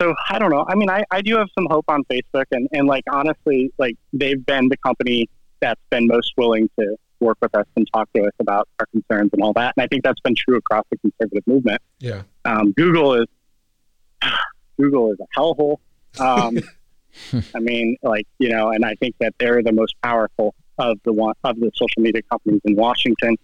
so 0.00 0.14
I 0.28 0.38
don't 0.38 0.50
know. 0.50 0.66
I 0.68 0.74
mean 0.74 0.90
I, 0.90 1.04
I 1.10 1.22
do 1.22 1.36
have 1.36 1.48
some 1.54 1.66
hope 1.70 1.84
on 1.88 2.04
Facebook 2.04 2.46
and, 2.50 2.68
and 2.72 2.86
like 2.86 3.04
honestly, 3.10 3.72
like 3.78 3.96
they've 4.12 4.44
been 4.44 4.68
the 4.68 4.76
company 4.78 5.28
that's 5.60 5.80
been 5.90 6.06
most 6.06 6.32
willing 6.36 6.68
to 6.78 6.96
work 7.20 7.38
with 7.40 7.54
us 7.54 7.66
and 7.76 7.86
talk 7.92 8.08
to 8.14 8.22
us 8.22 8.32
about 8.40 8.68
our 8.78 8.86
concerns 8.86 9.30
and 9.32 9.42
all 9.42 9.52
that. 9.54 9.74
And 9.76 9.84
I 9.84 9.86
think 9.86 10.04
that's 10.04 10.20
been 10.20 10.34
true 10.34 10.56
across 10.56 10.84
the 10.90 10.96
conservative 10.98 11.46
movement. 11.46 11.80
Yeah, 12.00 12.22
Um, 12.44 12.72
Google 12.72 13.14
is 13.14 13.26
Google 14.80 15.12
is 15.12 15.18
a 15.20 15.38
hellhole. 15.40 15.78
Um, 16.18 16.58
I 17.54 17.58
mean, 17.60 17.96
like 18.02 18.26
you 18.38 18.48
know, 18.50 18.70
and 18.70 18.84
I 18.84 18.94
think 18.94 19.16
that 19.20 19.34
they're 19.38 19.62
the 19.62 19.72
most 19.72 19.94
powerful 20.02 20.54
of 20.78 20.98
the 21.04 21.12
one 21.12 21.34
of 21.44 21.58
the 21.58 21.70
social 21.74 22.02
media 22.02 22.22
companies 22.30 22.60
in 22.64 22.76
Washington. 22.76 23.36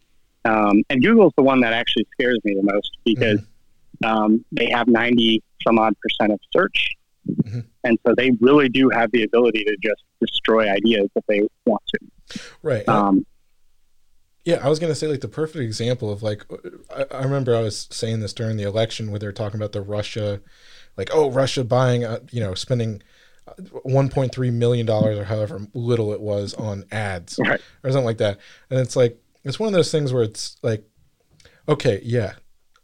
Um, 0.45 0.83
and 0.91 1.03
Google's 1.03 1.33
the 1.37 1.43
one 1.43 1.61
that 1.61 1.72
actually 1.72 2.07
scares 2.12 2.39
me 2.45 2.55
the 2.55 2.62
most 2.62 2.99
because 3.05 3.41
um, 4.05 4.45
they 4.53 4.68
have 4.70 4.87
ninety 4.89 5.43
some 5.66 5.79
odd 5.79 5.95
percent 6.01 6.33
of 6.33 6.39
search, 6.55 6.91
Mhm. 7.29 7.64
and 7.85 7.99
so 8.07 8.14
they 8.14 8.31
really 8.41 8.68
do 8.68 8.91
have 8.91 9.11
the 9.12 9.22
ability 9.25 9.64
to 9.64 9.77
just 9.83 10.03
destroy 10.20 10.68
ideas 10.70 11.09
if 11.16 11.25
they 11.27 11.41
want 11.66 11.83
to. 11.95 12.41
right. 12.62 12.87
Um, 12.89 13.25
Yeah, 14.45 14.64
I 14.64 14.68
was 14.68 14.78
gonna 14.78 14.95
say 14.95 15.07
like 15.07 15.20
the 15.22 15.28
perfect 15.28 15.62
example 15.62 16.11
of 16.12 16.22
like 16.22 16.45
I, 16.95 17.07
I 17.11 17.22
remember 17.22 17.57
I 17.57 17.61
was 17.61 17.88
saying 17.90 18.20
this 18.20 18.32
during 18.34 18.57
the 18.57 18.64
election 18.64 19.11
where 19.11 19.18
they're 19.18 19.32
talking 19.32 19.59
about 19.59 19.72
the 19.72 19.80
Russia, 19.82 20.40
like 20.97 21.11
oh 21.12 21.30
Russia 21.30 21.64
buying 21.64 22.05
uh, 22.05 22.20
you 22.30 22.40
know 22.40 22.55
spending 22.55 23.03
uh, 23.49 23.55
1.3 23.86 24.53
million 24.53 24.84
dollars 24.86 25.18
or 25.18 25.24
however 25.24 25.61
little 25.72 26.12
it 26.12 26.20
was 26.20 26.53
on 26.55 26.84
ads 26.92 27.38
Right. 27.38 27.61
or 27.82 27.90
something 27.90 28.05
like 28.05 28.18
that, 28.18 28.38
and 28.70 28.78
it's 28.80 28.97
like 28.97 29.18
it's 29.45 29.59
one 29.59 29.68
of 29.68 29.72
those 29.72 29.90
things 29.90 30.12
where 30.12 30.22
it's 30.22 30.57
like 30.62 30.84
okay 31.68 32.01
yeah. 32.05 32.34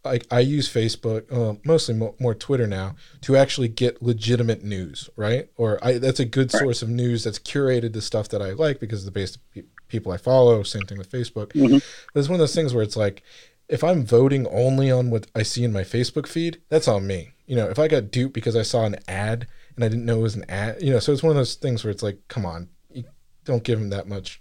Like 0.05 0.27
I 0.31 0.41
use 0.41 0.67
Facebook, 0.73 1.31
uh, 1.31 1.59
mostly 1.65 1.95
mo- 1.95 2.15
more 2.19 2.35
Twitter 2.35 2.67
now, 2.67 2.97
to 3.23 3.37
actually 3.37 3.69
get 3.69 4.03
legitimate 4.03 4.65
news, 4.65 5.11
right? 5.15 5.51
Or 5.57 5.79
I, 5.85 5.99
that's 5.99 6.21
a 6.21 6.25
good 6.25 6.53
Right. 6.55 6.61
source 6.61 6.81
of 6.83 6.89
news 6.89 7.25
that's 7.25 7.39
curated 7.39 7.93
the 7.93 8.01
stuff 8.01 8.29
that 8.31 8.41
I 8.41 8.53
like 8.53 8.81
because 8.81 9.01
of 9.01 9.05
the 9.07 9.11
base 9.21 9.37
pe- 9.55 9.65
people 9.89 10.11
I 10.11 10.17
follow. 10.17 10.63
Same 10.63 10.83
thing 10.83 10.97
with 10.97 11.11
Facebook. 11.11 11.49
Mhm. 11.53 11.83
But 12.15 12.21
it's 12.21 12.29
one 12.29 12.37
of 12.37 12.41
those 12.41 12.55
things 12.55 12.73
where 12.73 12.83
it's 12.83 12.97
like, 12.97 13.23
if 13.69 13.85
I'm 13.85 14.05
voting 14.05 14.47
only 14.49 14.91
on 14.91 15.11
what 15.11 15.27
I 15.35 15.43
see 15.43 15.65
in 15.65 15.73
my 15.73 15.83
Facebook 15.85 16.27
feed, 16.27 16.61
that's 16.71 16.89
on 16.89 17.07
me. 17.07 17.33
You 17.47 17.57
know, 17.57 17.69
if 17.69 17.79
I 17.79 17.87
got 17.87 18.11
duped 18.11 18.35
because 18.35 18.57
I 18.57 18.63
saw 18.63 18.85
an 18.87 18.97
ad 19.07 19.47
and 19.77 19.85
I 19.85 19.89
didn't 19.89 20.07
know 20.07 20.21
it 20.21 20.23
was 20.23 20.35
an 20.37 20.47
ad, 20.49 20.83
you 20.83 20.93
know, 20.93 20.99
so 20.99 21.13
it's 21.13 21.23
one 21.23 21.31
of 21.31 21.37
those 21.37 21.55
things 21.57 21.85
where 21.85 21.91
it's 21.91 22.03
like, 22.03 22.19
come 22.29 22.47
on, 22.47 22.69
you 22.91 23.05
don't 23.45 23.65
give 23.65 23.79
them 23.79 23.91
that 23.91 24.09
much 24.09 24.41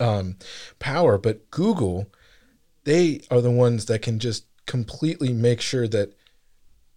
um, 0.00 0.36
power. 0.78 1.18
But 1.18 1.50
Google, 1.50 2.06
they 2.84 3.20
are 3.30 3.40
the 3.40 3.50
ones 3.50 3.86
that 3.86 4.02
can 4.02 4.18
just 4.18 4.46
completely 4.66 5.32
make 5.32 5.60
sure 5.60 5.86
that 5.88 6.12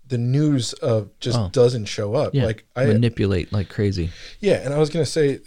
the 0.08 0.18
news 0.18 0.74
of 0.74 1.10
just 1.20 1.38
Oh. 1.38 1.50
doesn't 1.52 1.86
show 1.86 2.16
up. 2.16 2.34
Yeah, 2.34 2.46
Like 2.46 2.66
I, 2.76 2.86
manipulate 2.86 3.52
like 3.52 3.68
crazy. 3.70 4.12
yeah, 4.40 4.64
and 4.64 4.74
I 4.74 4.78
was 4.80 4.90
gonna 4.90 5.06
say, 5.06 5.40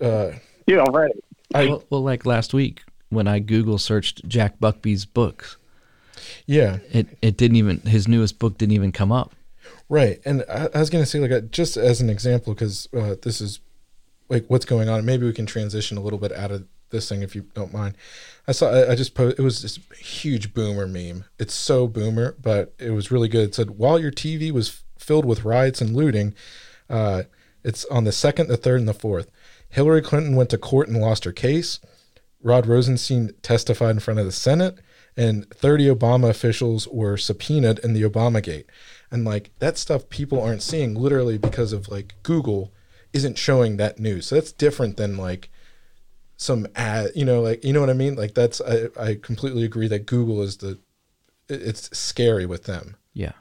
uh, 0.00 0.32
you 0.66 0.76
know, 0.76 0.84
right? 0.84 1.12
I, 1.54 1.66
well, 1.66 1.84
well, 1.90 2.02
like 2.02 2.26
last 2.26 2.52
week 2.54 2.82
when 3.10 3.28
I 3.28 3.38
Google 3.38 3.78
searched 3.78 4.26
Jack 4.26 4.58
Buckby's 4.58 5.04
books, 5.04 5.56
yeah, 6.46 6.78
it 6.90 7.06
it 7.22 7.36
didn't 7.36 7.56
even 7.56 7.80
his 7.82 8.08
newest 8.08 8.38
book 8.38 8.58
didn't 8.58 8.72
even 8.74 8.90
come 8.92 9.12
up. 9.12 9.32
Right, 9.88 10.20
and 10.24 10.44
I, 10.48 10.68
I 10.74 10.78
was 10.80 10.90
gonna 10.90 11.06
say 11.06 11.20
like 11.20 11.50
just 11.50 11.76
as 11.76 12.00
an 12.00 12.10
example 12.10 12.54
because 12.54 12.88
uh, 12.96 13.14
this 13.22 13.40
is 13.40 13.60
like 14.28 14.46
what's 14.48 14.64
going 14.64 14.88
on. 14.88 15.04
Maybe 15.04 15.26
we 15.26 15.32
can 15.32 15.46
transition 15.46 15.96
a 15.98 16.00
little 16.00 16.18
bit 16.18 16.32
out 16.32 16.50
of 16.50 16.66
this 16.92 17.08
thing 17.08 17.22
if 17.22 17.34
you 17.34 17.42
don't 17.54 17.72
mind. 17.72 17.96
I 18.46 18.52
saw 18.52 18.90
I, 18.90 18.94
just 18.94 19.14
posted 19.14 19.40
it 19.40 19.42
was 19.42 19.62
this 19.62 19.78
huge 19.98 20.54
boomer 20.54 20.86
meme. 20.86 21.24
It's 21.38 21.54
so 21.54 21.88
boomer, 21.88 22.36
but 22.40 22.74
it 22.78 22.90
was 22.90 23.10
really 23.10 23.28
good. 23.28 23.48
It 23.48 23.54
said 23.54 23.70
while 23.70 23.98
your 23.98 24.12
TV 24.12 24.52
was 24.52 24.82
filled 24.98 25.24
with 25.24 25.44
riots 25.44 25.80
and 25.80 25.96
looting, 25.96 26.34
uh, 26.88 27.24
it's 27.64 27.84
on 27.86 28.04
the 28.04 28.12
second, 28.12 28.48
the 28.48 28.56
third, 28.56 28.80
and 28.80 28.88
the 28.88 28.94
fourth. 28.94 29.30
Hillary 29.68 30.02
Clinton 30.02 30.36
went 30.36 30.50
to 30.50 30.58
court 30.58 30.88
and 30.88 31.00
lost 31.00 31.24
her 31.24 31.32
case. 31.32 31.80
Rod 32.42 32.66
Rosenstein 32.66 33.32
testified 33.42 33.90
in 33.96 34.00
front 34.00 34.20
of 34.20 34.26
the 34.26 34.32
Senate, 34.32 34.78
and 35.16 35.48
30 35.50 35.86
Obama 35.86 36.28
officials 36.28 36.88
were 36.88 37.16
subpoenaed 37.16 37.78
in 37.80 37.92
the 37.92 38.02
Obamagate. 38.02 38.64
And 39.10 39.24
like 39.24 39.50
that 39.58 39.78
stuff 39.78 40.08
people 40.08 40.40
aren't 40.40 40.62
seeing 40.62 40.94
literally 40.94 41.38
because 41.38 41.72
of 41.72 41.88
like 41.88 42.14
Google 42.22 42.72
isn't 43.12 43.38
showing 43.38 43.76
that 43.76 43.98
news. 43.98 44.26
So 44.26 44.36
that's 44.36 44.52
different 44.52 44.96
than 44.96 45.16
like 45.16 45.50
some 46.42 46.66
ad, 46.74 47.10
you 47.14 47.24
know, 47.24 47.40
like 47.40 47.64
you 47.64 47.72
know 47.72 47.80
what 47.80 47.90
I 47.90 47.94
mean? 47.94 48.16
Like 48.16 48.34
that's 48.34 48.60
I, 48.60 48.88
I 49.00 49.14
completely 49.14 49.64
agree 49.64 49.88
that 49.88 50.06
Google 50.06 50.42
is 50.42 50.56
the 50.56 50.78
it's 51.48 51.96
scary 51.96 52.46
with 52.46 52.64
them. 52.64 52.96
Yeah. 53.14 53.32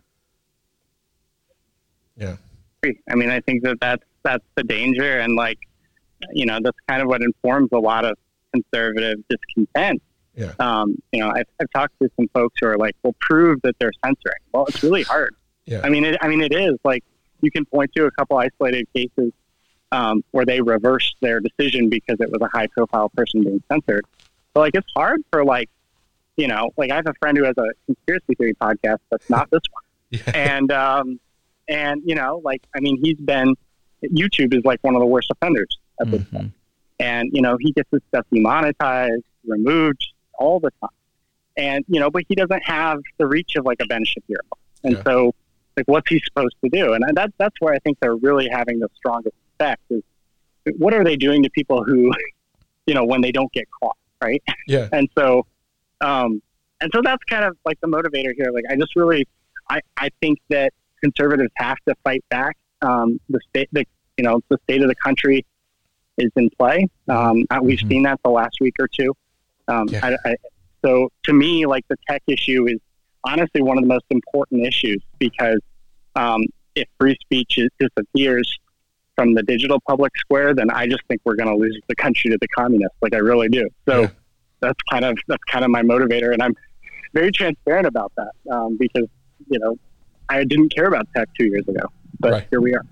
Yeah. 2.16 2.36
I 2.84 3.16
mean, 3.16 3.30
I 3.30 3.40
think 3.42 3.64
that 3.64 3.80
that's 3.80 4.04
that's 4.24 4.46
the 4.56 4.64
danger, 4.64 5.20
and 5.20 5.36
like, 5.36 5.58
you 6.34 6.46
know, 6.46 6.60
that's 6.62 6.78
kind 6.88 7.02
of 7.02 7.08
what 7.08 7.22
informs 7.22 7.70
a 7.72 7.80
lot 7.80 8.06
of 8.06 8.18
conservative 8.54 9.18
discontent. 9.30 10.02
Yeah. 10.36 10.54
Um, 10.60 10.96
you 11.12 11.20
know, 11.20 11.32
I've, 11.36 11.48
I've 11.60 11.70
talked 11.76 11.94
to 12.02 12.10
some 12.16 12.28
folks 12.34 12.56
who 12.62 12.68
are 12.68 12.78
like, 12.78 12.96
"Well, 13.04 13.16
prove 13.20 13.60
that 13.64 13.76
they're 13.80 13.92
censoring." 14.04 14.42
Well, 14.54 14.66
it's 14.68 14.84
really 14.84 15.04
hard. 15.04 15.36
Yeah. 15.66 15.82
I 15.84 15.90
mean, 15.90 16.06
it, 16.06 16.18
I 16.22 16.28
mean, 16.28 16.42
it 16.42 16.54
is 16.54 16.76
like 16.84 17.04
you 17.42 17.52
can 17.52 17.66
point 17.66 17.92
to 17.96 18.06
a 18.06 18.12
couple 18.12 18.38
isolated 18.38 18.88
cases 18.94 19.32
um, 19.92 20.24
where 20.32 20.46
they 20.46 20.62
reversed 20.62 21.16
their 21.22 21.40
decision 21.40 21.90
because 21.90 22.18
it 22.20 22.30
was 22.32 22.42
a 22.42 22.48
high-profile 22.58 23.10
person 23.10 23.44
being 23.44 23.62
censored. 23.72 24.06
But 24.54 24.62
like, 24.62 24.76
it's 24.76 24.88
hard 24.96 25.22
for 25.32 25.44
like, 25.44 25.70
you 26.38 26.48
know, 26.48 26.72
like 26.78 26.92
I 26.92 26.96
have 26.96 27.08
a 27.08 27.14
friend 27.16 27.38
who 27.38 27.44
has 27.44 27.56
a 27.58 27.68
conspiracy 27.86 28.36
theory 28.36 28.54
podcast 28.54 29.00
that's 29.10 29.30
not 29.30 29.50
this 29.52 29.62
one, 29.72 29.84
Yeah. 30.26 30.32
and 30.58 30.72
um, 30.72 31.20
and 31.68 32.02
you 32.06 32.16
know, 32.16 32.42
like, 32.44 32.62
I 32.76 32.80
mean, 32.80 32.98
he's 33.04 33.18
been 33.18 33.54
YouTube 34.04 34.54
is 34.54 34.64
like 34.66 34.80
one 34.82 34.96
of 34.96 35.00
the 35.02 35.06
worst 35.06 35.30
offenders 35.32 35.78
at 36.00 36.10
this 36.10 36.22
Mhm. 36.24 36.52
and 37.00 37.30
you 37.34 37.42
know 37.42 37.58
he 37.60 37.72
gets 37.74 37.90
his 37.92 38.02
stuff 38.10 38.26
demonetized, 38.34 39.24
removed 39.46 40.08
all 40.34 40.60
the 40.60 40.72
time, 40.82 40.90
and 41.58 41.86
you 41.88 42.00
know, 42.00 42.10
but 42.10 42.24
he 42.28 42.34
doesn't 42.36 42.64
have 42.64 43.00
the 43.20 43.28
reach 43.28 43.56
of 43.58 43.66
like 43.66 43.80
a 43.82 43.86
Ben 43.86 44.04
Shapiro, 44.06 44.42
and 44.84 44.94
Yeah. 44.96 45.04
so 45.04 45.36
like 45.78 45.88
what's 45.88 46.10
he 46.10 46.20
supposed 46.26 46.56
to 46.64 46.70
do? 46.70 46.94
And 46.94 47.04
that 47.16 47.32
that's 47.38 47.56
where 47.60 47.74
I 47.74 47.80
think 47.80 48.00
they're 48.00 48.16
really 48.16 48.48
having 48.52 48.80
the 48.80 48.90
strongest 48.96 49.36
effect 49.62 49.82
is 49.90 50.04
what 50.78 50.94
are 50.94 51.04
they 51.04 51.16
doing 51.16 51.44
to 51.44 51.50
people 51.52 51.84
who, 51.84 52.12
you 52.88 52.94
know, 52.94 53.06
when 53.06 53.22
they 53.22 53.32
don't 53.32 53.52
get 53.52 53.68
caught, 53.80 53.96
right? 54.24 54.42
Yeah. 54.68 54.88
And 54.92 55.10
so, 55.18 55.46
um, 56.02 56.42
and 56.82 56.92
so 56.94 57.02
that's 57.04 57.24
kind 57.26 57.46
of 57.46 57.56
like 57.66 57.80
the 57.82 57.88
motivator 57.88 58.34
here. 58.36 58.52
Like 58.54 58.66
I 58.70 58.76
just 58.76 58.96
really, 58.96 59.28
I 59.70 59.82
I 59.98 60.10
think 60.22 60.40
that 60.50 60.74
conservatives 61.04 61.52
have 61.58 61.78
to 61.88 61.96
fight 62.04 62.24
back. 62.30 62.58
Um, 62.82 63.20
the 63.30 63.40
state, 63.50 63.70
the 63.72 63.86
you 64.18 64.24
know, 64.24 64.42
the 64.50 64.58
state 64.64 64.82
of 64.82 64.88
the 64.88 64.96
country 64.96 65.46
is 66.18 66.32
in 66.36 66.50
play. 66.60 66.88
Um, 67.08 67.46
we've 67.62 67.80
Mhm. 67.80 67.90
seen 67.90 68.04
that 68.04 68.20
the 68.24 68.30
last 68.32 68.58
week 68.60 68.76
or 68.80 68.88
two. 68.88 69.14
Um, 69.68 69.88
Yeah. 69.90 70.18
I, 70.26 70.30
I, 70.32 70.36
so 70.84 71.10
to 71.24 71.34
me, 71.34 71.66
like 71.66 71.86
the 71.88 71.96
tech 72.10 72.22
issue 72.28 72.68
is 72.68 72.80
honestly 73.24 73.62
one 73.62 73.78
of 73.78 73.84
the 73.84 73.88
most 73.88 74.06
important 74.10 74.66
issues 74.66 75.02
because 75.20 75.60
um, 76.16 76.44
if 76.76 76.88
free 77.00 77.16
speech 77.22 77.58
is, 77.60 77.70
disappears 77.80 78.60
from 79.16 79.34
the 79.34 79.44
digital 79.44 79.80
public 79.88 80.12
square, 80.18 80.54
then 80.54 80.70
I 80.70 80.88
just 80.88 81.04
think 81.08 81.22
we're 81.26 81.36
going 81.36 81.50
to 81.50 81.56
lose 81.56 81.80
the 81.88 81.96
country 81.96 82.32
to 82.32 82.38
the 82.40 82.48
communists. 82.50 82.98
Like 83.02 83.14
I 83.14 83.18
really 83.18 83.50
do. 83.50 83.70
So 83.88 84.02
Yeah. 84.04 84.10
that's 84.62 84.80
kind 84.92 85.06
of 85.06 85.18
that's 85.28 85.44
kind 85.46 85.66
of 85.66 85.72
my 85.72 85.82
motivator, 85.82 86.34
and 86.34 86.42
I'm 86.42 86.56
very 87.14 87.32
transparent 87.32 87.88
about 87.88 88.12
that 88.18 88.32
um, 88.52 88.78
because 88.80 89.08
you 89.50 89.60
know 89.60 89.78
I 90.30 90.44
didn't 90.44 90.70
care 90.74 90.86
about 90.86 91.08
tech 91.16 91.28
two 91.38 91.46
years 91.46 91.68
ago, 91.68 91.86
but 92.20 92.32
Right. 92.32 92.48
here 92.50 92.62
we 92.62 92.74
are. 92.74 92.86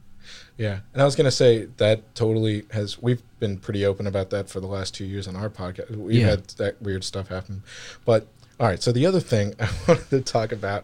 Yeah, 0.58 0.80
and 0.94 1.02
I 1.02 1.06
was 1.06 1.16
gonna 1.16 1.32
say 1.32 1.68
that 1.78 2.14
totally 2.16 2.66
has. 2.72 3.02
We've 3.02 3.22
been 3.40 3.58
pretty 3.58 3.86
open 3.86 4.06
about 4.08 4.30
that 4.32 4.50
for 4.50 4.60
the 4.60 4.68
last 4.68 4.94
two 4.94 5.06
years 5.06 5.28
on 5.28 5.36
our 5.38 5.50
podcast. 5.50 5.92
We've 5.96 6.18
Yeah. 6.20 6.30
had 6.32 6.48
that 6.58 6.82
weird 6.82 7.04
stuff 7.06 7.30
happen, 7.30 7.64
but 8.06 8.28
all 8.60 8.68
right. 8.68 8.82
So 8.84 8.92
the 8.92 9.06
other 9.06 9.22
thing 9.22 9.56
I 9.60 9.70
wanted 9.88 10.10
to 10.10 10.22
talk 10.22 10.52
about, 10.52 10.84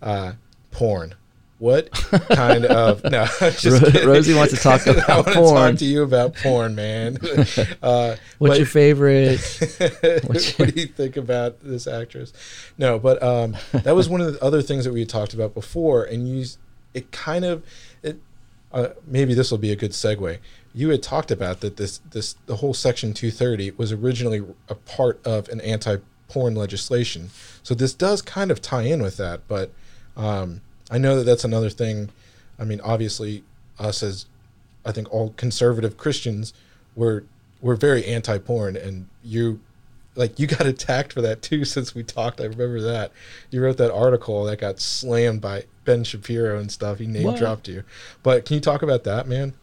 uh, 0.00 0.32
porn. 0.70 1.14
What 1.60 1.92
kind 1.92 2.64
of 2.64 3.04
no? 3.10 3.26
Just 3.50 4.04
Rosie 4.04 4.32
wants 4.34 4.54
to 4.54 4.58
talk 4.62 4.86
I 4.88 4.92
about 4.92 5.08
want 5.08 5.26
to 5.28 5.32
porn. 5.34 5.54
talk 5.72 5.78
to 5.80 5.84
you 5.84 6.02
about 6.02 6.34
porn, 6.34 6.74
man. 6.74 7.18
Uh, 7.82 8.16
What's 8.38 8.52
but- 8.52 8.56
your 8.58 8.66
favorite? 8.66 9.38
what 10.24 10.56
do 10.74 10.80
you 10.80 10.86
think 10.86 11.16
about 11.18 11.60
this 11.62 11.86
actress? 11.86 12.32
No, 12.78 12.98
but 12.98 13.22
um, 13.22 13.56
that 13.72 13.94
was 13.94 14.08
one 14.08 14.20
of 14.22 14.32
the 14.32 14.42
other 14.42 14.62
things 14.62 14.84
that 14.86 14.92
we 14.92 15.00
had 15.00 15.08
talked 15.10 15.34
about 15.34 15.52
before, 15.54 16.02
and 16.04 16.26
you, 16.26 16.46
it 16.94 17.12
kind 17.12 17.44
of, 17.44 17.62
it, 18.02 18.18
uh, 18.72 18.88
maybe 19.06 19.34
this 19.34 19.50
will 19.50 19.58
be 19.58 19.70
a 19.70 19.76
good 19.76 19.90
segue. 19.92 20.38
You 20.74 20.88
had 20.88 21.02
talked 21.02 21.30
about 21.30 21.60
that 21.60 21.76
this 21.76 21.98
this 22.10 22.36
the 22.46 22.56
whole 22.56 22.72
Section 22.74 23.12
230 23.12 23.72
was 23.72 23.92
originally 23.92 24.42
a 24.68 24.74
part 24.74 25.20
of 25.26 25.48
an 25.50 25.60
anti-porn 25.60 26.54
legislation, 26.54 27.30
so 27.62 27.74
this 27.74 27.92
does 27.92 28.22
kind 28.22 28.50
of 28.50 28.62
tie 28.62 28.82
in 28.84 29.02
with 29.02 29.18
that. 29.18 29.42
But 29.48 29.72
um, 30.16 30.60
I 30.90 30.98
know 30.98 31.16
that 31.16 31.24
that's 31.24 31.44
another 31.44 31.70
thing. 31.70 32.10
I 32.58 32.64
mean, 32.64 32.80
obviously, 32.82 33.44
us 33.78 34.02
as 34.02 34.26
I 34.84 34.92
think 34.92 35.12
all 35.12 35.34
conservative 35.36 35.96
Christians 35.96 36.52
were 36.94 37.24
were 37.60 37.76
very 37.76 38.04
anti-porn, 38.06 38.76
and 38.76 39.08
you 39.22 39.60
like 40.16 40.38
you 40.38 40.46
got 40.46 40.66
attacked 40.66 41.12
for 41.12 41.20
that 41.22 41.42
too. 41.42 41.64
Since 41.64 41.94
we 41.94 42.02
talked, 42.02 42.40
I 42.40 42.44
remember 42.44 42.80
that 42.80 43.12
you 43.50 43.62
wrote 43.62 43.76
that 43.78 43.92
article 43.92 44.44
that 44.44 44.58
got 44.58 44.80
slammed 44.80 45.40
by 45.40 45.64
Ben 45.84 46.04
Shapiro 46.04 46.58
and 46.58 46.70
stuff. 46.70 46.98
He 46.98 47.06
name 47.06 47.24
What? 47.24 47.38
dropped 47.38 47.68
you, 47.68 47.84
but 48.22 48.44
can 48.44 48.54
you 48.54 48.60
talk 48.60 48.82
about 48.82 49.04
that, 49.04 49.28
man? 49.28 49.54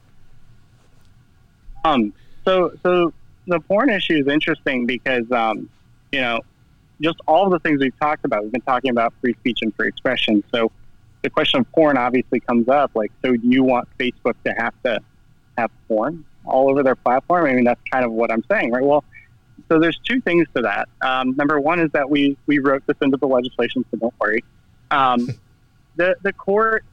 Um, 1.86 2.14
so, 2.44 2.74
so 2.84 3.14
the 3.48 3.60
porn 3.62 3.90
issue 3.90 4.16
is 4.16 4.28
interesting 4.28 4.86
because, 4.86 5.30
um, 5.32 5.70
you 6.12 6.22
know, 6.22 6.42
just 7.02 7.18
all 7.28 7.50
the 7.50 7.60
things 7.60 7.80
we've 7.80 7.98
talked 8.00 8.26
about. 8.26 8.44
We've 8.44 8.52
been 8.52 8.62
talking 8.62 8.92
about 8.92 9.14
free 9.22 9.34
speech 9.36 9.60
and 9.62 9.74
free 9.76 9.88
expression. 9.88 10.44
So, 10.54 10.72
the 11.22 11.30
question 11.30 11.60
of 11.62 11.72
porn 11.72 11.98
obviously 11.98 12.40
comes 12.40 12.68
up. 12.68 12.92
Like, 12.96 13.12
so 13.24 13.36
do 13.36 13.48
you 13.48 13.64
want 13.64 13.88
Facebook 13.98 14.36
to 14.46 14.52
have 14.58 14.74
to 14.84 15.00
have 15.58 15.72
porn 15.88 16.26
all 16.46 16.70
over 16.70 16.84
their 16.84 16.96
platform? 16.96 17.46
I 17.46 17.54
mean, 17.54 17.64
that's 17.64 17.82
kind 17.92 18.06
of 18.06 18.12
what 18.12 18.32
I'm 18.32 18.44
saying, 18.50 18.72
right? 18.72 18.84
Well, 18.84 19.04
so 19.70 19.80
there's 19.80 20.00
two 20.04 20.22
things 20.22 20.48
to 20.56 20.62
that. 20.62 20.88
Um, 21.02 21.36
number 21.36 21.60
one 21.60 21.80
is 21.80 21.92
that 21.92 22.10
we 22.10 22.38
we 22.46 22.60
wrote 22.60 22.86
this 22.88 22.98
into 23.02 23.18
the 23.18 23.28
legislation, 23.28 23.84
so 23.92 23.98
don't 23.98 24.14
worry. 24.20 24.44
Um, 24.92 25.30
the 25.96 26.16
the 26.22 26.34
court, 26.34 26.86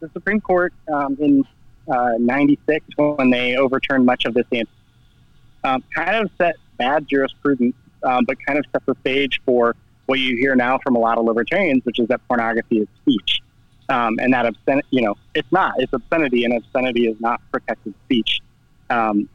the 0.00 0.08
Supreme 0.12 0.40
Court 0.40 0.72
um, 0.92 1.16
in 1.20 1.44
uh, 1.90 2.12
96 2.18 2.86
when 2.96 3.30
they 3.30 3.56
overturned 3.56 4.06
much 4.06 4.24
of 4.24 4.34
this 4.34 4.46
um, 5.64 5.82
kind 5.94 6.24
of 6.24 6.30
set 6.38 6.56
bad 6.78 7.06
jurisprudence, 7.08 7.74
um, 8.02 8.24
but 8.24 8.36
kind 8.46 8.58
of 8.58 8.64
set 8.72 8.84
the 8.86 8.94
stage 9.00 9.40
for 9.44 9.76
what 10.10 10.18
you 10.18 10.36
hear 10.36 10.56
now 10.56 10.76
from 10.82 10.96
a 10.96 10.98
lot 10.98 11.18
of 11.18 11.24
libertarians, 11.24 11.84
which 11.84 12.00
is 12.00 12.08
that 12.08 12.20
pornography 12.26 12.78
is 12.78 12.88
speech. 13.00 13.40
Um, 13.88 14.18
and 14.18 14.32
that 14.34 14.44
obscenity, 14.44 14.88
you 14.90 15.02
know, 15.02 15.16
it's 15.36 15.50
not. 15.52 15.74
It's 15.78 15.92
obscenity, 15.92 16.44
and 16.44 16.52
obscenity 16.54 17.06
is 17.06 17.16
not 17.20 17.40
protected 17.52 17.94
speech 18.06 18.40
um, 18.90 19.28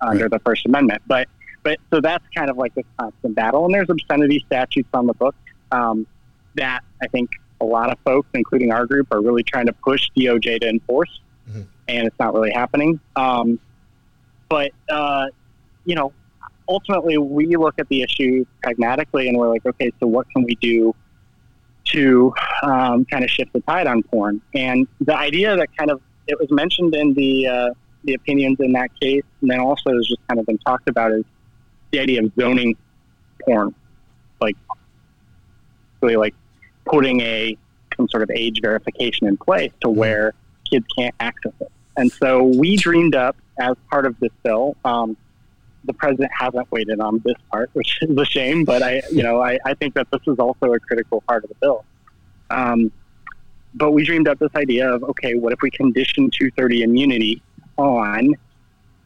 under 0.00 0.28
the 0.28 0.38
First 0.38 0.66
Amendment. 0.66 1.02
But, 1.08 1.26
but 1.64 1.78
so 1.92 2.00
that's 2.00 2.24
kind 2.32 2.48
of 2.48 2.56
like 2.56 2.72
this 2.76 2.84
constant 2.96 3.34
battle. 3.34 3.64
And 3.64 3.74
there's 3.74 3.90
obscenity 3.90 4.40
statutes 4.46 4.88
on 4.94 5.08
the 5.08 5.14
book 5.14 5.34
um, 5.72 6.06
that 6.54 6.82
I 7.02 7.08
think 7.08 7.30
a 7.60 7.64
lot 7.64 7.90
of 7.90 7.98
folks, 8.04 8.28
including 8.34 8.70
our 8.70 8.86
group, 8.86 9.08
are 9.10 9.20
really 9.20 9.42
trying 9.42 9.66
to 9.66 9.72
push 9.72 10.08
DOJ 10.16 10.60
to 10.60 10.68
enforce 10.68 11.20
Mhm. 11.50 11.66
and 11.88 12.06
it's 12.06 12.18
not 12.18 12.32
really 12.32 12.52
happening. 12.52 13.00
Um, 13.16 13.58
but 14.48 14.70
uh, 14.88 15.26
you 15.84 15.94
know, 15.94 16.12
ultimately, 16.68 17.18
we 17.18 17.56
look 17.56 17.74
at 17.78 17.88
the 17.88 18.02
issue 18.02 18.44
pragmatically, 18.62 19.28
and 19.28 19.38
we're 19.38 19.48
like, 19.48 19.64
okay, 19.66 19.92
so 20.00 20.06
what 20.06 20.28
can 20.30 20.44
we 20.44 20.54
do 20.56 20.94
to 21.86 22.32
um, 22.62 23.04
kind 23.04 23.24
of 23.24 23.30
shift 23.30 23.52
the 23.52 23.60
tide 23.60 23.86
on 23.86 24.02
porn? 24.02 24.40
And 24.54 24.86
the 25.00 25.16
idea 25.16 25.56
that 25.56 25.76
kind 25.76 25.90
of 25.90 26.00
it 26.26 26.38
was 26.38 26.50
mentioned 26.50 26.94
in 26.94 27.14
the 27.14 27.46
uh, 27.46 27.70
the 28.04 28.14
opinions 28.14 28.58
in 28.60 28.72
that 28.72 28.90
case, 29.00 29.24
and 29.40 29.50
then 29.50 29.60
also 29.60 29.94
has 29.94 30.06
just 30.06 30.26
kind 30.28 30.40
of 30.40 30.46
been 30.46 30.58
talked 30.58 30.88
about 30.88 31.12
is 31.12 31.24
the 31.90 32.00
idea 32.00 32.22
of 32.22 32.32
zoning 32.38 32.76
porn, 33.44 33.74
like 34.40 34.56
really 36.00 36.16
like 36.16 36.34
putting 36.86 37.20
a 37.20 37.56
some 37.96 38.08
sort 38.08 38.22
of 38.22 38.30
age 38.30 38.60
verification 38.60 39.26
in 39.26 39.36
place 39.36 39.72
to 39.80 39.88
where 39.88 40.34
kids 40.68 40.86
can't 40.96 41.14
access 41.20 41.52
it. 41.60 41.70
And 41.96 42.10
so 42.10 42.42
we 42.42 42.76
dreamed 42.76 43.14
up 43.14 43.36
as 43.58 43.74
part 43.88 44.04
of 44.04 44.18
this 44.18 44.32
bill. 44.42 44.76
Um, 44.84 45.16
the 45.84 45.92
president 45.92 46.30
hasn't 46.32 46.70
waited 46.72 47.00
on 47.00 47.20
this 47.24 47.36
part, 47.50 47.70
which 47.74 47.98
is 48.02 48.16
a 48.16 48.24
shame, 48.24 48.64
but 48.64 48.82
I, 48.82 49.02
you 49.10 49.22
know, 49.22 49.42
I, 49.42 49.58
I 49.64 49.74
think 49.74 49.94
that 49.94 50.08
this 50.10 50.22
is 50.26 50.38
also 50.38 50.72
a 50.72 50.80
critical 50.80 51.22
part 51.28 51.44
of 51.44 51.48
the 51.48 51.56
bill. 51.56 51.84
Um, 52.50 52.90
but 53.74 53.90
we 53.90 54.04
dreamed 54.04 54.28
up 54.28 54.38
this 54.38 54.54
idea 54.54 54.90
of 54.90 55.02
okay, 55.04 55.34
what 55.34 55.52
if 55.52 55.60
we 55.62 55.70
condition 55.70 56.30
230 56.30 56.82
immunity 56.82 57.42
on 57.76 58.34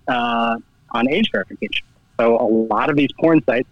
uh, 0.07 0.57
on 0.93 1.09
age 1.09 1.31
verification? 1.33 1.87
So 2.21 2.37
a 2.37 2.49
lot 2.49 2.91
of 2.91 2.97
these 2.97 3.11
porn 3.19 3.43
sites 3.45 3.69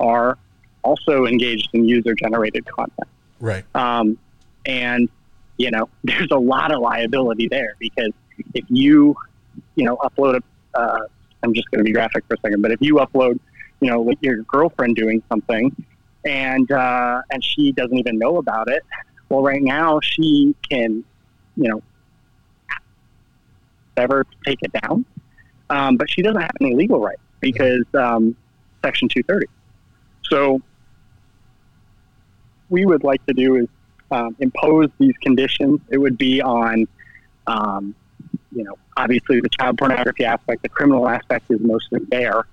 are 0.00 0.38
also 0.82 1.26
engaged 1.26 1.68
in 1.72 1.84
user 1.86 2.14
generated 2.14 2.64
content. 2.66 3.08
Right. 3.40 3.64
Um, 3.74 4.18
and, 4.64 5.08
you 5.56 5.70
know, 5.70 5.88
there's 6.04 6.30
a 6.30 6.38
lot 6.38 6.72
of 6.72 6.80
liability 6.80 7.48
there 7.48 7.74
because 7.78 8.12
if 8.54 8.64
you, 8.68 9.16
you 9.74 9.84
know, 9.84 9.96
upload 9.96 10.40
a, 10.74 10.78
uh, 10.78 11.06
I'm 11.42 11.54
just 11.54 11.70
going 11.70 11.78
to 11.78 11.84
be 11.84 11.92
graphic 11.92 12.24
for 12.26 12.34
a 12.34 12.38
second, 12.40 12.62
but 12.62 12.72
if 12.72 12.80
you 12.80 12.96
upload, 12.96 13.38
you 13.80 13.90
know, 13.90 14.12
your 14.20 14.38
girlfriend 14.42 14.96
doing 14.96 15.22
something 15.28 15.74
and, 16.24 16.70
uh, 16.72 17.22
and 17.30 17.44
she 17.44 17.72
doesn't 17.72 17.96
even 17.96 18.18
know 18.18 18.38
about 18.38 18.68
it, 18.68 18.82
well, 19.28 19.42
right 19.42 19.62
now 19.62 20.00
she 20.00 20.54
can, 20.68 21.04
you 21.56 21.68
know, 21.68 21.82
ever 23.96 24.24
take 24.46 24.58
it 24.62 24.72
down. 24.82 25.04
Um, 25.70 25.96
but 25.96 26.10
she 26.10 26.22
doesn't 26.22 26.40
have 26.40 26.50
any 26.60 26.74
legal 26.74 27.00
rights 27.00 27.20
because 27.40 27.84
um, 27.94 28.34
Section 28.82 29.08
230. 29.08 29.46
So 30.22 30.62
we 32.70 32.86
would 32.86 33.04
like 33.04 33.24
to 33.26 33.34
do 33.34 33.56
is 33.56 33.68
um, 34.10 34.36
impose 34.38 34.88
these 34.98 35.14
conditions. 35.22 35.80
It 35.90 35.98
would 35.98 36.16
be 36.16 36.40
on, 36.40 36.88
um, 37.46 37.94
you 38.52 38.64
know, 38.64 38.78
obviously 38.96 39.40
the 39.40 39.48
child 39.48 39.78
pornography 39.78 40.24
aspect, 40.24 40.62
the 40.62 40.68
criminal 40.68 41.08
aspect 41.08 41.50
is 41.50 41.60
mostly 41.60 42.00
there, 42.10 42.46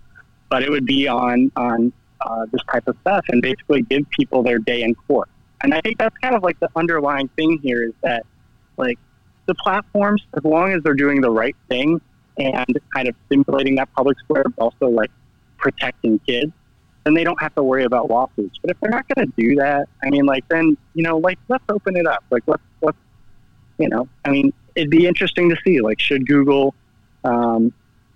but 0.49 0.63
it 0.63 0.69
would 0.69 0.85
be 0.85 1.07
on 1.07 1.51
on 1.55 1.93
uh, 2.21 2.45
this 2.51 2.61
type 2.71 2.87
of 2.87 2.97
stuff 3.01 3.25
and 3.29 3.41
basically 3.41 3.81
give 3.83 4.09
people 4.09 4.43
their 4.43 4.59
day 4.59 4.83
in 4.83 4.95
court. 4.95 5.29
And 5.61 5.73
I 5.73 5.81
think 5.81 5.97
that's 5.97 6.17
kind 6.17 6.35
of 6.35 6.43
like 6.43 6.59
the 6.59 6.69
underlying 6.75 7.27
thing 7.29 7.59
here 7.63 7.83
is 7.83 7.93
that, 8.03 8.25
like, 8.77 8.99
the 9.45 9.55
platforms, 9.55 10.21
as 10.35 10.43
long 10.43 10.73
as 10.73 10.83
they're 10.83 10.93
doing 10.93 11.21
the 11.21 11.29
right 11.29 11.55
thing 11.69 12.01
and 12.37 12.79
kind 12.93 13.07
of 13.07 13.15
stimulating 13.27 13.75
that 13.75 13.91
public 13.93 14.19
square, 14.19 14.43
but 14.43 14.61
also 14.61 14.87
like 14.87 15.11
protecting 15.57 16.19
kids, 16.19 16.51
then 17.03 17.13
they 17.13 17.23
don't 17.23 17.41
have 17.41 17.53
to 17.55 17.63
worry 17.63 17.85
about 17.85 18.09
lawsuits. 18.09 18.57
But 18.61 18.71
if 18.71 18.79
they're 18.79 18.89
not 18.89 19.05
going 19.07 19.27
to 19.27 19.33
do 19.37 19.55
that, 19.55 19.87
I 20.03 20.09
mean, 20.09 20.25
like, 20.25 20.47
then 20.49 20.75
you 20.93 21.03
know, 21.03 21.17
like, 21.17 21.39
let's 21.47 21.63
open 21.69 21.95
it 21.95 22.05
up. 22.05 22.23
Like, 22.29 22.43
let's 22.47 22.63
let's, 22.81 22.97
you 23.77 23.87
know, 23.87 24.07
I 24.25 24.31
mean, 24.31 24.51
it'd 24.75 24.89
be 24.89 25.07
interesting 25.07 25.49
to 25.49 25.57
see. 25.63 25.81
Like, 25.81 25.99
should 25.99 26.27
Google, 26.27 26.75
um, 27.23 27.73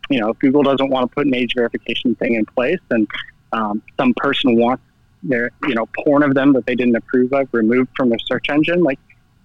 you 0.09 0.19
know, 0.19 0.29
if 0.29 0.39
Google 0.39 0.63
doesn't 0.63 0.89
want 0.89 1.09
to 1.09 1.15
put 1.15 1.25
an 1.25 1.33
age 1.33 1.53
verification 1.55 2.15
thing 2.15 2.35
in 2.35 2.45
place, 2.45 2.79
and 2.91 3.07
um, 3.51 3.81
some 3.97 4.13
person 4.15 4.57
wants 4.57 4.83
their, 5.23 5.51
you 5.67 5.75
know, 5.75 5.87
porn 6.03 6.23
of 6.23 6.33
them 6.33 6.53
that 6.53 6.65
they 6.65 6.75
didn't 6.75 6.95
approve 6.95 7.33
of 7.33 7.47
removed 7.51 7.89
from 7.95 8.09
their 8.09 8.19
search 8.19 8.49
engine, 8.49 8.83
like, 8.83 8.99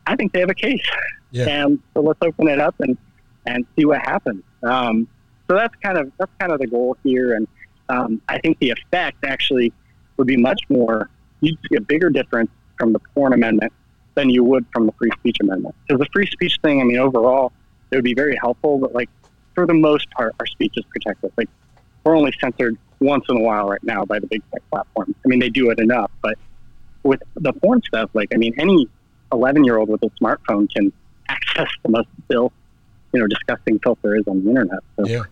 I 0.06 0.16
think 0.16 0.32
they 0.32 0.40
have 0.40 0.50
a 0.50 0.54
case. 0.54 0.86
Yeah. 1.30 1.46
And 1.48 1.80
so 1.94 2.00
let's 2.00 2.20
open 2.22 2.48
it 2.48 2.60
up 2.60 2.74
and 2.80 2.96
and 3.46 3.66
see 3.76 3.84
what 3.84 4.00
happens. 4.00 4.42
Um, 4.62 5.08
so 5.48 5.56
that's 5.56 5.74
kind 5.82 5.98
of 5.98 6.12
that's 6.18 6.30
kind 6.38 6.52
of 6.52 6.60
the 6.60 6.66
goal 6.66 6.96
here, 7.04 7.34
and 7.34 7.48
um, 7.88 8.22
I 8.28 8.38
think 8.38 8.58
the 8.58 8.70
effect 8.70 9.24
actually 9.24 9.72
would 10.16 10.26
be 10.26 10.36
much 10.36 10.60
more. 10.68 11.10
You'd 11.40 11.58
see 11.68 11.76
a 11.76 11.80
bigger 11.80 12.08
difference 12.08 12.50
from 12.78 12.92
the 12.92 13.00
porn 13.14 13.32
amendment 13.32 13.72
than 14.14 14.30
you 14.30 14.44
would 14.44 14.64
from 14.72 14.86
the 14.86 14.92
free 14.92 15.10
speech 15.18 15.38
amendment. 15.40 15.74
Because 15.86 16.00
the 16.00 16.08
free 16.12 16.26
speech 16.26 16.58
thing, 16.62 16.80
I 16.80 16.84
mean, 16.84 16.98
overall, 16.98 17.52
it 17.90 17.96
would 17.96 18.04
be 18.04 18.14
very 18.14 18.36
helpful, 18.36 18.78
but 18.78 18.94
like 18.94 19.10
for 19.54 19.66
the 19.66 19.74
most 19.74 20.10
part, 20.12 20.34
our 20.40 20.46
speech 20.46 20.74
is 20.76 20.84
protected. 20.90 21.32
Like 21.36 21.48
we're 22.04 22.16
only 22.16 22.32
censored 22.40 22.76
once 23.00 23.24
in 23.28 23.36
a 23.36 23.40
while 23.40 23.68
right 23.68 23.82
now 23.82 24.04
by 24.04 24.18
the 24.18 24.26
big 24.26 24.42
tech 24.52 24.62
platforms. 24.70 25.14
I 25.24 25.28
mean, 25.28 25.38
they 25.38 25.50
do 25.50 25.70
it 25.70 25.78
enough, 25.78 26.10
but 26.22 26.38
with 27.02 27.22
the 27.36 27.52
porn 27.52 27.82
stuff, 27.82 28.10
like 28.14 28.32
I 28.34 28.36
mean, 28.36 28.54
any 28.58 28.88
11 29.32 29.64
year 29.64 29.78
old 29.78 29.88
with 29.88 30.02
a 30.02 30.10
smartphone 30.22 30.72
can 30.72 30.92
access 31.28 31.68
the 31.82 31.90
most 31.90 32.08
still, 32.26 32.52
you 33.12 33.20
know, 33.20 33.26
disgusting 33.26 33.78
filth 33.80 33.98
there 34.02 34.16
is 34.16 34.26
on 34.26 34.42
the 34.42 34.50
internet. 34.50 34.80
So, 34.96 35.06
Yeah. 35.06 35.22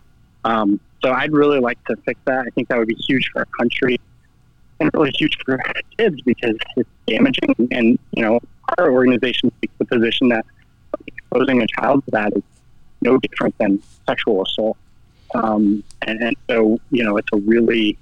um, 0.43 0.79
so 1.03 1.11
I'd 1.11 1.33
really 1.33 1.59
like 1.59 1.83
to 1.85 1.95
fix 2.05 2.19
that. 2.25 2.45
I 2.45 2.49
think 2.51 2.69
that 2.69 2.77
would 2.77 2.87
be 2.87 2.95
huge 2.95 3.29
for 3.31 3.39
our 3.39 3.47
country 3.59 3.99
and 4.79 4.89
really 4.93 5.11
huge 5.17 5.37
for 5.45 5.57
kids 5.97 6.21
because 6.21 6.55
it's 6.77 6.89
damaging. 7.07 7.55
And, 7.71 7.99
you 8.11 8.23
know, 8.23 8.39
our 8.77 8.91
organization 8.91 9.51
takes 9.61 9.73
the 9.77 9.85
position 9.85 10.29
that 10.29 10.45
exposing 11.07 11.61
a 11.61 11.67
child 11.67 12.03
to 12.05 12.11
that 12.11 12.33
is 12.35 12.43
no 13.01 13.17
different 13.17 13.57
than 13.57 13.81
sexual 14.07 14.43
assault. 14.43 14.77
Um, 15.35 15.83
and, 16.03 16.21
and 16.21 16.35
so, 16.49 16.79
you 16.91 17.03
know, 17.03 17.17
it's 17.17 17.27
a 17.33 17.37
really, 17.37 17.97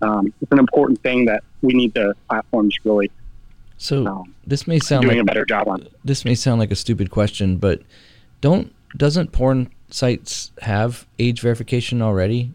um, 0.00 0.32
it's 0.40 0.50
an 0.50 0.58
important 0.58 1.02
thing 1.02 1.26
that 1.26 1.44
we 1.60 1.74
need 1.74 1.92
the 1.94 2.14
platforms 2.28 2.74
really 2.84 3.10
So 3.76 4.06
um, 4.06 4.34
this 4.46 4.66
may 4.66 4.78
sound 4.78 5.02
doing 5.02 5.16
like 5.18 5.22
a 5.22 5.26
better 5.26 5.44
job 5.44 5.68
on. 5.68 5.86
this 6.04 6.24
may 6.24 6.34
sound 6.34 6.58
like 6.60 6.70
a 6.70 6.76
stupid 6.76 7.10
question, 7.10 7.56
but 7.58 7.82
don't 8.40 8.72
doesn't 8.96 9.32
porn 9.32 9.70
sites 9.90 10.50
have 10.62 11.06
age 11.18 11.40
verification 11.40 12.02
already? 12.02 12.52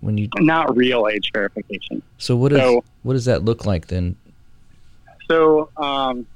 When 0.00 0.16
you 0.16 0.28
Not 0.38 0.76
real 0.76 1.08
age 1.08 1.30
verification. 1.34 2.02
so 2.18 2.36
what 2.36 2.50
does 2.50 2.60
So- 2.60 2.84
what 3.02 3.14
does 3.14 3.24
that 3.24 3.44
look 3.44 3.66
like 3.66 3.86
then? 3.88 4.16
So 5.28 5.70
um, 5.76 6.26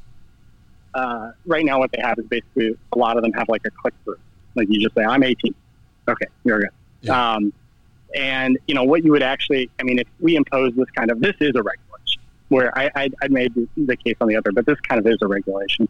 uh, 0.94 1.32
right 1.46 1.64
now, 1.64 1.78
what 1.78 1.90
they 1.92 2.00
have 2.00 2.18
is 2.18 2.26
basically 2.26 2.76
a 2.92 2.98
lot 2.98 3.16
of 3.16 3.22
them 3.22 3.32
have 3.32 3.48
like 3.48 3.62
a 3.66 3.70
click 3.70 3.94
through. 4.04 4.18
Like 4.54 4.68
you 4.70 4.80
just 4.80 4.94
say, 4.94 5.02
"I'm 5.02 5.22
18." 5.22 5.54
Okay, 6.08 6.26
you're 6.44 6.60
good. 6.60 6.70
Yeah. 7.02 7.34
Um, 7.34 7.52
and 8.14 8.58
you 8.66 8.74
know 8.74 8.84
what 8.84 9.04
you 9.04 9.10
would 9.12 9.22
actually, 9.22 9.70
I 9.80 9.82
mean, 9.82 9.98
if 9.98 10.06
we 10.20 10.36
impose 10.36 10.74
this 10.74 10.88
kind 10.90 11.10
of, 11.10 11.20
this 11.20 11.34
is 11.40 11.52
a 11.56 11.62
regulation. 11.62 12.22
Where 12.48 12.76
I, 12.78 12.90
I, 12.94 13.10
I 13.22 13.28
made 13.28 13.52
the, 13.76 13.96
case 13.96 14.16
on 14.20 14.28
the 14.28 14.36
other, 14.36 14.52
but 14.52 14.66
this 14.66 14.78
kind 14.80 15.00
of 15.00 15.06
is 15.10 15.18
a 15.22 15.26
regulation. 15.26 15.88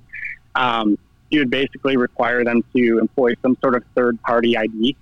Um, 0.54 0.96
you 1.28 1.40
would 1.40 1.50
basically 1.50 1.96
require 1.96 2.44
them 2.44 2.64
to 2.74 2.98
employ 3.00 3.34
some 3.42 3.58
sort 3.60 3.74
of 3.74 3.84
third-party 3.94 4.56
ID 4.56 4.96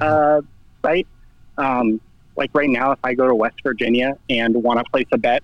uh, 0.00 0.42
site. 0.82 1.08
Um, 1.56 2.00
like 2.36 2.50
right 2.52 2.68
now, 2.68 2.92
if 2.92 2.98
I 3.02 3.14
go 3.14 3.26
to 3.26 3.34
West 3.34 3.56
Virginia 3.62 4.18
and 4.28 4.54
want 4.62 4.78
to 4.78 4.84
place 4.90 5.06
a 5.10 5.18
bet 5.18 5.42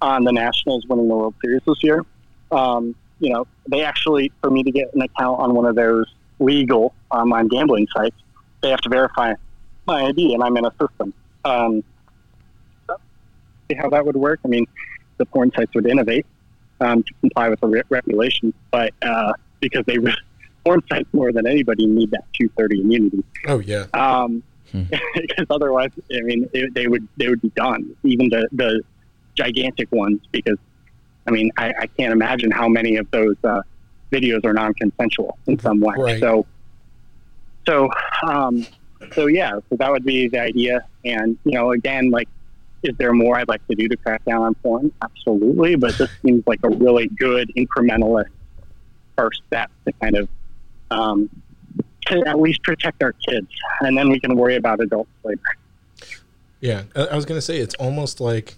on 0.00 0.24
the 0.24 0.32
Nationals 0.32 0.86
winning 0.86 1.08
the 1.08 1.16
World 1.16 1.34
Series 1.42 1.62
this 1.66 1.82
year, 1.82 2.04
um, 2.52 2.94
you 3.18 3.32
know, 3.32 3.46
they 3.70 3.82
actually, 3.82 4.30
for 4.42 4.50
me 4.50 4.62
to 4.62 4.70
get 4.70 4.92
an 4.94 5.02
account 5.02 5.40
on 5.40 5.54
one 5.54 5.66
of 5.66 5.74
those 5.74 6.06
legal 6.38 6.94
online 7.10 7.48
gambling 7.48 7.86
sites, 7.96 8.16
they 8.62 8.70
have 8.70 8.80
to 8.80 8.88
verify 8.88 9.34
my 9.86 10.06
ID, 10.06 10.34
and 10.34 10.42
I'm 10.42 10.56
in 10.56 10.64
a 10.64 10.70
system. 10.80 11.14
Um, 11.44 11.82
so, 12.86 12.96
see 13.70 13.76
how 13.76 13.88
that 13.90 14.04
would 14.04 14.16
work? 14.16 14.40
I 14.44 14.48
mean, 14.48 14.66
the 15.18 15.26
porn 15.26 15.50
sites 15.56 15.72
would 15.74 15.86
innovate 15.86 16.26
um, 16.80 17.02
to 17.02 17.14
comply 17.20 17.48
with 17.48 17.60
the 17.60 17.68
re- 17.68 17.82
regulations, 17.88 18.54
but 18.70 18.92
uh, 19.02 19.32
because 19.60 19.84
they 19.86 19.98
re- 19.98 20.16
porn 20.64 20.82
sites 20.90 21.08
more 21.12 21.32
than 21.32 21.46
anybody 21.46 21.86
need 21.86 22.10
that 22.10 22.24
230 22.34 22.80
immunity 22.80 23.24
Oh 23.46 23.60
yeah. 23.60 23.86
um, 23.94 24.42
Hmm. 24.72 24.82
because 25.14 25.46
otherwise, 25.48 25.90
I 26.12 26.22
mean, 26.22 26.50
it, 26.52 26.74
they 26.74 26.88
would 26.88 27.06
they 27.16 27.28
would 27.28 27.40
be 27.40 27.50
done. 27.50 27.94
Even 28.02 28.28
the 28.28 28.48
the 28.50 28.82
gigantic 29.36 29.90
ones, 29.92 30.20
because 30.32 30.58
I 31.26 31.30
mean, 31.30 31.50
I, 31.56 31.74
I 31.80 31.86
can't 31.86 32.12
imagine 32.12 32.50
how 32.50 32.68
many 32.68 32.96
of 32.96 33.10
those 33.10 33.36
uh, 33.44 33.62
videos 34.12 34.44
are 34.44 34.52
non-consensual 34.52 35.38
in 35.46 35.58
some 35.58 35.80
way. 35.80 35.94
Right. 35.98 36.20
So, 36.20 36.46
so, 37.66 37.90
um, 38.22 38.66
so 39.12 39.26
yeah, 39.26 39.58
so 39.68 39.76
that 39.76 39.90
would 39.90 40.04
be 40.04 40.28
the 40.28 40.40
idea. 40.40 40.86
And 41.04 41.38
you 41.44 41.52
know, 41.52 41.72
again, 41.72 42.10
like, 42.10 42.28
is 42.82 42.96
there 42.98 43.12
more 43.12 43.36
I'd 43.36 43.48
like 43.48 43.66
to 43.68 43.74
do 43.74 43.88
to 43.88 43.96
crack 43.96 44.24
down 44.24 44.42
on 44.42 44.54
porn? 44.54 44.92
Absolutely, 45.02 45.74
but 45.74 45.96
this 45.98 46.10
seems 46.24 46.44
like 46.46 46.60
a 46.62 46.68
really 46.68 47.08
good 47.08 47.50
incrementalist 47.56 48.30
first 49.16 49.42
step 49.46 49.70
to 49.86 49.92
kind 49.92 50.16
of 50.16 50.28
um, 50.90 51.30
to 52.06 52.22
at 52.26 52.38
least 52.38 52.62
protect 52.62 53.02
our 53.02 53.12
kids, 53.12 53.48
and 53.80 53.96
then 53.96 54.08
we 54.08 54.20
can 54.20 54.36
worry 54.36 54.56
about 54.56 54.80
adults 54.80 55.10
later. 55.24 55.40
Yeah, 56.60 56.84
I 56.94 57.16
was 57.16 57.24
gonna 57.24 57.42
say 57.42 57.58
it's 57.58 57.74
almost 57.74 58.20
like, 58.20 58.54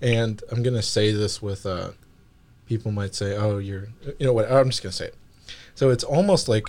and 0.00 0.42
I'm 0.50 0.62
gonna 0.62 0.82
say 0.82 1.12
this 1.12 1.40
with 1.40 1.64
uh, 1.64 1.90
people 2.70 2.92
might 2.92 3.16
say, 3.16 3.36
"Oh, 3.36 3.58
you're," 3.58 3.88
you 4.20 4.26
know 4.26 4.32
what? 4.32 4.50
I'm 4.50 4.70
just 4.70 4.80
gonna 4.80 4.92
say 4.92 5.06
it. 5.06 5.16
So 5.74 5.90
it's 5.90 6.04
almost 6.04 6.48
like 6.48 6.66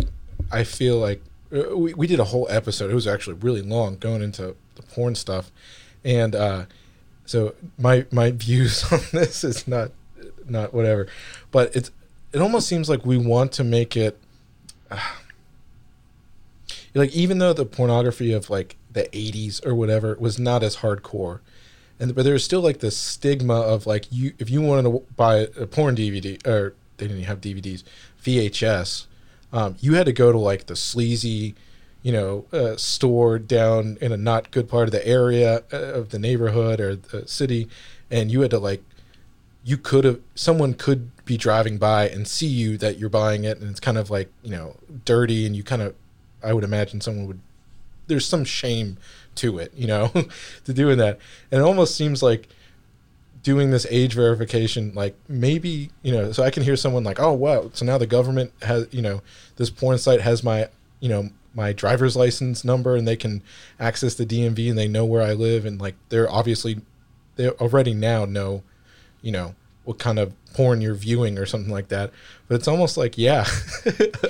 I 0.51 0.63
feel 0.63 0.97
like 0.97 1.21
uh, 1.55 1.77
we 1.77 1.93
we 1.93 2.07
did 2.07 2.19
a 2.19 2.23
whole 2.25 2.47
episode. 2.49 2.89
It 2.89 2.95
was 2.95 3.05
actually 3.05 3.35
really 3.35 3.61
long, 3.61 3.97
going 3.97 4.23
into 4.23 4.55
the 4.75 4.81
porn 4.81 5.13
stuff, 5.13 5.51
and 6.03 6.35
uh, 6.35 6.65
so 7.25 7.53
my 7.77 8.07
my 8.11 8.31
views 8.45 8.83
on 8.91 8.99
this 9.11 9.43
is 9.43 9.67
not 9.67 9.91
not 10.49 10.73
whatever, 10.73 11.05
but 11.51 11.73
it's 11.75 11.91
it 12.33 12.41
almost 12.41 12.67
seems 12.67 12.89
like 12.89 13.05
we 13.05 13.17
want 13.17 13.51
to 13.53 13.63
make 13.63 13.95
it 13.95 14.17
like 16.95 17.11
even 17.11 17.37
though 17.37 17.53
the 17.53 17.65
pornography 17.65 18.33
of 18.33 18.49
like 18.49 18.75
the 18.91 19.03
80s 19.13 19.63
or 19.65 19.75
whatever 19.75 20.17
was 20.19 20.39
not 20.39 20.63
as 20.63 20.77
hardcore 20.77 21.39
and 22.01 22.15
but 22.15 22.25
there's 22.25 22.43
still 22.43 22.61
like 22.61 22.79
the 22.79 22.91
stigma 22.91 23.53
of 23.53 23.85
like 23.85 24.05
you 24.09 24.33
if 24.39 24.49
you 24.49 24.61
wanted 24.61 24.83
to 24.83 25.03
buy 25.15 25.47
a 25.57 25.67
porn 25.67 25.95
dvd 25.95 26.45
or 26.45 26.73
they 26.97 27.07
didn't 27.07 27.23
have 27.23 27.39
dvds 27.39 27.83
vhs 28.21 29.05
um, 29.53 29.75
you 29.79 29.93
had 29.93 30.05
to 30.05 30.13
go 30.13 30.31
to 30.31 30.37
like 30.37 30.65
the 30.65 30.75
sleazy 30.75 31.55
you 32.01 32.11
know 32.11 32.45
uh, 32.51 32.75
store 32.75 33.37
down 33.37 33.97
in 34.01 34.11
a 34.11 34.17
not 34.17 34.49
good 34.51 34.67
part 34.67 34.87
of 34.87 34.91
the 34.91 35.07
area 35.07 35.63
uh, 35.71 35.77
of 35.77 36.09
the 36.09 36.19
neighborhood 36.19 36.79
or 36.79 36.95
the 36.95 37.27
city 37.27 37.69
and 38.09 38.31
you 38.31 38.41
had 38.41 38.51
to 38.51 38.59
like 38.59 38.83
you 39.63 39.77
could 39.77 40.03
have 40.03 40.19
someone 40.33 40.73
could 40.73 41.11
be 41.23 41.37
driving 41.37 41.77
by 41.77 42.09
and 42.09 42.27
see 42.27 42.47
you 42.47 42.77
that 42.77 42.97
you're 42.97 43.09
buying 43.09 43.43
it 43.43 43.59
and 43.59 43.69
it's 43.69 43.79
kind 43.79 43.97
of 43.97 44.09
like 44.09 44.31
you 44.41 44.49
know 44.49 44.75
dirty 45.05 45.45
and 45.45 45.55
you 45.55 45.63
kind 45.63 45.83
of 45.83 45.93
i 46.43 46.51
would 46.51 46.63
imagine 46.63 46.99
someone 46.99 47.27
would 47.27 47.39
there's 48.07 48.25
some 48.25 48.43
shame 48.43 48.97
to 49.35 49.57
it 49.59 49.73
you 49.75 49.87
know 49.87 50.11
to 50.65 50.73
doing 50.73 50.97
that. 50.97 51.19
And 51.51 51.61
it 51.61 51.63
almost 51.63 51.95
seems 51.95 52.21
like 52.21 52.47
doing 53.43 53.71
this 53.71 53.87
age 53.89 54.13
verification 54.13 54.91
like 54.93 55.15
maybe 55.27 55.89
you 56.03 56.11
know 56.11 56.31
so 56.31 56.43
i 56.43 56.51
can 56.51 56.61
hear 56.61 56.75
someone 56.75 57.03
like 57.03 57.19
oh 57.19 57.33
wow 57.33 57.71
so 57.73 57.83
now 57.83 57.97
the 57.97 58.05
government 58.05 58.53
has 58.61 58.87
you 58.91 59.01
know 59.01 59.19
this 59.55 59.71
porn 59.71 59.97
site 59.97 60.21
has 60.21 60.43
my 60.43 60.69
you 60.99 61.09
know 61.09 61.27
my 61.53 61.73
driver's 61.73 62.15
license 62.15 62.63
number 62.63 62.95
and 62.95 63.07
they 63.07 63.15
can 63.15 63.41
access 63.79 64.15
the 64.15 64.25
dmv 64.25 64.69
and 64.69 64.77
they 64.77 64.87
know 64.87 65.05
where 65.05 65.21
i 65.21 65.33
live. 65.33 65.65
And 65.65 65.79
like 65.81 65.95
they're 66.09 66.31
obviously 66.31 66.81
they 67.35 67.49
already 67.49 67.93
now 67.93 68.25
know 68.25 68.63
you 69.21 69.31
know 69.31 69.55
what 69.83 69.99
kind 69.99 70.19
of 70.19 70.33
porn 70.53 70.79
you're 70.79 70.93
viewing 70.93 71.39
or 71.39 71.45
something 71.45 71.71
like 71.71 71.87
that. 71.87 72.11
But 72.47 72.55
it's 72.55 72.67
almost 72.67 72.97
like 72.97 73.17
yeah 73.17 73.45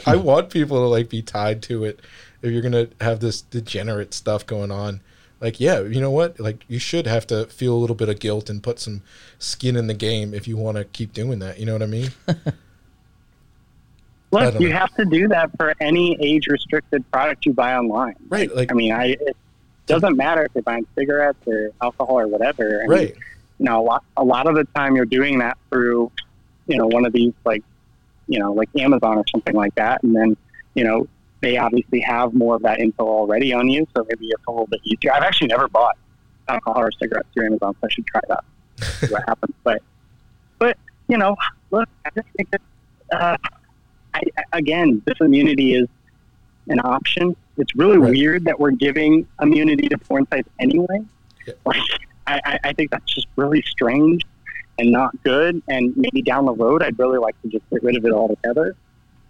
i 0.06 0.16
hmm. 0.16 0.24
want 0.24 0.50
people 0.50 0.78
to 0.78 0.88
like 0.88 1.10
be 1.10 1.22
tied 1.22 1.62
to 1.64 1.84
it 1.84 2.00
if 2.42 2.52
you're 2.52 2.62
gonna 2.62 2.88
have 3.00 3.20
this 3.20 3.42
degenerate 3.42 4.14
stuff 4.14 4.46
going 4.46 4.72
on, 4.72 5.02
like 5.40 5.60
yeah, 5.60 5.82
you 5.82 6.00
know 6.00 6.12
what? 6.12 6.40
Like 6.40 6.64
you 6.68 6.80
should 6.80 7.08
have 7.08 7.26
to 7.28 7.46
feel 7.48 7.74
a 7.74 7.80
little 7.80 7.96
bit 7.96 8.10
of 8.10 8.20
guilt 8.20 8.50
and 8.50 8.62
put 8.62 8.80
some 8.80 9.02
skin 9.40 9.76
in 9.76 9.88
the 9.88 9.94
game 9.94 10.34
if 10.34 10.48
you 10.48 10.56
want 10.56 10.78
to 10.78 10.86
keep 10.86 11.14
doing 11.14 11.40
that. 11.40 11.60
You 11.60 11.66
know 11.66 11.74
what 11.74 11.84
I 11.84 11.88
mean? 11.88 12.12
Look, 14.32 14.54
don't 14.54 14.62
you 14.62 14.70
know. 14.70 14.78
have 14.78 14.94
to 14.96 15.06
do 15.06 15.28
that 15.28 15.50
for 15.58 15.74
any 15.82 16.18
age 16.22 16.48
restricted 16.48 17.10
product 17.12 17.46
you 17.46 17.54
buy 17.54 17.76
online. 17.76 18.16
Right. 18.30 18.54
Like 18.56 18.72
I 18.72 18.76
mean, 18.76 18.94
I 18.94 19.18
it 19.20 19.36
doesn't 19.88 20.16
matter 20.16 20.44
if 20.44 20.52
you're 20.54 20.62
buying 20.62 20.88
cigarettes 20.96 21.46
or 21.48 21.72
alcohol 21.82 22.20
or 22.20 22.28
whatever. 22.28 22.80
I 22.84 22.88
mean, 22.88 22.90
right. 22.90 23.16
you 23.58 23.66
know, 23.66 23.82
a 23.82 23.84
lot 23.84 24.04
a 24.16 24.24
lot 24.24 24.48
of 24.48 24.56
the 24.56 24.64
time 24.76 24.96
you're 24.96 25.06
doing 25.06 25.40
that 25.40 25.58
through, 25.70 26.12
you 26.68 26.78
know, 26.78 26.88
one 26.88 27.06
of 27.06 27.12
these 27.14 27.34
like, 27.46 27.64
you 28.28 28.40
know, 28.40 28.54
like 28.54 28.70
Amazon 28.78 29.18
or 29.18 29.24
something 29.30 29.56
like 29.56 29.76
that, 29.76 30.04
and 30.04 30.16
then, 30.16 30.38
you 30.76 30.84
know, 30.84 31.08
they 31.42 31.58
obviously 31.58 32.00
have 32.02 32.34
more 32.34 32.56
of 32.56 32.62
that 32.64 32.80
info 32.80 33.04
already 33.06 33.54
on 33.54 33.68
you, 33.68 33.88
so 33.96 34.06
maybe 34.10 34.28
it's 34.28 34.44
a 34.48 34.52
little 34.52 34.68
bit 34.68 34.80
easier. 34.84 35.12
I've 35.14 35.24
actually 35.24 35.48
never 35.48 35.68
bought 35.68 35.98
alcohol 36.48 36.82
or 36.82 36.92
cigarettes 36.92 37.28
through 37.34 37.48
Amazon, 37.48 37.76
so 37.82 37.88
I 37.88 37.90
should 37.92 38.06
try 38.08 38.22
that. 38.30 38.44
See 38.82 39.08
what 39.08 39.24
happens, 39.28 39.56
but, 39.64 39.82
but 40.60 40.78
you 41.08 41.18
know, 41.18 41.36
look, 41.72 41.90
I 42.06 42.10
just 42.16 42.28
think 42.38 42.50
that, 42.52 42.62
uh, 43.12 43.38
I, 44.14 44.22
again, 44.54 45.02
this 45.06 45.16
immunity 45.22 45.76
is 45.76 45.88
an 46.68 46.80
option. 46.80 47.36
It's 47.58 47.76
really 47.76 47.98
Right. 47.98 48.12
weird 48.12 48.46
that 48.46 48.60
we're 48.60 48.72
giving 48.72 49.28
immunity 49.42 49.88
to 49.90 49.98
porn 49.98 50.28
sites 50.32 50.50
anyway. 50.60 51.02
Yeah. 51.48 51.54
Like, 51.66 51.82
I, 52.28 52.40
I- 52.46 52.60
I 52.66 52.74
think 52.74 52.92
that's 52.92 53.12
just 53.14 53.28
really 53.36 53.62
strange 53.64 54.22
and 54.78 54.92
not 54.92 55.12
good. 55.24 55.62
And 55.68 55.96
maybe 55.98 56.22
down 56.22 56.46
the 56.46 56.54
road, 56.54 56.82
I'd 56.84 56.98
really 57.00 57.18
like 57.20 57.40
to 57.42 57.48
just 57.50 57.68
get 57.70 57.84
rid 57.84 57.98
of 57.98 58.06
it 58.06 58.12
altogether. 58.12 58.76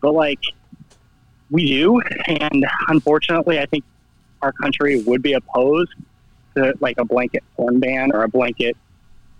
But 0.01 0.13
like, 0.13 0.39
we 1.51 1.65
do, 1.67 2.01
and 2.27 2.65
unfortunately, 2.87 3.59
I 3.59 3.65
think 3.67 3.83
our 4.41 4.51
country 4.51 5.01
would 5.03 5.21
be 5.21 5.33
opposed 5.33 5.93
to 6.55 6.73
like 6.79 6.97
a 6.97 7.05
blanket 7.05 7.43
porn 7.55 7.79
ban 7.79 8.11
or 8.13 8.23
a 8.23 8.27
blanket, 8.29 8.75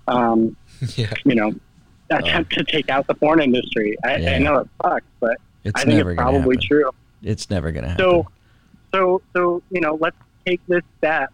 um, 0.08 0.56
Yeah. 0.96 1.12
you 1.26 1.36
know, 1.36 1.54
attempt 2.10 2.54
to 2.54 2.64
take 2.64 2.90
out 2.90 3.08
the 3.08 3.16
porn 3.16 3.40
industry. 3.42 3.98
I, 4.04 4.18
Yeah. 4.18 4.36
I 4.36 4.38
know 4.40 4.58
it 4.60 4.68
sucks, 4.84 5.06
but 5.20 5.38
It's 5.64 5.82
I 5.82 5.86
think 5.86 6.06
it's 6.06 6.16
probably 6.16 6.56
happen. 6.58 6.68
true. 6.68 6.92
It's 7.24 7.50
never 7.50 7.72
gonna 7.72 7.90
happen. 7.90 8.04
So, 8.06 8.28
so, 8.94 9.22
so 9.34 9.64
you 9.72 9.82
know, 9.82 9.98
let's 10.02 10.18
take 10.46 10.60
this 10.68 10.84
step 10.98 11.32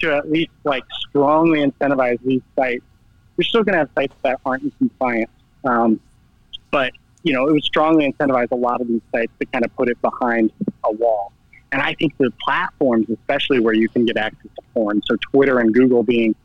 to 0.00 0.14
at 0.16 0.30
least 0.30 0.50
like 0.64 0.84
strongly 1.08 1.60
incentivize 1.64 2.18
these 2.24 2.42
sites. 2.56 2.84
We're 3.36 3.44
still 3.44 3.64
going 3.64 3.72
to 3.74 3.78
have 3.80 3.90
sites 3.96 4.14
that 4.22 4.38
aren't 4.46 4.62
in 4.64 4.70
compliance, 4.78 5.30
um, 5.64 5.98
but 6.70 6.92
you 7.24 7.32
know, 7.32 7.48
it 7.48 7.52
would 7.52 7.64
strongly 7.64 8.10
incentivize 8.10 8.50
a 8.52 8.56
lot 8.56 8.80
of 8.80 8.86
these 8.86 9.00
sites 9.10 9.32
to 9.40 9.46
kind 9.46 9.64
of 9.64 9.74
put 9.74 9.88
it 9.88 10.00
behind 10.00 10.52
a 10.84 10.92
wall. 10.92 11.32
And 11.72 11.82
I 11.82 11.94
think 11.94 12.16
the 12.18 12.30
platforms, 12.40 13.08
especially 13.10 13.58
where 13.58 13.74
you 13.74 13.88
can 13.88 14.04
get 14.04 14.16
access 14.16 14.50
to 14.54 14.62
porn, 14.74 15.02
so 15.06 15.16
Twitter 15.32 15.58
and 15.58 15.74
Google 15.74 16.04
being 16.04 16.36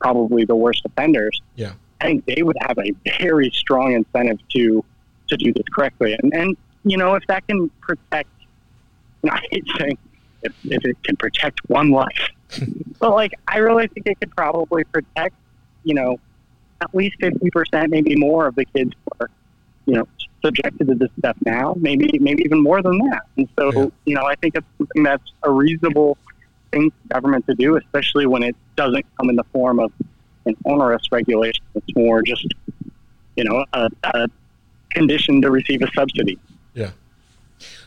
probably 0.00 0.46
the 0.46 0.56
worst 0.56 0.82
offenders. 0.86 1.42
Yeah. 1.56 1.72
I 2.00 2.06
think 2.06 2.24
they 2.24 2.42
would 2.42 2.56
have 2.60 2.78
a 2.78 2.92
very 3.18 3.50
strong 3.50 3.92
incentive 3.92 4.38
to 4.50 4.84
to 5.28 5.36
do 5.36 5.52
this 5.52 5.64
correctly. 5.74 6.16
And 6.22 6.32
and 6.32 6.56
you 6.84 6.96
know, 6.96 7.14
if 7.16 7.26
that 7.26 7.46
can 7.46 7.68
protect 7.80 8.30
you 9.22 9.30
know, 9.30 9.32
I 9.36 9.40
hate 9.50 9.64
saying 9.78 9.98
if, 10.42 10.52
if 10.64 10.84
it 10.84 10.96
can 11.02 11.16
protect 11.16 11.60
one 11.68 11.90
life. 11.90 12.30
but 13.00 13.10
like 13.10 13.32
I 13.46 13.58
really 13.58 13.88
think 13.88 14.06
it 14.06 14.20
could 14.20 14.34
probably 14.34 14.84
protect, 14.84 15.34
you 15.84 15.94
know, 15.94 16.18
at 16.80 16.94
least 16.94 17.16
fifty 17.20 17.50
percent, 17.50 17.90
maybe 17.90 18.16
more 18.16 18.46
of 18.46 18.54
the 18.54 18.64
kids 18.64 18.92
who 18.94 19.24
are, 19.24 19.30
you 19.84 19.94
know, 19.94 20.08
subjected 20.44 20.86
to 20.88 20.94
this 20.94 21.10
stuff 21.18 21.36
now, 21.44 21.74
maybe 21.78 22.18
maybe 22.20 22.42
even 22.44 22.62
more 22.62 22.82
than 22.82 22.98
that. 22.98 23.22
And 23.36 23.48
so, 23.58 23.72
Yeah. 23.72 23.86
you 24.06 24.14
know, 24.14 24.24
I 24.24 24.34
think 24.36 24.54
it's 24.54 24.66
something 24.78 25.02
that's 25.02 25.32
a 25.42 25.50
reasonable 25.50 26.16
thing 26.72 26.90
for 26.90 27.08
government 27.14 27.46
to 27.46 27.54
do, 27.54 27.76
especially 27.76 28.26
when 28.26 28.42
it 28.42 28.56
doesn't 28.76 29.04
come 29.16 29.30
in 29.30 29.36
the 29.36 29.44
form 29.52 29.80
of 29.80 29.92
an 30.46 30.56
onerous 30.64 31.02
regulation. 31.10 31.64
It's 31.74 31.94
more 31.96 32.22
just, 32.22 32.46
you 33.36 33.44
know, 33.44 33.64
a, 33.72 33.90
a 34.04 34.28
condition 34.90 35.42
to 35.42 35.50
receive 35.50 35.82
a 35.82 35.90
subsidy. 35.92 36.38
Yeah, 36.74 36.90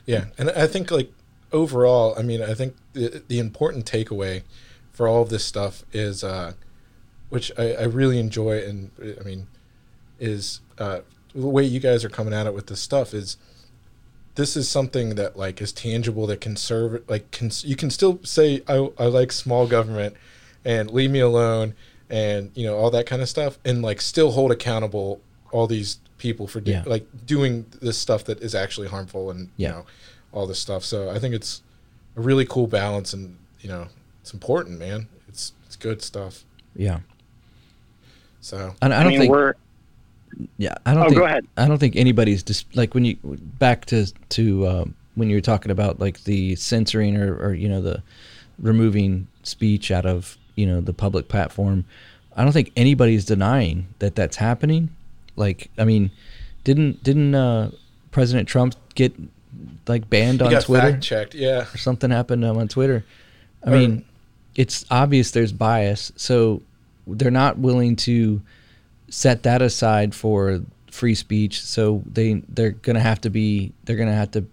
yeah, 0.06 0.26
and 0.38 0.50
I 0.52 0.68
think 0.68 0.92
like 0.92 1.12
overall, 1.52 2.16
I 2.18 2.22
mean, 2.22 2.42
I 2.42 2.54
think 2.54 2.76
the 2.94 3.24
the 3.28 3.40
important 3.40 3.86
takeaway 3.86 4.44
for 4.92 5.08
all 5.08 5.22
of 5.22 5.30
this 5.30 5.46
stuff 5.46 5.84
is, 5.94 6.24
uh, 6.24 6.54
which 7.30 7.52
I, 7.58 7.74
I 7.74 7.84
really 7.84 8.20
enjoy, 8.20 8.62
and 8.64 8.92
I 9.20 9.24
mean, 9.24 9.48
is 10.20 10.60
uh, 10.78 11.00
the 11.34 11.48
way 11.48 11.64
you 11.64 11.80
guys 11.80 12.04
are 12.04 12.10
coming 12.10 12.34
at 12.34 12.46
it 12.48 12.54
with 12.54 12.68
this 12.68 12.80
stuff 12.82 13.14
is 13.14 13.38
this 14.36 14.56
is 14.56 14.70
something 14.70 15.16
that 15.16 15.38
like 15.38 15.62
is 15.62 15.72
tangible 15.74 16.26
that 16.28 16.42
can 16.42 16.56
serve 16.56 17.04
like 17.10 17.32
can 17.32 17.52
you 17.64 17.76
can 17.76 17.90
still 17.90 18.20
say 18.24 18.62
I, 18.68 18.90
I 18.98 19.06
like 19.06 19.32
small 19.32 19.68
government 19.68 20.16
and 20.64 20.90
leave 20.92 21.12
me 21.12 21.20
alone 21.20 21.74
and 22.10 22.52
you 22.56 22.66
know 22.66 22.78
all 22.78 22.92
that 22.92 23.06
kind 23.06 23.22
of 23.22 23.30
stuff 23.30 23.58
and 23.66 23.82
like 23.82 24.02
still 24.02 24.32
hold 24.32 24.52
accountable 24.52 25.22
all 25.52 25.68
these 25.68 26.00
people 26.18 26.48
for 26.48 26.62
do, 26.62 26.72
Yeah. 26.72 26.84
like 26.86 27.06
doing 27.26 27.66
this 27.82 27.98
stuff 27.98 28.24
that 28.26 28.42
is 28.42 28.54
actually 28.56 28.88
harmful 28.88 29.32
and 29.32 29.50
Yeah. 29.58 29.68
you 29.70 29.74
know 29.76 29.86
all 30.34 30.48
this 30.48 30.60
stuff 30.60 30.84
so 30.86 31.10
i 31.10 31.20
think 31.20 31.34
it's 31.36 31.62
a 32.16 32.22
really 32.22 32.46
cool 32.46 32.68
balance 32.68 33.12
and 33.14 33.38
you 33.60 33.68
know 33.70 33.88
it's 34.22 34.34
important 34.34 34.80
man 34.80 35.08
it's 35.28 35.52
it's 35.66 35.76
good 35.76 36.02
stuff 36.02 36.44
yeah, 36.74 37.00
so 38.40 38.74
I, 38.82 38.88
I 38.88 39.00
I, 39.00 39.04
don't 39.04 39.10
mean, 39.12 39.20
think. 39.22 39.32
we're 39.32 39.56
Yeah, 40.58 40.76
I 40.86 40.94
don't 40.94 41.04
Oh, 41.04 41.10
think. 41.10 41.18
go 41.20 41.26
ahead. 41.26 41.46
I 41.58 41.68
don't 41.68 41.78
think 41.78 41.96
anybody's 41.96 42.44
just 42.44 42.74
like 42.76 42.94
when 42.94 43.06
you 43.06 43.18
back 43.24 43.86
to 43.88 44.06
to 44.30 44.68
um, 44.68 44.96
when 45.16 45.30
you 45.30 45.36
were 45.38 45.42
talking 45.42 45.72
about 45.72 46.00
like 46.00 46.24
the 46.24 46.56
censoring 46.56 47.18
or, 47.18 47.36
or 47.36 47.54
you 47.54 47.68
know 47.70 47.82
the 47.82 48.02
removing 48.60 49.28
speech 49.44 49.92
out 49.92 50.06
of 50.06 50.38
you 50.56 50.66
know 50.66 50.82
the 50.82 50.94
public 50.94 51.28
platform. 51.28 51.86
I 52.36 52.44
don't 52.44 52.54
think 52.54 52.72
anybody's 52.76 53.26
denying 53.26 53.88
that 54.00 54.16
that's 54.16 54.38
happening. 54.38 54.90
Like, 55.36 55.70
I 55.78 55.84
mean, 55.84 56.12
didn't 56.64 57.04
didn't 57.04 57.36
uh, 57.36 57.72
President 58.12 58.48
Trump 58.48 58.76
get 58.96 59.14
like 59.88 60.10
banned 60.10 60.40
you 60.40 60.46
on 60.46 60.52
got 60.52 60.64
Twitter 60.64 60.92
fact 60.92 61.04
checked 61.04 61.36
yeah 61.36 61.66
or 61.74 61.78
something 61.78 62.10
happened 62.10 62.46
um, 62.46 62.58
on 62.58 62.68
Twitter? 62.68 63.04
I 63.66 63.70
Or- 63.70 63.74
mean, 63.78 64.06
it's 64.56 64.86
obvious 64.90 65.32
there's 65.32 65.52
bias, 65.52 66.12
so 66.16 66.62
they're 67.08 67.32
not 67.32 67.58
willing 67.58 67.96
to 67.98 68.42
set 69.12 69.44
that 69.44 69.62
aside 69.62 70.16
for 70.16 70.62
free 70.90 71.14
speech. 71.14 71.62
So 71.62 72.02
they 72.12 72.42
they're 72.50 72.72
gonna 72.72 73.00
have 73.00 73.22
to 73.22 73.30
be 73.30 73.74
they're 73.84 73.96
gonna 73.96 74.16
have 74.16 74.32
to, 74.32 74.46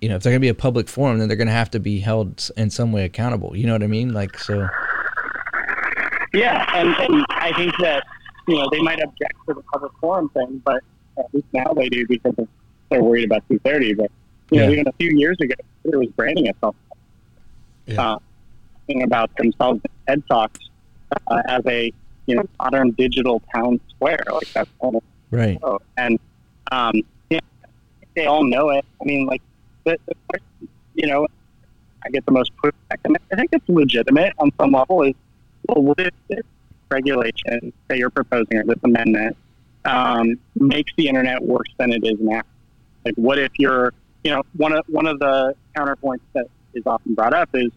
you 0.00 0.08
know, 0.08 0.16
if 0.16 0.22
they're 0.22 0.32
gonna 0.32 0.40
be 0.40 0.48
a 0.48 0.54
public 0.54 0.88
forum, 0.88 1.18
then 1.18 1.28
they're 1.28 1.36
gonna 1.36 1.52
have 1.52 1.70
to 1.72 1.78
be 1.78 2.00
held 2.00 2.50
in 2.56 2.70
some 2.70 2.90
way 2.90 3.04
accountable. 3.04 3.56
You 3.56 3.66
know 3.66 3.72
what 3.72 3.84
I 3.84 3.86
mean? 3.86 4.12
Like 4.12 4.38
so. 4.38 4.66
Yeah, 6.34 6.66
and, 6.74 6.88
and 6.96 7.24
I 7.30 7.52
think 7.56 7.72
that 7.78 8.02
you 8.48 8.56
know 8.56 8.68
they 8.72 8.82
might 8.82 9.00
object 9.00 9.34
to 9.46 9.54
the 9.54 9.62
public 9.72 9.92
forum 10.00 10.28
thing, 10.30 10.60
but 10.64 10.82
at 11.18 11.32
least 11.32 11.46
now 11.52 11.72
they 11.72 11.88
do 11.88 12.06
because 12.08 12.34
they're 12.90 13.02
worried 13.02 13.24
about 13.24 13.44
230. 13.48 13.94
But 13.94 14.10
you 14.50 14.60
know, 14.60 14.70
even 14.70 14.88
a 14.88 14.92
few 14.92 15.16
years 15.16 15.36
ago, 15.40 15.54
it 15.84 15.96
was 15.96 16.08
branding 16.16 16.46
itself 16.46 16.74
yeah 17.86 18.02
uh, 18.02 18.18
about 19.02 19.34
themselves 19.36 19.80
in 19.84 19.90
TED 20.06 20.22
talks 20.28 20.60
uh, 21.28 21.42
as 21.48 21.62
a 21.66 21.92
you 22.26 22.36
know 22.36 22.44
modern 22.58 22.90
digital 22.92 23.42
town 23.54 23.80
square. 23.88 24.22
Like 24.30 24.52
that's 24.52 24.70
of 24.80 25.02
Right. 25.30 25.58
Oh, 25.62 25.80
and 25.96 26.18
um, 26.70 27.02
yeah, 27.30 27.40
they 28.14 28.26
all 28.26 28.44
know 28.44 28.70
it. 28.70 28.84
I 29.00 29.04
mean, 29.04 29.26
like, 29.26 29.42
the, 29.84 29.98
the 30.06 30.38
you 30.94 31.06
know, 31.06 31.26
I 32.04 32.10
get 32.10 32.24
the 32.26 32.32
most 32.32 32.52
pushback, 32.56 32.98
and 33.04 33.16
I 33.32 33.36
think 33.36 33.50
it's 33.52 33.68
legitimate 33.68 34.32
on 34.38 34.52
some 34.58 34.72
level. 34.72 35.02
Is 35.02 35.14
well, 35.68 35.82
what 35.82 35.98
if 35.98 36.14
this 36.28 36.44
regulation 36.90 37.72
that 37.88 37.98
you're 37.98 38.10
proposing 38.10 38.58
or 38.58 38.64
this 38.64 38.78
amendment 38.84 39.36
um, 39.84 40.38
makes 40.54 40.92
the 40.96 41.08
internet 41.08 41.42
worse 41.42 41.68
than 41.78 41.92
it 41.92 42.04
is 42.04 42.18
now? 42.20 42.42
Like, 43.04 43.14
what 43.16 43.38
if 43.38 43.52
you're, 43.58 43.92
you 44.24 44.30
know, 44.30 44.42
one 44.56 44.72
of 44.72 44.84
one 44.88 45.06
of 45.06 45.18
the 45.18 45.54
counterpoints 45.76 46.20
that 46.34 46.46
is 46.74 46.84
often 46.86 47.14
brought 47.14 47.34
up 47.34 47.50
is 47.54 47.70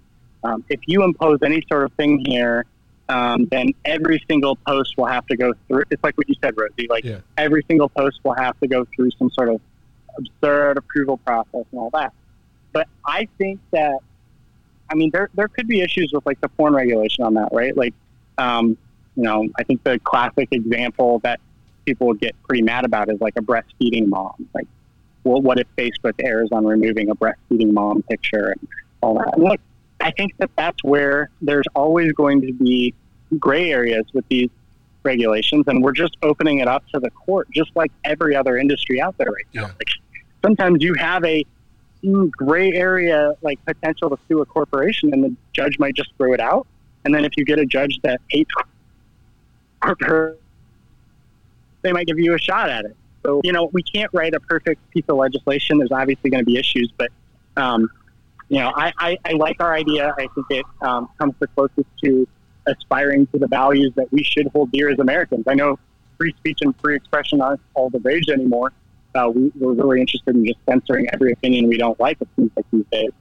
um, 0.43 0.63
if 0.69 0.79
you 0.85 1.03
impose 1.03 1.39
any 1.43 1.63
sort 1.67 1.83
of 1.83 1.93
thing 1.93 2.23
here, 2.25 2.65
um, 3.09 3.45
then 3.51 3.73
every 3.85 4.23
single 4.29 4.55
post 4.55 4.93
will 4.97 5.07
have 5.07 5.25
to 5.27 5.35
go 5.35 5.53
through. 5.67 5.83
It's 5.89 6.03
like 6.03 6.17
what 6.17 6.29
you 6.29 6.35
said, 6.41 6.55
Rosie. 6.55 6.87
Like 6.89 7.03
Yeah. 7.03 7.19
every 7.37 7.65
single 7.67 7.89
post 7.89 8.19
will 8.23 8.35
have 8.35 8.57
to 8.59 8.67
go 8.67 8.85
through 8.95 9.11
some 9.11 9.31
sort 9.31 9.49
of 9.49 9.59
absurd 10.17 10.77
approval 10.77 11.17
process 11.17 11.65
and 11.71 11.79
all 11.79 11.89
that. 11.91 12.13
But 12.71 12.87
I 13.05 13.27
think 13.37 13.59
that, 13.71 13.97
I 14.91 14.95
mean, 14.95 15.09
there 15.11 15.29
there 15.33 15.47
could 15.47 15.67
be 15.67 15.81
issues 15.81 16.11
with 16.13 16.25
like 16.25 16.39
the 16.39 16.49
porn 16.49 16.73
regulation 16.73 17.23
on 17.23 17.33
that, 17.33 17.49
right? 17.51 17.75
Like, 17.75 17.95
um, 18.37 18.77
you 19.15 19.23
know, 19.23 19.47
I 19.57 19.63
think 19.63 19.83
the 19.83 19.99
classic 19.99 20.49
example 20.51 21.19
that 21.19 21.39
people 21.85 22.07
would 22.07 22.19
get 22.19 22.35
pretty 22.43 22.61
mad 22.61 22.85
about 22.85 23.09
is 23.09 23.19
like 23.19 23.33
a 23.37 23.41
breastfeeding 23.41 24.07
mom. 24.07 24.47
Like, 24.53 24.67
well, 25.23 25.41
what 25.41 25.57
if 25.59 25.67
Facebook 25.75 26.13
errs 26.19 26.49
on 26.51 26.65
removing 26.65 27.09
a 27.09 27.15
breastfeeding 27.15 27.71
mom 27.71 28.03
picture 28.03 28.51
and 28.51 28.67
all 29.01 29.15
that? 29.15 29.33
And 29.33 29.43
look, 29.43 29.59
I 30.01 30.11
think 30.11 30.35
that 30.37 30.49
that's 30.55 30.83
where 30.83 31.29
there's 31.41 31.65
always 31.75 32.11
going 32.13 32.41
to 32.41 32.53
be 32.53 32.93
gray 33.37 33.71
areas 33.71 34.05
with 34.13 34.27
these 34.29 34.49
regulations, 35.03 35.65
and 35.67 35.83
we're 35.83 35.91
just 35.91 36.17
opening 36.23 36.59
it 36.59 36.67
up 36.67 36.83
to 36.93 36.99
the 36.99 37.09
court, 37.11 37.47
just 37.51 37.71
like 37.75 37.91
every 38.03 38.35
other 38.35 38.57
industry 38.57 39.01
out 39.01 39.17
there 39.17 39.31
right 39.31 39.45
now. 39.53 39.61
Yeah. 39.63 39.67
Like 39.67 39.89
sometimes 40.41 40.83
you 40.83 40.93
have 40.95 41.23
a 41.25 41.45
gray 42.31 42.71
area 42.71 43.33
like 43.41 43.63
potential 43.65 44.09
to 44.09 44.17
sue 44.27 44.41
a 44.41 44.45
corporation, 44.45 45.13
and 45.13 45.23
the 45.23 45.35
judge 45.53 45.77
might 45.79 45.95
just 45.95 46.11
throw 46.17 46.33
it 46.33 46.39
out. 46.39 46.67
And 47.05 47.13
then 47.13 47.25
if 47.25 47.33
you 47.37 47.45
get 47.45 47.59
a 47.59 47.65
judge 47.65 47.99
that 48.03 48.21
hates 48.29 48.51
corporate, 49.81 50.41
they 51.81 51.91
might 51.93 52.07
give 52.07 52.19
you 52.19 52.35
a 52.35 52.39
shot 52.39 52.69
at 52.69 52.85
it. 52.85 52.95
So 53.25 53.41
you 53.43 53.51
know 53.51 53.69
we 53.73 53.83
can't 53.83 54.11
write 54.13 54.33
a 54.33 54.39
perfect 54.39 54.89
piece 54.91 55.05
of 55.09 55.17
legislation. 55.17 55.77
There's 55.77 55.91
obviously 55.91 56.29
going 56.29 56.41
to 56.41 56.45
be 56.45 56.57
issues, 56.57 56.91
but 56.97 57.09
um, 57.57 57.89
you 58.49 58.59
know 58.59 58.71
I, 58.75 58.93
I, 58.97 59.17
I 59.25 59.31
like 59.33 59.57
our 59.59 59.73
idea. 59.73 60.13
I 60.17 60.27
think 60.35 60.47
it 60.49 60.65
um, 60.81 61.09
comes 61.17 61.33
the 61.39 61.47
closest 61.47 61.87
to 62.03 62.27
aspiring 62.67 63.27
to 63.27 63.39
the 63.39 63.47
values 63.47 63.93
that 63.95 64.11
we 64.11 64.23
should 64.23 64.47
hold 64.47 64.71
dear 64.71 64.89
as 64.89 64.99
Americans. 64.99 65.45
I 65.47 65.55
know 65.55 65.79
free 66.17 66.33
speech 66.37 66.59
and 66.61 66.75
free 66.79 66.95
expression 66.95 67.41
aren't 67.41 67.61
all 67.73 67.89
the 67.89 67.99
rage 67.99 68.29
anymore. 68.29 68.71
Uh, 69.15 69.29
we, 69.33 69.51
we're 69.55 69.73
really 69.73 70.01
interested 70.01 70.35
in 70.35 70.45
just 70.45 70.59
censoring 70.69 71.07
every 71.13 71.31
opinion 71.31 71.67
we 71.67 71.77
don't 71.77 71.99
like, 71.99 72.21
it 72.21 72.27
seems 72.35 72.51
like 72.55 72.65
these 72.71 72.85
days. 72.91 73.11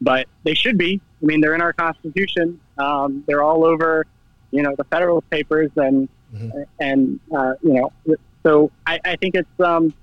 But 0.00 0.26
they 0.44 0.54
should 0.54 0.78
be. 0.78 1.00
I 1.22 1.26
mean, 1.26 1.40
they're 1.40 1.54
in 1.54 1.60
our 1.60 1.72
Constitution. 1.72 2.60
Um, 2.78 3.24
they're 3.26 3.42
all 3.42 3.64
over, 3.64 4.06
you 4.50 4.62
know, 4.62 4.74
the 4.76 4.84
federal 4.84 5.22
papers, 5.22 5.70
and 5.76 6.08
mm-hmm. 6.34 6.62
and 6.80 7.20
uh, 7.34 7.54
you 7.62 7.74
know, 7.74 8.16
so 8.42 8.70
I, 8.86 9.00
I 9.04 9.16
think 9.16 9.34
it's 9.34 9.60
um, 9.60 9.94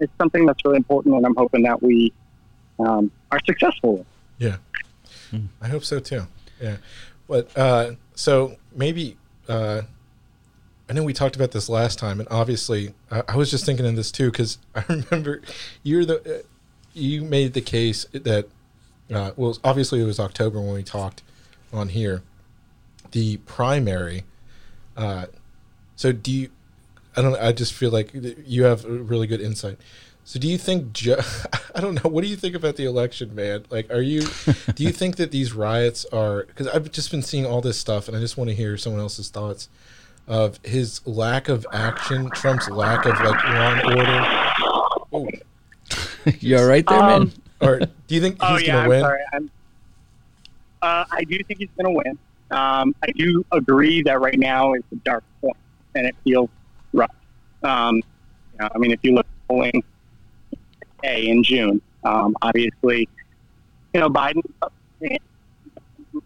it's 0.00 0.12
something 0.18 0.46
that's 0.46 0.64
really 0.64 0.76
important, 0.76 1.14
and 1.16 1.26
I'm 1.26 1.34
hoping 1.34 1.62
that 1.64 1.82
we 1.82 2.12
um, 2.78 3.10
are 3.30 3.40
successful. 3.44 4.06
Yeah, 4.42 4.56
mm. 5.32 5.48
I 5.60 5.68
hope 5.68 5.84
so 5.84 6.00
too. 6.00 6.26
Yeah, 6.60 6.76
but 7.28 7.56
uh, 7.56 7.92
so 8.14 8.56
maybe 8.74 9.16
uh, 9.48 9.82
I 10.88 10.92
know 10.92 11.04
we 11.04 11.12
talked 11.12 11.36
about 11.36 11.52
this 11.52 11.68
last 11.68 11.98
time, 11.98 12.20
and 12.20 12.28
obviously, 12.30 12.94
I, 13.10 13.22
I 13.28 13.36
was 13.36 13.50
just 13.50 13.64
thinking 13.64 13.86
of 13.86 13.96
this 13.96 14.10
too 14.10 14.30
because 14.30 14.58
I 14.74 14.84
remember 14.88 15.42
you're 15.82 16.04
the 16.04 16.40
uh, 16.40 16.42
you 16.92 17.22
made 17.22 17.52
the 17.54 17.60
case 17.60 18.04
that 18.12 18.48
uh, 19.12 19.30
well, 19.36 19.56
obviously 19.64 20.00
it 20.00 20.04
was 20.04 20.18
October 20.18 20.60
when 20.60 20.74
we 20.74 20.82
talked 20.82 21.22
on 21.72 21.88
here. 21.88 22.22
The 23.12 23.38
primary. 23.38 24.24
Uh, 24.96 25.26
so 25.96 26.12
do 26.12 26.32
you? 26.32 26.50
I 27.16 27.22
don't. 27.22 27.36
I 27.40 27.52
just 27.52 27.72
feel 27.72 27.90
like 27.90 28.10
you 28.46 28.64
have 28.64 28.84
a 28.84 28.90
really 28.90 29.26
good 29.26 29.40
insight. 29.40 29.78
So 30.24 30.38
do 30.38 30.48
you 30.48 30.58
think? 30.58 30.92
Ju- 30.92 31.16
I 31.74 31.80
don't 31.80 31.94
know. 32.02 32.10
What 32.10 32.22
do 32.22 32.28
you 32.28 32.36
think 32.36 32.54
about 32.54 32.76
the 32.76 32.84
election, 32.84 33.34
man? 33.34 33.64
Like, 33.70 33.90
are 33.90 34.02
you? 34.02 34.22
do 34.74 34.84
you 34.84 34.92
think 34.92 35.16
that 35.16 35.30
these 35.30 35.52
riots 35.52 36.04
are? 36.06 36.44
Because 36.44 36.68
I've 36.68 36.90
just 36.92 37.10
been 37.10 37.22
seeing 37.22 37.44
all 37.46 37.60
this 37.60 37.78
stuff, 37.78 38.08
and 38.08 38.16
I 38.16 38.20
just 38.20 38.36
want 38.36 38.50
to 38.50 38.56
hear 38.56 38.76
someone 38.76 39.00
else's 39.00 39.30
thoughts 39.30 39.68
of 40.28 40.60
his 40.62 41.04
lack 41.06 41.48
of 41.48 41.66
action, 41.72 42.30
Trump's 42.30 42.68
lack 42.70 43.04
of 43.04 43.12
like 43.20 43.44
law 43.44 43.74
and 43.74 45.12
order. 45.12 45.38
You're 46.40 46.66
right 46.66 46.86
there, 46.86 47.00
um, 47.00 47.06
man. 47.06 47.32
Or 47.62 47.78
do 47.78 48.14
you 48.16 48.20
think 48.20 48.38
oh, 48.40 48.56
he's 48.56 48.66
yeah, 48.66 48.72
going 48.72 48.84
to 48.84 48.88
win? 48.88 49.00
Sorry. 49.02 49.20
I'm, 49.34 49.50
uh, 50.82 51.04
I 51.12 51.22
do 51.22 51.40
think 51.44 51.60
he's 51.60 51.68
going 51.80 51.94
to 51.94 52.02
win. 52.04 52.18
Um, 52.50 52.92
I 53.04 53.12
do 53.12 53.46
agree 53.52 54.02
that 54.02 54.20
right 54.20 54.36
now 54.36 54.74
is 54.74 54.82
a 54.90 54.96
dark 54.96 55.22
point, 55.40 55.56
and 55.94 56.04
it 56.04 56.16
feels 56.24 56.50
rough. 56.92 57.14
Um, 57.62 57.96
you 57.96 58.58
know, 58.58 58.68
I 58.74 58.78
mean, 58.78 58.90
if 58.90 58.98
you 59.04 59.14
look 59.14 59.26
at 59.26 59.48
polling 59.48 59.84
In 61.02 61.42
June, 61.42 61.80
um, 62.04 62.36
obviously, 62.42 63.08
you 63.92 64.00
know, 64.00 64.08
Biden 64.08 64.42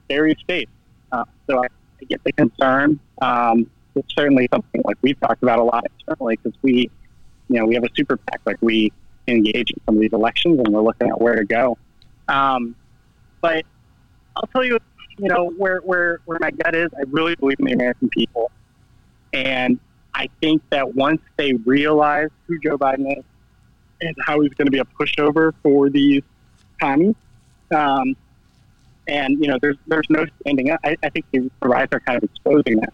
very 0.09 0.37
states. 0.43 0.71
Uh, 1.13 1.25
so 1.49 1.59
I, 1.59 1.67
I, 1.67 2.05
get 2.09 2.23
the 2.25 2.33
concern. 2.33 2.99
Um, 3.23 3.71
it's 3.95 4.15
certainly 4.15 4.49
something 4.53 4.83
like 4.85 4.97
we've 5.03 5.19
talked 5.21 5.43
about 5.43 5.59
a 5.59 5.65
lot 5.65 5.85
internally 5.99 6.37
because 6.37 6.59
we, 6.63 6.91
you 7.49 7.59
know, 7.59 7.67
we 7.67 7.75
have 7.75 7.85
a 7.85 7.89
super 7.95 8.17
PAC. 8.17 8.41
Like 8.45 8.59
we 8.61 8.93
engage 9.29 9.71
in 9.71 9.81
some 9.87 9.97
of 9.97 10.01
these 10.01 10.13
elections 10.13 10.61
and 10.61 10.69
we're 10.69 10.83
looking 10.83 11.09
at 11.09 11.21
where 11.21 11.37
to 11.37 11.45
go. 11.45 11.79
Um, 12.29 12.75
but 13.41 13.65
I'll 14.37 14.49
tell 14.49 14.65
you, 14.65 14.79
you 15.19 15.29
know, 15.29 15.51
where, 15.51 15.79
where, 15.81 16.21
where 16.27 16.39
my 16.41 16.51
gut 16.51 16.75
is, 16.75 16.91
I 16.97 17.05
really 17.09 17.35
believe 17.37 17.59
in 17.59 17.67
the 17.67 17.73
American 17.73 18.09
people. 18.11 18.51
And 19.33 19.79
I 20.15 20.29
think 20.41 20.63
that 20.71 20.95
once 20.95 21.21
they 21.37 21.55
realize 21.55 22.29
who 22.47 22.59
Joe 22.59 22.77
Biden 22.77 23.19
is 23.19 23.25
and 24.01 24.15
how 24.27 24.41
he's 24.41 24.53
going 24.55 24.67
to 24.67 24.73
be 24.73 24.79
a 24.79 24.85
pushover 24.85 25.53
for 25.63 25.89
these 25.89 26.23
commies, 26.81 27.15
um, 27.75 28.17
and 29.09 29.41
you 29.41 29.49
know, 29.49 29.59
there's 29.61 29.77
there's 29.87 30.09
no 30.11 30.27
standing 30.41 30.71
up. 30.71 30.81
I, 30.85 30.97
I 31.03 31.09
think 31.11 31.27
the 31.33 31.51
riots 31.63 31.93
are 31.93 32.01
kind 32.01 32.17
of 32.17 32.25
exposing 32.25 32.81
that 32.81 32.93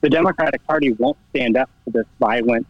the 0.00 0.10
Democratic 0.10 0.66
Party 0.66 0.92
won't 0.92 1.16
stand 1.30 1.56
up 1.56 1.70
to 1.84 1.92
this 1.92 2.06
violent, 2.18 2.66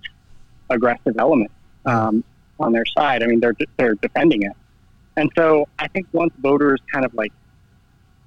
aggressive 0.70 1.16
element 1.18 1.50
um, 1.86 2.22
on 2.60 2.72
their 2.72 2.84
side. 2.86 3.22
I 3.22 3.26
mean, 3.26 3.40
they're 3.40 3.56
they're 3.76 3.94
defending 3.94 4.42
it, 4.42 4.52
and 5.16 5.30
so 5.36 5.68
I 5.78 5.88
think 5.88 6.06
once 6.12 6.32
voters 6.38 6.80
kind 6.92 7.04
of 7.04 7.14
like 7.14 7.32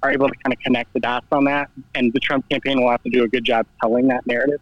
are 0.02 0.10
able 0.10 0.28
to 0.28 0.34
kind 0.44 0.52
of 0.52 0.58
connect 0.60 0.92
the 0.92 1.00
dots 1.00 1.26
on 1.32 1.44
that, 1.44 1.70
and 1.94 2.12
the 2.12 2.20
Trump 2.20 2.48
campaign 2.48 2.80
will 2.80 2.90
have 2.90 3.02
to 3.04 3.10
do 3.10 3.24
a 3.24 3.28
good 3.28 3.44
job 3.44 3.66
telling 3.80 4.08
that 4.08 4.26
narrative. 4.26 4.60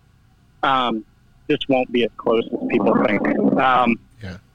Um, 0.63 1.05
this 1.47 1.59
won't 1.69 1.91
be 1.93 2.05
as 2.05 2.11
close 2.17 2.45
as 2.45 2.69
people 2.69 2.95
think. 3.05 3.27
Um. 3.59 3.99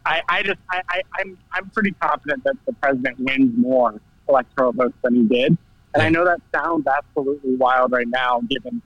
I, 0.10 0.22
I 0.28 0.44
just 0.44 0.60
I, 0.72 0.82
I, 0.90 1.02
I'm 1.20 1.38
I'm 1.54 1.70
pretty 1.70 1.92
confident 1.92 2.44
that 2.44 2.56
the 2.66 2.74
president 2.74 3.20
wins 3.20 3.56
more 3.56 4.02
electoral 4.28 4.74
votes 4.74 4.98
than 5.04 5.16
he 5.16 5.24
did. 5.24 5.56
And 5.94 6.04
I 6.04 6.10
know 6.10 6.26
that 6.26 6.42
sounds 6.54 6.86
absolutely 6.88 7.56
wild 7.56 7.92
right 7.92 8.08
now, 8.08 8.42
given 8.50 8.82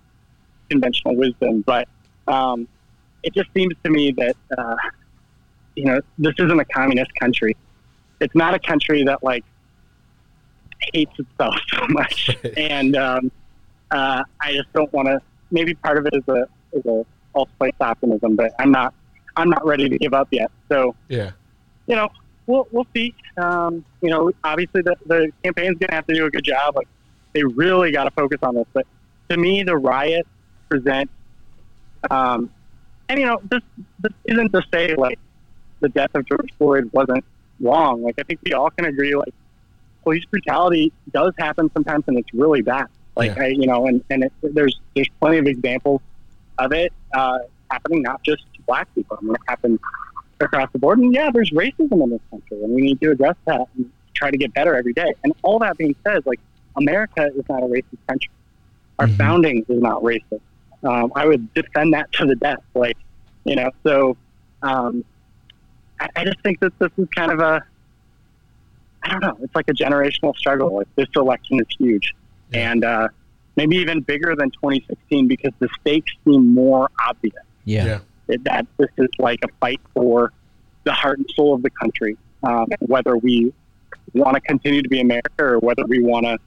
conventional 0.70 1.16
wisdom, 1.16 1.62
but 1.62 1.88
um, 2.28 2.68
it 3.24 3.34
just 3.34 3.50
seems 3.56 3.74
to 3.84 3.90
me 3.90 4.12
that 4.12 4.36
uh, 4.58 4.76
you 5.78 5.86
know 5.86 6.02
this 6.18 6.34
isn't 6.38 6.60
a 6.60 6.66
communist 6.66 7.16
country. 7.16 7.56
It's 8.20 8.36
not 8.36 8.54
a 8.54 8.60
country 8.60 9.04
that 9.06 9.24
like 9.24 9.46
hates 10.94 11.18
itself 11.18 11.56
so 11.74 11.86
much, 11.88 12.36
and 12.58 12.98
um, 12.98 13.32
uh, 13.92 14.24
I 14.42 14.54
just 14.54 14.72
don't 14.74 14.92
want 14.92 15.08
to. 15.08 15.22
Maybe 15.52 15.74
part 15.76 15.98
of 15.98 16.06
it 16.06 16.16
is 16.16 16.28
a 16.28 16.48
is 16.74 16.86
a 16.86 17.06
false 17.32 17.50
place 17.58 17.76
optimism, 17.80 18.36
but 18.36 18.54
I'm 18.60 18.72
not 18.72 18.94
I'm 19.36 19.50
not 19.50 19.66
ready 19.66 19.90
to 19.90 19.98
give 19.98 20.14
up 20.14 20.28
yet. 20.32 20.52
So 20.70 20.96
yeah, 21.10 21.32
you 21.88 21.96
know 21.96 22.10
we'll 22.48 22.68
we'll 22.72 22.88
see. 22.94 23.14
Um, 23.38 23.86
you 24.02 24.10
know, 24.10 24.32
obviously 24.44 24.82
the 24.82 24.96
the 25.06 25.32
campaign's 25.44 25.78
gonna 25.80 25.94
have 25.94 26.08
to 26.08 26.14
do 26.14 26.26
a 26.26 26.32
good 26.32 26.44
job. 26.44 26.76
Like 26.76 26.88
they 27.34 27.44
really 27.44 27.92
got 27.92 28.06
to 28.06 28.12
focus 28.12 28.40
on 28.42 28.56
this. 28.56 28.68
But 28.74 28.86
to 29.30 29.38
me, 29.38 29.64
the 29.64 29.78
riot 29.78 30.28
present. 30.70 31.10
Um, 32.10 32.52
and 33.10 33.20
you 33.20 33.26
know, 33.26 33.42
this 33.50 33.62
this 34.00 34.14
isn't 34.26 34.52
to 34.54 34.62
say 34.74 34.96
like 34.96 35.20
the 35.80 35.90
death 35.90 36.12
of 36.16 36.26
George 36.26 36.50
Floyd 36.58 36.90
wasn't 36.94 37.24
wrong. 37.60 38.04
Like 38.04 38.16
I 38.20 38.24
think 38.24 38.40
we 38.44 38.54
all 38.54 38.70
can 38.70 38.86
agree, 38.86 39.16
like 39.16 39.34
police 40.04 40.26
brutality 40.26 40.92
does 41.12 41.34
happen 41.38 41.72
sometimes, 41.74 42.04
and 42.08 42.18
it's 42.18 42.34
really 42.34 42.62
bad. 42.62 42.88
Like 43.16 43.36
yeah. 43.36 43.44
I, 43.44 43.48
you 43.48 43.68
know, 43.68 43.88
and 43.88 44.04
and 44.10 44.24
it, 44.24 44.34
there's 44.42 44.80
there's 44.96 45.10
plenty 45.20 45.38
of 45.38 45.48
examples 45.48 46.02
of 46.58 46.72
it 46.72 46.94
uh, 47.14 47.40
happening, 47.70 48.02
not 48.02 48.24
just 48.24 48.44
black 48.66 48.94
people. 48.96 49.18
I 49.22 49.26
mean, 49.26 49.36
it 49.36 49.42
happens 49.48 49.80
across 50.40 50.72
the 50.74 50.80
board. 50.80 51.00
And 51.00 51.14
yeah, 51.14 51.30
there's 51.32 51.52
racism 51.52 52.04
in 52.04 52.10
this 52.10 52.22
country, 52.30 52.64
and 52.64 52.74
we 52.74 52.82
need 52.82 53.02
to 53.02 53.12
address 53.12 53.36
that 53.46 53.68
and 53.76 53.92
try 54.14 54.32
to 54.32 54.38
get 54.38 54.54
better 54.54 54.76
every 54.76 54.94
day. 54.94 55.14
And 55.24 55.34
all 55.42 55.60
that 55.60 55.78
being 55.78 55.96
said, 56.04 56.26
like 56.26 56.40
America 56.76 57.30
is 57.36 57.44
not 57.50 57.64
a 57.64 57.68
racist 57.68 57.98
country. 58.08 58.32
Our 59.00 59.08
mm-hmm. 59.08 59.18
founding 59.18 59.66
is 59.68 59.82
not 59.82 60.02
racist 60.02 60.42
um, 60.84 61.12
I 61.16 61.26
would 61.26 61.54
defend 61.54 61.94
that 61.94 62.12
to 62.14 62.26
the 62.26 62.36
death. 62.36 62.62
Like, 62.74 62.98
you 63.46 63.56
know, 63.56 63.72
so 63.84 64.18
um, 64.62 65.04
I, 66.00 66.10
I 66.16 66.26
just 66.26 66.42
think 66.42 66.60
that 66.60 66.78
this 66.80 66.92
is 66.98 67.08
kind 67.16 67.32
of 67.32 67.40
a, 67.40 67.64
I 69.04 69.10
don't 69.10 69.22
know, 69.22 69.38
it's 69.42 69.56
like 69.56 69.70
a 69.70 69.74
generational 69.74 70.36
struggle. 70.36 70.76
Like 70.76 70.88
this 70.96 71.10
election 71.16 71.60
is 71.60 71.68
huge, 71.78 72.14
yeah. 72.52 72.72
and 72.72 72.86
uh, 72.86 73.08
maybe 73.56 73.78
even 73.78 74.02
bigger 74.02 74.36
than 74.36 74.50
2016 74.52 75.28
because 75.28 75.52
the 75.60 75.68
stakes 75.82 76.12
seem 76.26 76.54
more 76.54 76.90
obvious. 77.06 77.36
Yeah. 77.66 77.86
yeah. 77.86 78.00
It, 78.28 78.44
that 78.46 78.66
this 78.78 78.90
is 78.98 79.10
like 79.20 79.40
a 79.44 79.50
fight 79.60 79.82
for 79.94 80.32
the 80.84 80.94
heart 80.94 81.18
and 81.18 81.30
soul 81.36 81.54
of 81.54 81.62
the 81.62 81.70
country, 81.70 82.18
um, 82.44 82.68
whether 82.80 83.18
we 83.18 83.54
want 84.14 84.36
to 84.36 84.42
continue 84.42 84.82
to 84.82 84.90
be 84.90 85.02
America 85.02 85.44
or 85.44 85.60
whether 85.60 85.86
we 85.86 86.02
want 86.02 86.26
to 86.26 86.38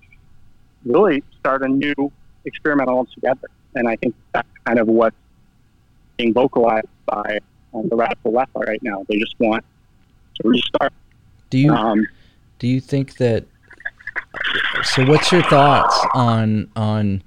really 0.84 1.22
start 1.38 1.62
a 1.62 1.68
new 1.68 2.12
experiment 2.44 2.88
altogether. 2.88 3.48
And 3.74 3.88
I 3.88 3.96
think 3.96 4.14
that's 4.32 4.48
kind 4.64 4.78
of 4.78 4.88
what's 4.88 5.16
being 6.16 6.32
vocalized 6.32 6.86
by 7.06 7.38
um, 7.74 7.88
the 7.88 7.96
radical 7.96 8.32
left 8.32 8.52
right 8.54 8.82
now. 8.82 9.04
They 9.08 9.18
just 9.18 9.34
want 9.38 9.64
to 10.40 10.48
restart. 10.48 10.92
Do 11.50 11.58
you 11.58 11.72
um, 11.72 12.06
do 12.58 12.68
you 12.68 12.80
think 12.80 13.16
that? 13.18 13.44
So, 14.82 15.04
what's 15.04 15.30
your 15.32 15.42
thoughts 15.42 15.98
on 16.14 16.70
on? 16.74 17.22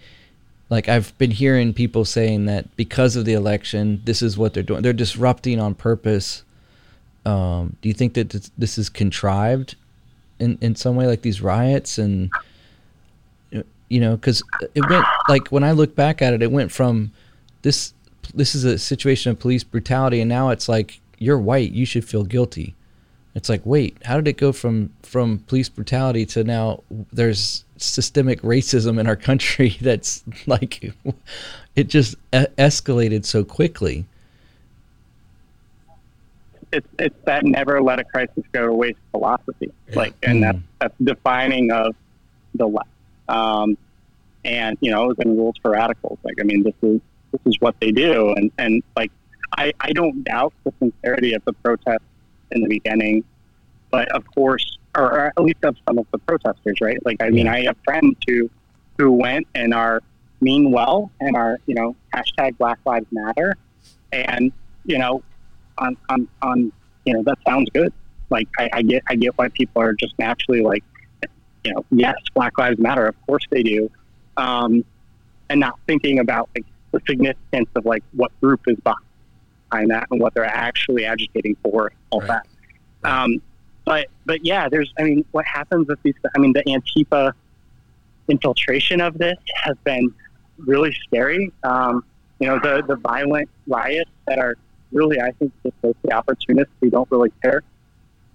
Like 0.69 0.87
I've 0.87 1.17
been 1.17 1.31
hearing 1.31 1.73
people 1.73 2.05
saying 2.05 2.45
that 2.45 2.75
because 2.75 3.15
of 3.15 3.25
the 3.25 3.33
election, 3.33 4.01
this 4.05 4.21
is 4.21 4.37
what 4.37 4.53
they're 4.53 4.63
doing. 4.63 4.81
They're 4.81 4.93
disrupting 4.93 5.59
on 5.59 5.73
purpose. 5.73 6.43
Um, 7.25 7.75
do 7.81 7.89
you 7.89 7.93
think 7.93 8.13
that 8.13 8.49
this 8.57 8.77
is 8.77 8.89
contrived 8.89 9.75
in, 10.39 10.57
in 10.61 10.75
some 10.75 10.95
way, 10.95 11.07
like 11.07 11.21
these 11.21 11.41
riots 11.41 11.97
and 11.97 12.31
you 13.89 13.99
know, 13.99 14.15
because 14.15 14.43
it 14.75 14.87
went 14.87 15.05
like 15.27 15.47
when 15.47 15.63
I 15.63 15.71
look 15.71 15.95
back 15.95 16.21
at 16.21 16.33
it, 16.33 16.41
it 16.41 16.51
went 16.51 16.71
from 16.71 17.11
this 17.63 17.93
this 18.33 18.53
is 18.53 18.63
a 18.63 18.77
situation 18.77 19.31
of 19.31 19.39
police 19.39 19.63
brutality, 19.63 20.21
and 20.21 20.29
now 20.29 20.49
it's 20.49 20.69
like 20.69 21.01
you're 21.17 21.39
white, 21.39 21.71
you 21.71 21.85
should 21.85 22.05
feel 22.05 22.23
guilty. 22.23 22.75
It's 23.35 23.49
like, 23.49 23.61
wait, 23.65 23.97
how 24.05 24.15
did 24.15 24.27
it 24.27 24.37
go 24.37 24.51
from 24.51 24.91
from 25.01 25.39
police 25.47 25.69
brutality 25.69 26.25
to 26.27 26.43
now 26.43 26.83
there's 27.11 27.65
systemic 27.81 28.41
racism 28.41 28.99
in 28.99 29.07
our 29.07 29.15
country 29.15 29.77
that's 29.81 30.23
like 30.47 30.93
it 31.75 31.87
just 31.87 32.15
escalated 32.31 33.25
so 33.25 33.43
quickly. 33.43 34.05
it's 36.71 36.87
it's 36.99 37.15
that 37.25 37.43
never 37.43 37.81
let 37.81 37.99
a 37.99 38.03
crisis 38.03 38.43
go 38.51 38.67
to 38.67 38.73
waste 38.73 38.99
philosophy. 39.11 39.71
Yeah. 39.89 39.95
Like, 39.95 40.13
and 40.23 40.43
that's 40.43 40.57
Mm. 40.57 40.61
that's 40.79 40.95
defining 41.03 41.71
of 41.71 41.95
the 42.55 42.67
left. 42.67 42.89
Um, 43.27 43.77
and 44.45 44.77
you 44.81 44.91
know, 44.91 45.13
and 45.17 45.37
rules 45.37 45.55
for 45.61 45.71
radicals. 45.71 46.19
Like, 46.23 46.35
I 46.39 46.43
mean, 46.43 46.63
this 46.63 46.75
is 46.81 47.01
this 47.31 47.41
is 47.45 47.55
what 47.59 47.75
they 47.79 47.91
do, 47.91 48.33
and 48.35 48.51
and 48.57 48.83
like, 48.95 49.11
I 49.57 49.73
I 49.79 49.91
don't 49.93 50.23
doubt 50.23 50.53
the 50.63 50.73
sincerity 50.79 51.33
of 51.33 51.43
the 51.45 51.53
protest 51.53 52.03
in 52.51 52.61
the 52.61 52.67
beginning, 52.67 53.23
but 53.91 54.09
of 54.11 54.23
course, 54.33 54.77
or, 54.95 55.27
at 55.27 55.39
least 55.41 55.63
of 55.63 55.75
some 55.87 55.97
of 55.97 56.07
the 56.11 56.17
protesters, 56.19 56.77
right? 56.81 56.97
Like, 57.05 57.17
I 57.21 57.29
mean, 57.29 57.47
I 57.47 57.63
have 57.65 57.77
friends 57.85 58.17
who 58.27 58.49
who 58.97 59.11
went 59.11 59.47
and 59.55 59.73
are 59.73 60.01
mean 60.41 60.71
well 60.71 61.11
and 61.19 61.35
are 61.35 61.57
you 61.67 61.75
know 61.75 61.95
hashtag 62.13 62.57
Black 62.57 62.79
Lives 62.85 63.07
Matter, 63.11 63.55
and 64.11 64.51
you 64.85 64.97
know 64.97 65.23
on, 65.77 65.95
on, 66.09 66.27
on 66.41 66.71
you 67.05 67.13
know 67.13 67.23
that 67.23 67.37
sounds 67.47 67.69
good. 67.73 67.93
Like 68.29 68.47
I, 68.57 68.69
I 68.73 68.81
get 68.81 69.03
I 69.07 69.15
get 69.15 69.37
why 69.37 69.49
people 69.49 69.81
are 69.81 69.93
just 69.93 70.17
naturally 70.19 70.61
like 70.61 70.83
you 71.63 71.73
know 71.73 71.85
yes 71.91 72.15
Black 72.33 72.57
Lives 72.57 72.79
Matter 72.79 73.05
of 73.05 73.15
course 73.25 73.45
they 73.51 73.63
do, 73.63 73.89
um, 74.37 74.83
and 75.49 75.59
not 75.59 75.79
thinking 75.87 76.19
about 76.19 76.49
like 76.55 76.65
the 76.91 77.01
significance 77.07 77.69
of 77.75 77.85
like 77.85 78.03
what 78.13 78.31
group 78.41 78.61
is 78.67 78.77
behind 78.79 79.91
that 79.91 80.07
and 80.11 80.19
what 80.19 80.33
they're 80.33 80.43
actually 80.45 81.05
agitating 81.05 81.55
for 81.63 81.91
all 82.09 82.19
Right. 82.21 82.41
that. 83.03 83.09
Um, 83.09 83.41
but 83.89 84.07
but 84.25 84.45
yeah, 84.45 84.69
there's 84.69 84.93
I 84.99 85.03
mean 85.03 85.25
what 85.31 85.45
happens 85.45 85.87
with 85.87 86.01
these 86.03 86.13
I 86.35 86.37
mean 86.37 86.53
the 86.53 86.63
Antifa 86.63 87.33
infiltration 88.27 89.01
of 89.01 89.17
this 89.17 89.37
has 89.55 89.75
been 89.83 90.13
really 90.59 90.95
scary. 91.07 91.51
Um, 91.63 92.05
you 92.39 92.47
know 92.47 92.59
the 92.59 92.83
the 92.87 92.97
violent 92.97 93.49
riots 93.67 94.11
that 94.27 94.37
are 94.37 94.55
really, 94.91 95.19
I 95.19 95.31
think, 95.31 95.51
just 95.63 95.75
mostly 95.83 96.11
opportunists 96.11 96.73
who 96.79 96.91
don't 96.91 97.09
really 97.11 97.31
care. 97.41 97.63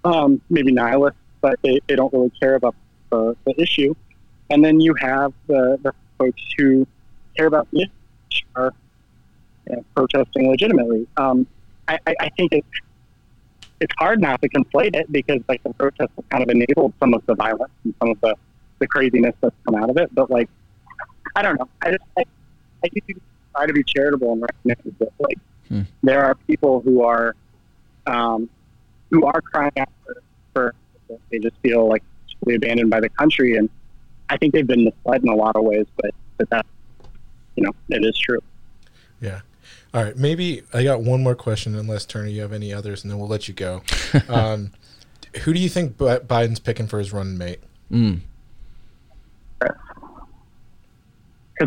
Um, 0.03 0.41
maybe 0.49 0.73
nihilists, 0.73 1.19
but 1.41 1.57
they, 1.63 1.79
they 1.87 1.95
don't 1.95 2.11
really 2.13 2.31
care 2.39 2.55
about 2.55 2.75
the, 3.09 3.35
the 3.45 3.59
issue. 3.59 3.95
And 4.49 4.63
then 4.63 4.79
you 4.79 4.93
have 4.95 5.33
the, 5.47 5.79
the 5.81 5.93
folks 6.17 6.41
who 6.57 6.85
care 7.35 7.47
about 7.47 7.67
the 7.71 7.87
issue, 8.31 8.45
are 8.55 8.73
you 9.69 9.77
know, 9.77 9.85
protesting 9.95 10.49
legitimately. 10.49 11.07
Um, 11.17 11.47
I, 11.87 11.99
I, 12.07 12.15
I 12.19 12.29
think 12.29 12.53
it's 12.53 12.67
it's 13.79 13.93
hard 13.97 14.21
not 14.21 14.41
to 14.41 14.49
conflate 14.49 14.95
it 14.95 15.11
because 15.11 15.41
like 15.49 15.61
the 15.63 15.73
protests 15.73 16.11
have 16.15 16.29
kind 16.29 16.43
of 16.43 16.49
enabled 16.49 16.93
some 16.99 17.13
of 17.13 17.25
the 17.25 17.35
violence 17.35 17.71
and 17.83 17.93
some 17.99 18.09
of 18.09 18.21
the, 18.21 18.35
the 18.79 18.87
craziness 18.87 19.35
that's 19.41 19.55
come 19.65 19.75
out 19.75 19.89
of 19.89 19.97
it. 19.97 20.13
But 20.13 20.29
like, 20.31 20.49
I 21.35 21.41
don't 21.41 21.59
know. 21.59 21.67
I 21.81 21.91
just 21.91 22.03
I, 22.17 22.23
I 22.83 22.87
do 22.87 23.01
try 23.55 23.65
to 23.65 23.73
be 23.73 23.83
charitable 23.83 24.33
and 24.33 24.41
recognize 24.41 24.93
that 24.99 25.11
like 25.19 25.39
Hmm. 25.67 25.81
there 26.03 26.23
are 26.23 26.35
people 26.35 26.79
who 26.81 27.03
are 27.03 27.35
um, 28.05 28.47
who 29.09 29.25
are 29.25 29.41
crying 29.41 29.71
out 29.77 29.89
for, 30.05 30.21
for 30.53 30.75
they 31.31 31.39
just 31.39 31.55
feel 31.63 31.87
like 31.89 32.03
totally 32.39 32.55
abandoned 32.55 32.91
by 32.91 32.99
the 32.99 33.09
country, 33.09 33.55
and 33.57 33.67
I 34.29 34.37
think 34.37 34.53
they've 34.53 34.67
been 34.67 34.83
misled 34.85 35.23
in 35.23 35.29
a 35.29 35.35
lot 35.35 35.55
of 35.55 35.63
ways. 35.63 35.87
But 35.95 36.11
but 36.37 36.49
that 36.51 36.65
you 37.55 37.63
know 37.63 37.71
it 37.89 38.05
is 38.05 38.15
true. 38.17 38.41
Yeah. 39.21 39.41
All 39.95 40.03
right. 40.03 40.17
Maybe 40.17 40.61
I 40.73 40.83
got 40.83 41.01
one 41.01 41.23
more 41.23 41.35
question, 41.35 41.73
unless 41.73 42.05
Turner, 42.05 42.27
you 42.27 42.41
have 42.41 42.51
any 42.51 42.73
others, 42.73 43.03
and 43.03 43.09
then 43.11 43.17
we'll 43.17 43.29
let 43.29 43.47
you 43.47 43.53
go. 43.53 43.81
um, 44.29 44.71
who 45.43 45.53
do 45.53 45.59
you 45.59 45.69
think 45.69 45.97
Bi- 45.97 46.19
Biden's 46.19 46.59
picking 46.59 46.85
for 46.85 46.99
his 46.99 47.13
running 47.13 47.37
mate? 47.37 47.59
Mm. 47.89 48.19
Because 49.59 49.73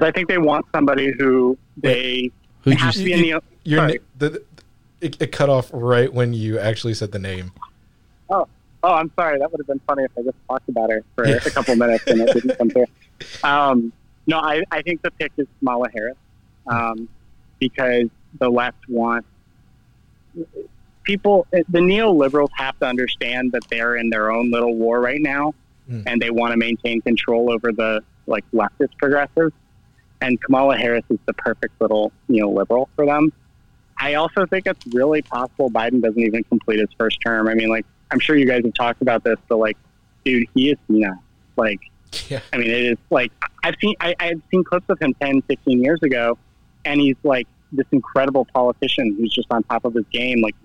I 0.03 0.11
think 0.13 0.29
they 0.29 0.37
want 0.39 0.67
somebody 0.75 1.13
who 1.19 1.57
they 1.79 2.31
Who'd 2.65 2.75
you 2.75 2.79
has 2.85 2.97
to 2.97 3.05
be 3.05 3.13
in 3.15 3.23
the 3.23 3.43
Your 3.65 3.79
sorry. 3.81 3.93
na- 3.95 3.99
the, 4.19 4.29
the- 4.31 4.43
it, 5.01 5.23
it 5.23 5.33
cut 5.33 5.49
off 5.49 5.71
right 5.73 6.13
when 6.13 6.35
you 6.35 6.59
actually 6.59 6.93
said 6.93 7.13
the 7.13 7.21
name. 7.21 7.53
Oh, 8.29 8.47
oh, 8.83 8.95
I'm 8.95 9.11
sorry. 9.19 9.39
That 9.39 9.51
would 9.53 9.61
have 9.61 9.67
been 9.69 9.81
funny 9.87 10.03
if 10.03 10.11
I 10.19 10.23
just 10.23 10.37
talked 10.49 10.69
about 10.69 10.91
her 10.91 11.05
for 11.15 11.27
Yeah. 11.27 11.37
a 11.37 11.51
couple 11.51 11.77
minutes 11.77 12.05
and 12.09 12.21
it 12.21 12.33
didn't 12.35 12.59
come 12.59 12.69
through. 12.71 12.87
Um, 13.43 13.93
no, 14.29 14.39
I, 14.39 14.63
I 14.71 14.81
think 14.83 15.03
the 15.03 15.11
pick 15.11 15.33
is 15.39 15.47
Kamala 15.59 15.89
Harris 15.93 16.17
um, 16.69 17.09
because 17.59 18.09
the 18.39 18.49
left 18.51 18.89
want 18.89 19.25
people. 21.05 21.47
The 21.53 21.79
neoliberals 21.79 22.51
have 22.57 22.79
to 22.81 22.87
understand 22.87 23.53
that 23.53 23.63
they're 23.71 23.97
in 23.97 24.11
their 24.11 24.31
own 24.31 24.51
little 24.51 24.75
war 24.75 25.01
right 25.01 25.21
now, 25.21 25.55
Mm. 25.91 26.03
and 26.07 26.21
they 26.21 26.29
want 26.31 26.53
to 26.53 26.59
maintain 26.59 27.01
control 27.01 27.51
over 27.51 27.73
the 27.73 28.03
like 28.27 28.45
leftist 28.53 28.97
progressives. 28.99 29.55
And 30.21 30.39
Kamala 30.43 30.77
Harris 30.77 31.05
is 31.09 31.19
the 31.27 31.33
perfect 31.33 31.81
little 31.81 32.13
neoliberal 32.29 32.89
for 32.95 33.07
them. 33.07 33.33
I 33.99 34.15
also 34.15 34.45
think 34.47 34.67
it's 34.67 34.87
really 34.95 35.23
possible 35.23 35.71
Biden 35.71 36.03
doesn't 36.03 36.21
even 36.21 36.45
complete 36.45 36.79
his 36.81 36.91
first 36.99 37.19
term. 37.25 37.49
I 37.49 37.55
mean, 37.55 37.69
like, 37.71 37.87
I'm 38.11 38.21
sure 38.21 38.37
you 38.37 38.45
guys 38.47 38.65
have 38.65 38.75
talked 38.75 39.01
about 39.01 39.25
this, 39.25 39.39
but 39.49 39.57
like, 39.57 39.79
dude, 40.27 40.47
he 40.55 40.71
is 40.71 40.79
senile. 40.89 41.23
Like, 41.57 41.81
Yeah. 42.29 42.41
I 42.53 42.59
mean, 42.59 42.71
it 42.71 42.85
is 42.85 42.99
like 43.11 43.33
I've 43.65 43.77
seen 43.81 43.95
I, 44.01 44.15
I've 44.21 44.43
seen 44.51 44.65
clips 44.65 44.87
of 44.91 44.99
him 45.01 45.15
10, 45.23 45.41
15 45.43 45.83
years 45.83 46.03
ago, 46.03 46.37
and 46.85 47.01
he's 47.01 47.17
like 47.23 47.49
this 47.73 47.87
incredible 47.93 48.47
politician 48.55 49.15
who's 49.17 49.33
just 49.35 49.49
on 49.51 49.63
top 49.65 49.85
of 49.85 49.95
his 49.95 50.05
game, 50.13 50.41
like 50.43 50.57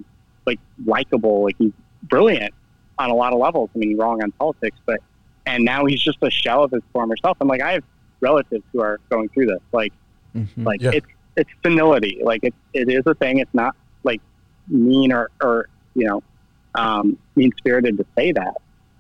like 0.45 0.60
likable, 0.86 1.43
like 1.43 1.56
he's 1.58 1.72
brilliant 2.04 2.54
on 2.99 3.10
a 3.10 3.14
lot 3.16 3.34
of 3.34 3.39
levels. 3.39 3.70
I 3.76 3.80
mean, 3.80 3.89
he's 3.89 3.97
wrong 3.97 4.22
on 4.24 4.32
politics, 4.34 4.78
but 4.86 4.99
and 5.45 5.64
now 5.66 5.86
he's 5.86 6.01
just 6.01 6.18
a 6.22 6.30
shell 6.30 6.64
of 6.64 6.72
his 6.72 6.82
former 6.93 7.16
self. 7.18 7.38
I'm 7.41 7.47
like 7.47 7.62
I 7.62 7.74
have 7.74 7.84
relatives 8.22 8.64
who 8.72 8.82
are 8.82 8.99
going 9.10 9.30
through 9.30 9.47
this, 9.47 9.60
like 9.72 9.93
Mhm. 10.36 10.66
like 10.66 10.82
Yeah. 10.82 10.91
it's 10.93 11.08
it's 11.36 11.49
senility. 11.64 12.22
Like 12.24 12.43
it 12.43 12.54
it 12.74 12.89
is 12.89 13.04
a 13.06 13.14
thing. 13.16 13.39
It's 13.39 13.54
not 13.54 13.76
like 14.04 14.22
mean 14.68 15.12
or 15.12 15.30
or 15.41 15.68
you 15.95 16.08
know 16.08 16.24
um, 16.76 17.18
mean 17.36 17.51
spirited 17.58 17.97
to 17.97 18.06
say 18.18 18.32
that. 18.32 18.56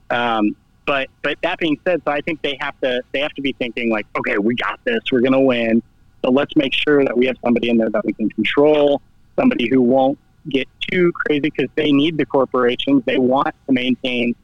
Um, 0.09 0.55
but 0.85 1.07
but 1.21 1.37
that 1.43 1.57
being 1.59 1.79
said, 1.85 2.01
so 2.05 2.11
I 2.11 2.21
think 2.21 2.41
they 2.41 2.57
have 2.59 2.79
to 2.81 3.01
they 3.13 3.19
have 3.21 3.33
to 3.33 3.41
be 3.41 3.53
thinking 3.53 3.89
like, 3.89 4.05
okay, 4.19 4.37
we 4.37 4.55
got 4.55 4.79
this. 4.83 4.99
We're 5.11 5.21
gonna 5.21 5.41
win. 5.41 5.81
So 6.23 6.31
let's 6.31 6.55
make 6.55 6.73
sure 6.73 7.03
that 7.03 7.17
we 7.17 7.25
have 7.27 7.37
somebody 7.43 7.69
in 7.69 7.77
there 7.77 7.89
that 7.89 8.05
we 8.05 8.13
can 8.13 8.29
control. 8.29 9.01
Somebody 9.37 9.67
who 9.69 9.81
won't 9.81 10.17
get 10.49 10.67
too 10.91 11.11
crazy 11.13 11.41
because 11.41 11.69
they 11.75 11.91
need 11.91 12.17
the 12.17 12.25
corporations. 12.25 13.03
They 13.05 13.17
want 13.17 13.55
to 13.67 13.73
maintain 13.73 14.35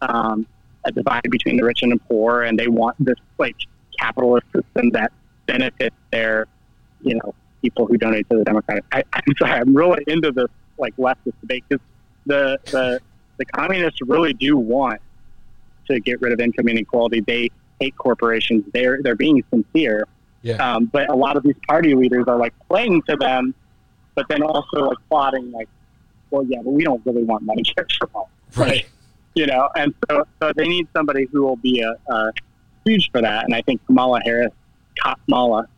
um, 0.00 0.46
a 0.84 0.92
divide 0.92 1.28
between 1.30 1.56
the 1.56 1.64
rich 1.64 1.82
and 1.82 1.92
the 1.92 1.98
poor, 2.08 2.42
and 2.42 2.58
they 2.58 2.68
want 2.68 2.96
this 2.98 3.16
like 3.38 3.56
capitalist 3.98 4.46
system 4.54 4.90
that 4.90 5.12
benefits 5.46 5.96
their, 6.10 6.46
you 7.02 7.14
know, 7.16 7.34
people 7.62 7.86
who 7.86 7.96
donate 7.96 8.28
to 8.30 8.38
the 8.38 8.44
Democratic. 8.44 8.84
I, 8.92 9.02
I'm 9.12 9.34
sorry, 9.38 9.52
I'm 9.52 9.74
really 9.74 10.04
into 10.06 10.32
this 10.32 10.48
like 10.78 10.96
leftist 10.96 11.34
debate 11.40 11.64
because 11.68 11.84
the 12.26 12.58
the 12.66 13.00
the 13.38 13.44
communists 13.44 14.00
really 14.02 14.32
do 14.32 14.56
want 14.56 15.00
to 15.86 16.00
get 16.00 16.20
rid 16.20 16.32
of 16.32 16.40
income 16.40 16.68
inequality. 16.68 17.20
They 17.20 17.50
hate 17.80 17.96
corporations. 17.96 18.64
They're 18.72 19.00
they're 19.02 19.16
being 19.16 19.42
sincere. 19.50 20.06
Yeah. 20.42 20.56
Um, 20.56 20.86
but 20.86 21.08
a 21.10 21.14
lot 21.14 21.36
of 21.36 21.42
these 21.42 21.56
party 21.66 21.94
leaders 21.94 22.24
are 22.28 22.36
like 22.36 22.54
playing 22.68 23.02
to 23.08 23.16
them, 23.16 23.54
but 24.14 24.26
then 24.28 24.42
also 24.42 24.88
like 24.88 24.98
plotting 25.08 25.50
like, 25.52 25.68
well, 26.30 26.44
yeah, 26.44 26.58
but 26.62 26.70
we 26.70 26.84
don't 26.84 27.04
really 27.06 27.24
want 27.24 27.46
Medicare 27.46 27.86
for 27.98 28.08
all 28.14 28.30
Right. 28.56 28.86
you 29.34 29.46
know, 29.46 29.68
and 29.76 29.94
so, 30.08 30.26
so 30.40 30.52
they 30.56 30.66
need 30.66 30.88
somebody 30.94 31.26
who 31.32 31.42
will 31.42 31.56
be 31.56 31.80
a, 31.80 31.94
a 32.12 32.32
huge 32.86 33.10
for 33.10 33.20
that. 33.20 33.44
And 33.44 33.54
I 33.54 33.62
think 33.62 33.84
Kamala 33.86 34.20
Harris, 34.24 34.52
Kamala, 35.26 35.68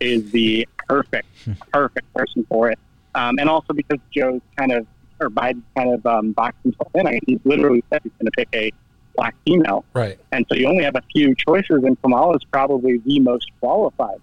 is 0.00 0.30
the 0.30 0.68
perfect, 0.88 1.26
perfect 1.72 2.12
person 2.14 2.46
for 2.48 2.70
it. 2.70 2.78
Um, 3.14 3.38
and 3.38 3.48
also 3.48 3.72
because 3.72 3.98
Joe's 4.14 4.40
kind 4.56 4.72
of, 4.72 4.86
or 5.20 5.28
Biden 5.30 5.62
kind 5.76 5.92
of 5.92 6.06
um, 6.06 6.32
boxed 6.32 6.62
himself 6.62 6.90
in. 6.94 7.06
I 7.06 7.12
mean, 7.12 7.20
he's 7.26 7.40
literally 7.44 7.82
said 7.90 8.00
he's 8.04 8.12
going 8.20 8.26
to 8.26 8.30
pick 8.30 8.48
a 8.54 8.70
black 9.18 9.34
female. 9.44 9.84
Right. 9.92 10.18
And 10.32 10.46
so 10.48 10.54
you 10.54 10.68
only 10.68 10.84
have 10.84 10.94
a 10.94 11.02
few 11.12 11.34
choices, 11.34 11.82
and 11.82 12.00
Kamala 12.00 12.36
is 12.36 12.44
probably 12.44 12.98
the 12.98 13.18
most 13.18 13.50
qualified 13.60 14.20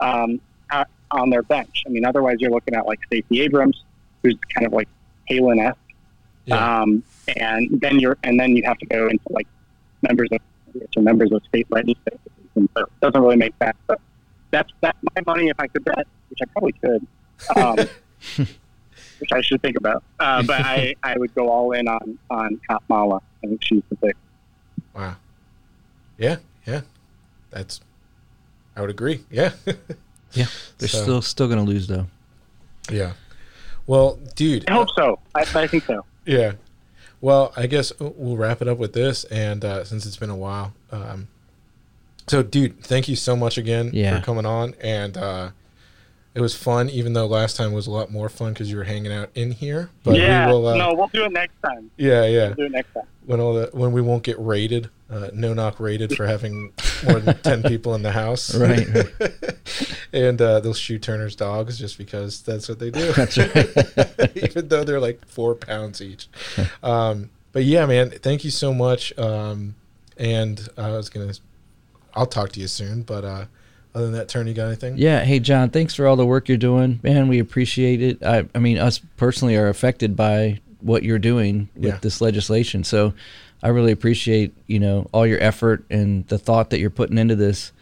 um, 0.00 0.40
at, 0.70 0.88
on 1.10 1.28
their 1.28 1.42
bench. 1.42 1.84
I 1.86 1.90
mean, 1.90 2.04
otherwise 2.04 2.36
you're 2.40 2.50
looking 2.50 2.74
at 2.74 2.86
like 2.86 2.98
Stacey 3.04 3.42
Abrams, 3.42 3.84
who's 4.22 4.36
kind 4.54 4.66
of 4.66 4.72
like 4.72 4.88
Palin-esque. 5.28 5.76
Yeah. 6.46 6.80
Um, 6.80 7.04
and 7.36 7.78
then 7.80 7.98
you're, 8.00 8.16
and 8.24 8.40
then 8.40 8.56
you 8.56 8.62
have 8.64 8.78
to 8.78 8.86
go 8.86 9.08
into 9.08 9.24
like 9.28 9.46
members 10.00 10.30
of 10.32 10.40
or 10.96 11.02
members 11.02 11.30
of 11.32 11.42
state 11.44 11.66
legislatures, 11.70 12.18
and 12.54 12.68
so 12.74 12.84
it 12.84 13.00
doesn't 13.02 13.20
really 13.20 13.36
make 13.36 13.52
sense. 13.62 13.76
But 13.86 14.00
that's 14.50 14.72
that's 14.80 14.98
my 15.14 15.22
money 15.26 15.48
if 15.48 15.60
I 15.60 15.66
could 15.66 15.84
bet, 15.84 16.06
which 16.30 16.38
I 16.40 16.46
probably 16.46 16.72
could, 16.72 17.06
um, 17.54 17.76
which 19.18 19.32
I 19.32 19.42
should 19.42 19.60
think 19.60 19.76
about. 19.76 20.02
Uh, 20.18 20.42
but 20.42 20.62
I, 20.62 20.94
I 21.02 21.18
would 21.18 21.34
go 21.34 21.50
all 21.50 21.72
in 21.72 21.86
on 21.86 22.18
on 22.30 22.60
Kamala. 22.66 23.20
I 23.44 23.46
think 23.46 23.62
she's 23.62 23.82
the 23.90 23.96
pick. 23.96 24.16
Wow. 24.98 25.16
Yeah. 26.18 26.36
Yeah. 26.66 26.80
That's. 27.50 27.80
I 28.76 28.80
would 28.82 28.90
agree. 28.90 29.24
Yeah. 29.30 29.52
Yeah, 30.34 30.44
they're 30.76 30.90
So- 30.90 31.02
still 31.04 31.22
still 31.22 31.48
gonna 31.48 31.62
lose 31.64 31.86
though. 31.86 32.06
yeah. 32.90 33.12
Well, 33.86 34.18
dude. 34.36 34.68
I 34.68 34.74
hope 34.74 34.90
so. 34.94 35.18
I, 35.34 35.40
I 35.54 35.66
think 35.66 35.84
so. 35.84 36.04
Yeah. 36.26 36.52
Well, 37.22 37.50
I 37.56 37.66
guess 37.66 37.94
we'll 37.98 38.36
wrap 38.36 38.60
it 38.60 38.68
up 38.68 38.76
with 38.76 38.92
this, 38.92 39.24
and 39.24 39.64
uh, 39.64 39.84
since 39.84 40.04
it's 40.04 40.18
been 40.18 40.28
a 40.28 40.36
while, 40.36 40.74
um, 40.92 41.28
so 42.26 42.42
dude, 42.42 42.78
thank 42.84 43.08
you 43.08 43.16
so 43.16 43.34
much 43.36 43.56
again 43.56 43.90
Yeah. 43.94 44.18
for 44.20 44.24
coming 44.26 44.44
on, 44.44 44.74
and 44.82 45.16
uh, 45.16 45.50
it 46.38 46.40
was 46.40 46.54
fun. 46.54 46.88
Even 46.90 47.12
though 47.12 47.26
last 47.26 47.56
time 47.56 47.72
was 47.72 47.86
a 47.86 47.90
lot 47.90 48.10
more 48.10 48.28
fun 48.28 48.52
because 48.52 48.70
you 48.70 48.76
were 48.76 48.84
hanging 48.84 49.12
out 49.12 49.30
in 49.34 49.50
here. 49.50 49.90
But 50.04 50.16
yeah, 50.16 50.46
we 50.46 50.52
will. 50.52 50.66
Uh, 50.68 50.76
no, 50.76 50.94
we'll 50.94 51.08
do 51.08 51.24
it 51.24 51.32
next 51.32 51.54
time. 51.62 51.90
Yeah, 51.96 52.24
yeah. 52.26 52.46
We'll 52.48 52.54
do 52.54 52.62
it 52.64 52.72
next 52.72 52.94
time. 52.94 53.04
When 53.26 53.40
all 53.40 53.54
the 53.54 53.70
when 53.72 53.92
we 53.92 54.00
won't 54.00 54.22
get 54.22 54.38
raided, 54.38 54.88
uh, 55.10 55.28
no 55.34 55.52
knock 55.52 55.80
raided 55.80 56.16
for 56.16 56.26
having 56.26 56.72
more 57.04 57.20
than 57.20 57.36
ten 57.42 57.62
people 57.72 57.94
in 57.94 58.02
the 58.02 58.12
house, 58.12 58.54
Right. 58.54 58.86
and 60.12 60.40
uh, 60.40 60.60
they'll 60.60 60.72
shoot 60.74 61.02
Turner's 61.02 61.36
dogs 61.36 61.78
just 61.78 61.98
because 61.98 62.40
that's 62.42 62.68
what 62.68 62.78
they 62.78 62.90
do. 62.90 63.12
That's 63.12 63.36
right. 63.36 64.36
even 64.36 64.68
though 64.68 64.84
they're 64.84 65.00
like 65.00 65.26
four 65.26 65.54
pounds 65.54 66.00
each. 66.00 66.28
Um, 66.82 67.30
but 67.52 67.64
yeah, 67.64 67.84
man, 67.86 68.10
thank 68.10 68.44
you 68.44 68.50
so 68.50 68.72
much. 68.72 69.16
Um, 69.18 69.74
and 70.16 70.66
I 70.78 70.90
was 70.92 71.10
gonna, 71.10 71.34
I'll 72.14 72.26
talk 72.26 72.52
to 72.52 72.60
you 72.60 72.68
soon. 72.68 73.02
But 73.02 73.24
uh, 73.24 73.44
other 73.94 74.06
than 74.06 74.14
that, 74.14 74.28
Turn, 74.28 74.46
you 74.46 74.54
got 74.54 74.66
anything? 74.66 74.96
Yeah. 74.98 75.24
Hey, 75.24 75.38
Jon, 75.40 75.70
thanks 75.70 75.94
for 75.94 76.06
all 76.06 76.16
the 76.16 76.26
work 76.26 76.48
you're 76.48 76.56
doing. 76.58 77.00
Man, 77.02 77.28
we 77.28 77.38
appreciate 77.38 78.00
it. 78.02 78.22
I, 78.22 78.46
I 78.54 78.58
mean, 78.58 78.78
us 78.78 79.00
personally 79.16 79.56
are 79.56 79.68
affected 79.68 80.14
by 80.16 80.60
what 80.80 81.02
you're 81.02 81.18
doing 81.18 81.68
with 81.74 81.84
Yeah. 81.84 81.98
this 82.00 82.20
legislation. 82.20 82.84
So 82.84 83.14
I 83.62 83.68
really 83.68 83.90
appreciate, 83.92 84.54
you 84.66 84.78
know, 84.78 85.08
all 85.12 85.26
your 85.26 85.42
effort 85.42 85.84
and 85.90 86.26
the 86.28 86.38
thought 86.38 86.70
that 86.70 86.78
you're 86.78 86.90
putting 86.90 87.18
into 87.18 87.34
this. 87.34 87.72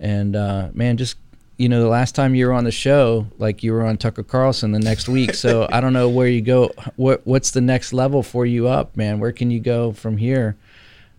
And, 0.00 0.36
uh, 0.36 0.68
man, 0.74 0.96
just, 0.98 1.16
you 1.56 1.68
know, 1.68 1.80
the 1.80 1.88
last 1.88 2.14
time 2.14 2.34
you 2.34 2.46
were 2.46 2.52
on 2.52 2.64
the 2.64 2.70
show, 2.72 3.26
like 3.38 3.62
you 3.62 3.72
were 3.72 3.84
on 3.86 3.96
Tucker 3.96 4.22
Carlson 4.24 4.72
the 4.72 4.78
next 4.80 5.08
week. 5.08 5.34
So 5.34 5.66
I 5.72 5.80
don't 5.80 5.92
know 5.94 6.08
where 6.10 6.28
you 6.28 6.42
go. 6.42 6.72
What, 6.96 7.22
what's 7.24 7.52
the 7.52 7.60
next 7.62 7.92
level 7.94 8.22
for 8.22 8.44
you 8.44 8.68
up, 8.68 8.96
man? 8.96 9.18
Where 9.20 9.32
can 9.32 9.50
you 9.50 9.60
go 9.60 9.92
from 9.92 10.16
here? 10.18 10.56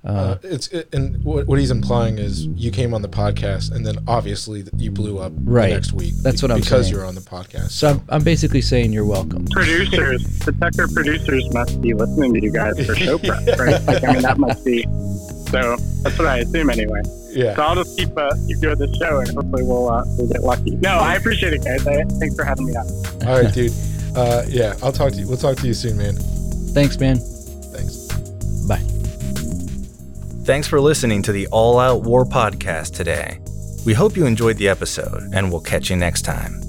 Uh, 0.06 0.38
it's 0.44 0.68
it, 0.68 0.88
and 0.94 1.24
what, 1.24 1.48
what 1.48 1.58
he's 1.58 1.72
implying 1.72 2.20
is 2.20 2.46
you 2.46 2.70
came 2.72 2.94
on 2.94 3.02
the 3.02 3.10
podcast, 3.10 3.72
and 3.72 3.86
then 3.86 3.96
obviously 4.08 4.64
you 4.78 4.92
blew 4.92 5.18
up 5.18 5.32
Right. 5.38 5.70
the 5.70 5.74
next 5.76 5.94
week. 5.94 6.14
That's 6.22 6.42
what 6.44 6.52
I'm 6.52 6.60
because 6.60 6.86
saying. 6.86 6.96
you're 6.96 7.06
on 7.06 7.16
the 7.16 7.22
podcast. 7.22 7.72
So 7.72 7.90
I'm, 7.90 8.02
I'm 8.10 8.24
basically 8.24 8.62
saying 8.62 8.94
you're 8.94 9.06
welcome. 9.06 9.46
Producers, 9.48 10.24
the 10.40 10.52
Tucker 10.54 10.88
producers 10.94 11.52
must 11.54 11.82
be 11.82 11.94
listening 11.96 12.34
to 12.36 12.42
you 12.44 12.52
guys 12.52 12.86
for 12.86 12.96
show 12.96 13.18
prep, 13.18 13.48
right? 13.60 13.82
Like, 13.84 14.04
I 14.04 14.14
mean, 14.14 14.22
that 14.22 14.38
must 14.38 14.64
be. 14.64 14.84
So 15.50 15.76
that's 16.04 16.18
what 16.18 16.28
I 16.28 16.40
assume 16.40 16.70
anyway. 16.70 17.02
Yeah. 17.32 17.56
So 17.56 17.64
I'll 17.64 17.76
just 17.76 17.98
keep 17.98 18.16
uh, 18.18 18.32
keep 18.48 18.60
doing 18.60 18.78
the 18.78 18.94
show, 19.00 19.20
and 19.20 19.30
hopefully 19.30 19.64
we'll 19.64 19.90
uh, 19.90 20.04
we'll 20.18 20.28
get 20.28 20.42
lucky. 20.42 20.72
No, 20.78 20.92
I 21.00 21.16
appreciate 21.16 21.54
it, 21.54 21.64
guys. 21.64 21.86
I, 21.88 22.04
thanks 22.20 22.36
for 22.36 22.44
having 22.46 22.66
me 22.68 22.76
on. 22.76 22.88
all 23.28 23.42
right, 23.42 23.54
dude. 23.54 23.74
Uh, 24.16 24.44
yeah, 24.48 24.76
I'll 24.84 24.92
talk 24.94 25.12
to 25.14 25.18
you. 25.20 25.28
We'll 25.28 25.38
talk 25.38 25.58
to 25.58 25.68
you 25.68 25.74
soon, 25.74 25.98
man. 25.98 26.16
Thanks, 26.74 27.00
man. 27.00 27.18
Thanks 30.46 30.68
for 30.68 30.80
listening 30.80 31.24
to 31.24 31.32
the 31.32 31.48
All 31.48 31.80
Out 31.80 32.04
War 32.04 32.24
podcast 32.24 32.94
today. 32.94 33.40
We 33.84 33.96
hope 33.96 34.16
you 34.16 34.28
enjoyed 34.28 34.58
the 34.58 34.70
episode, 34.70 35.24
and 35.34 35.52
we'll 35.52 35.60
catch 35.60 35.90
you 35.90 35.96
next 35.96 36.22
time. 36.22 36.62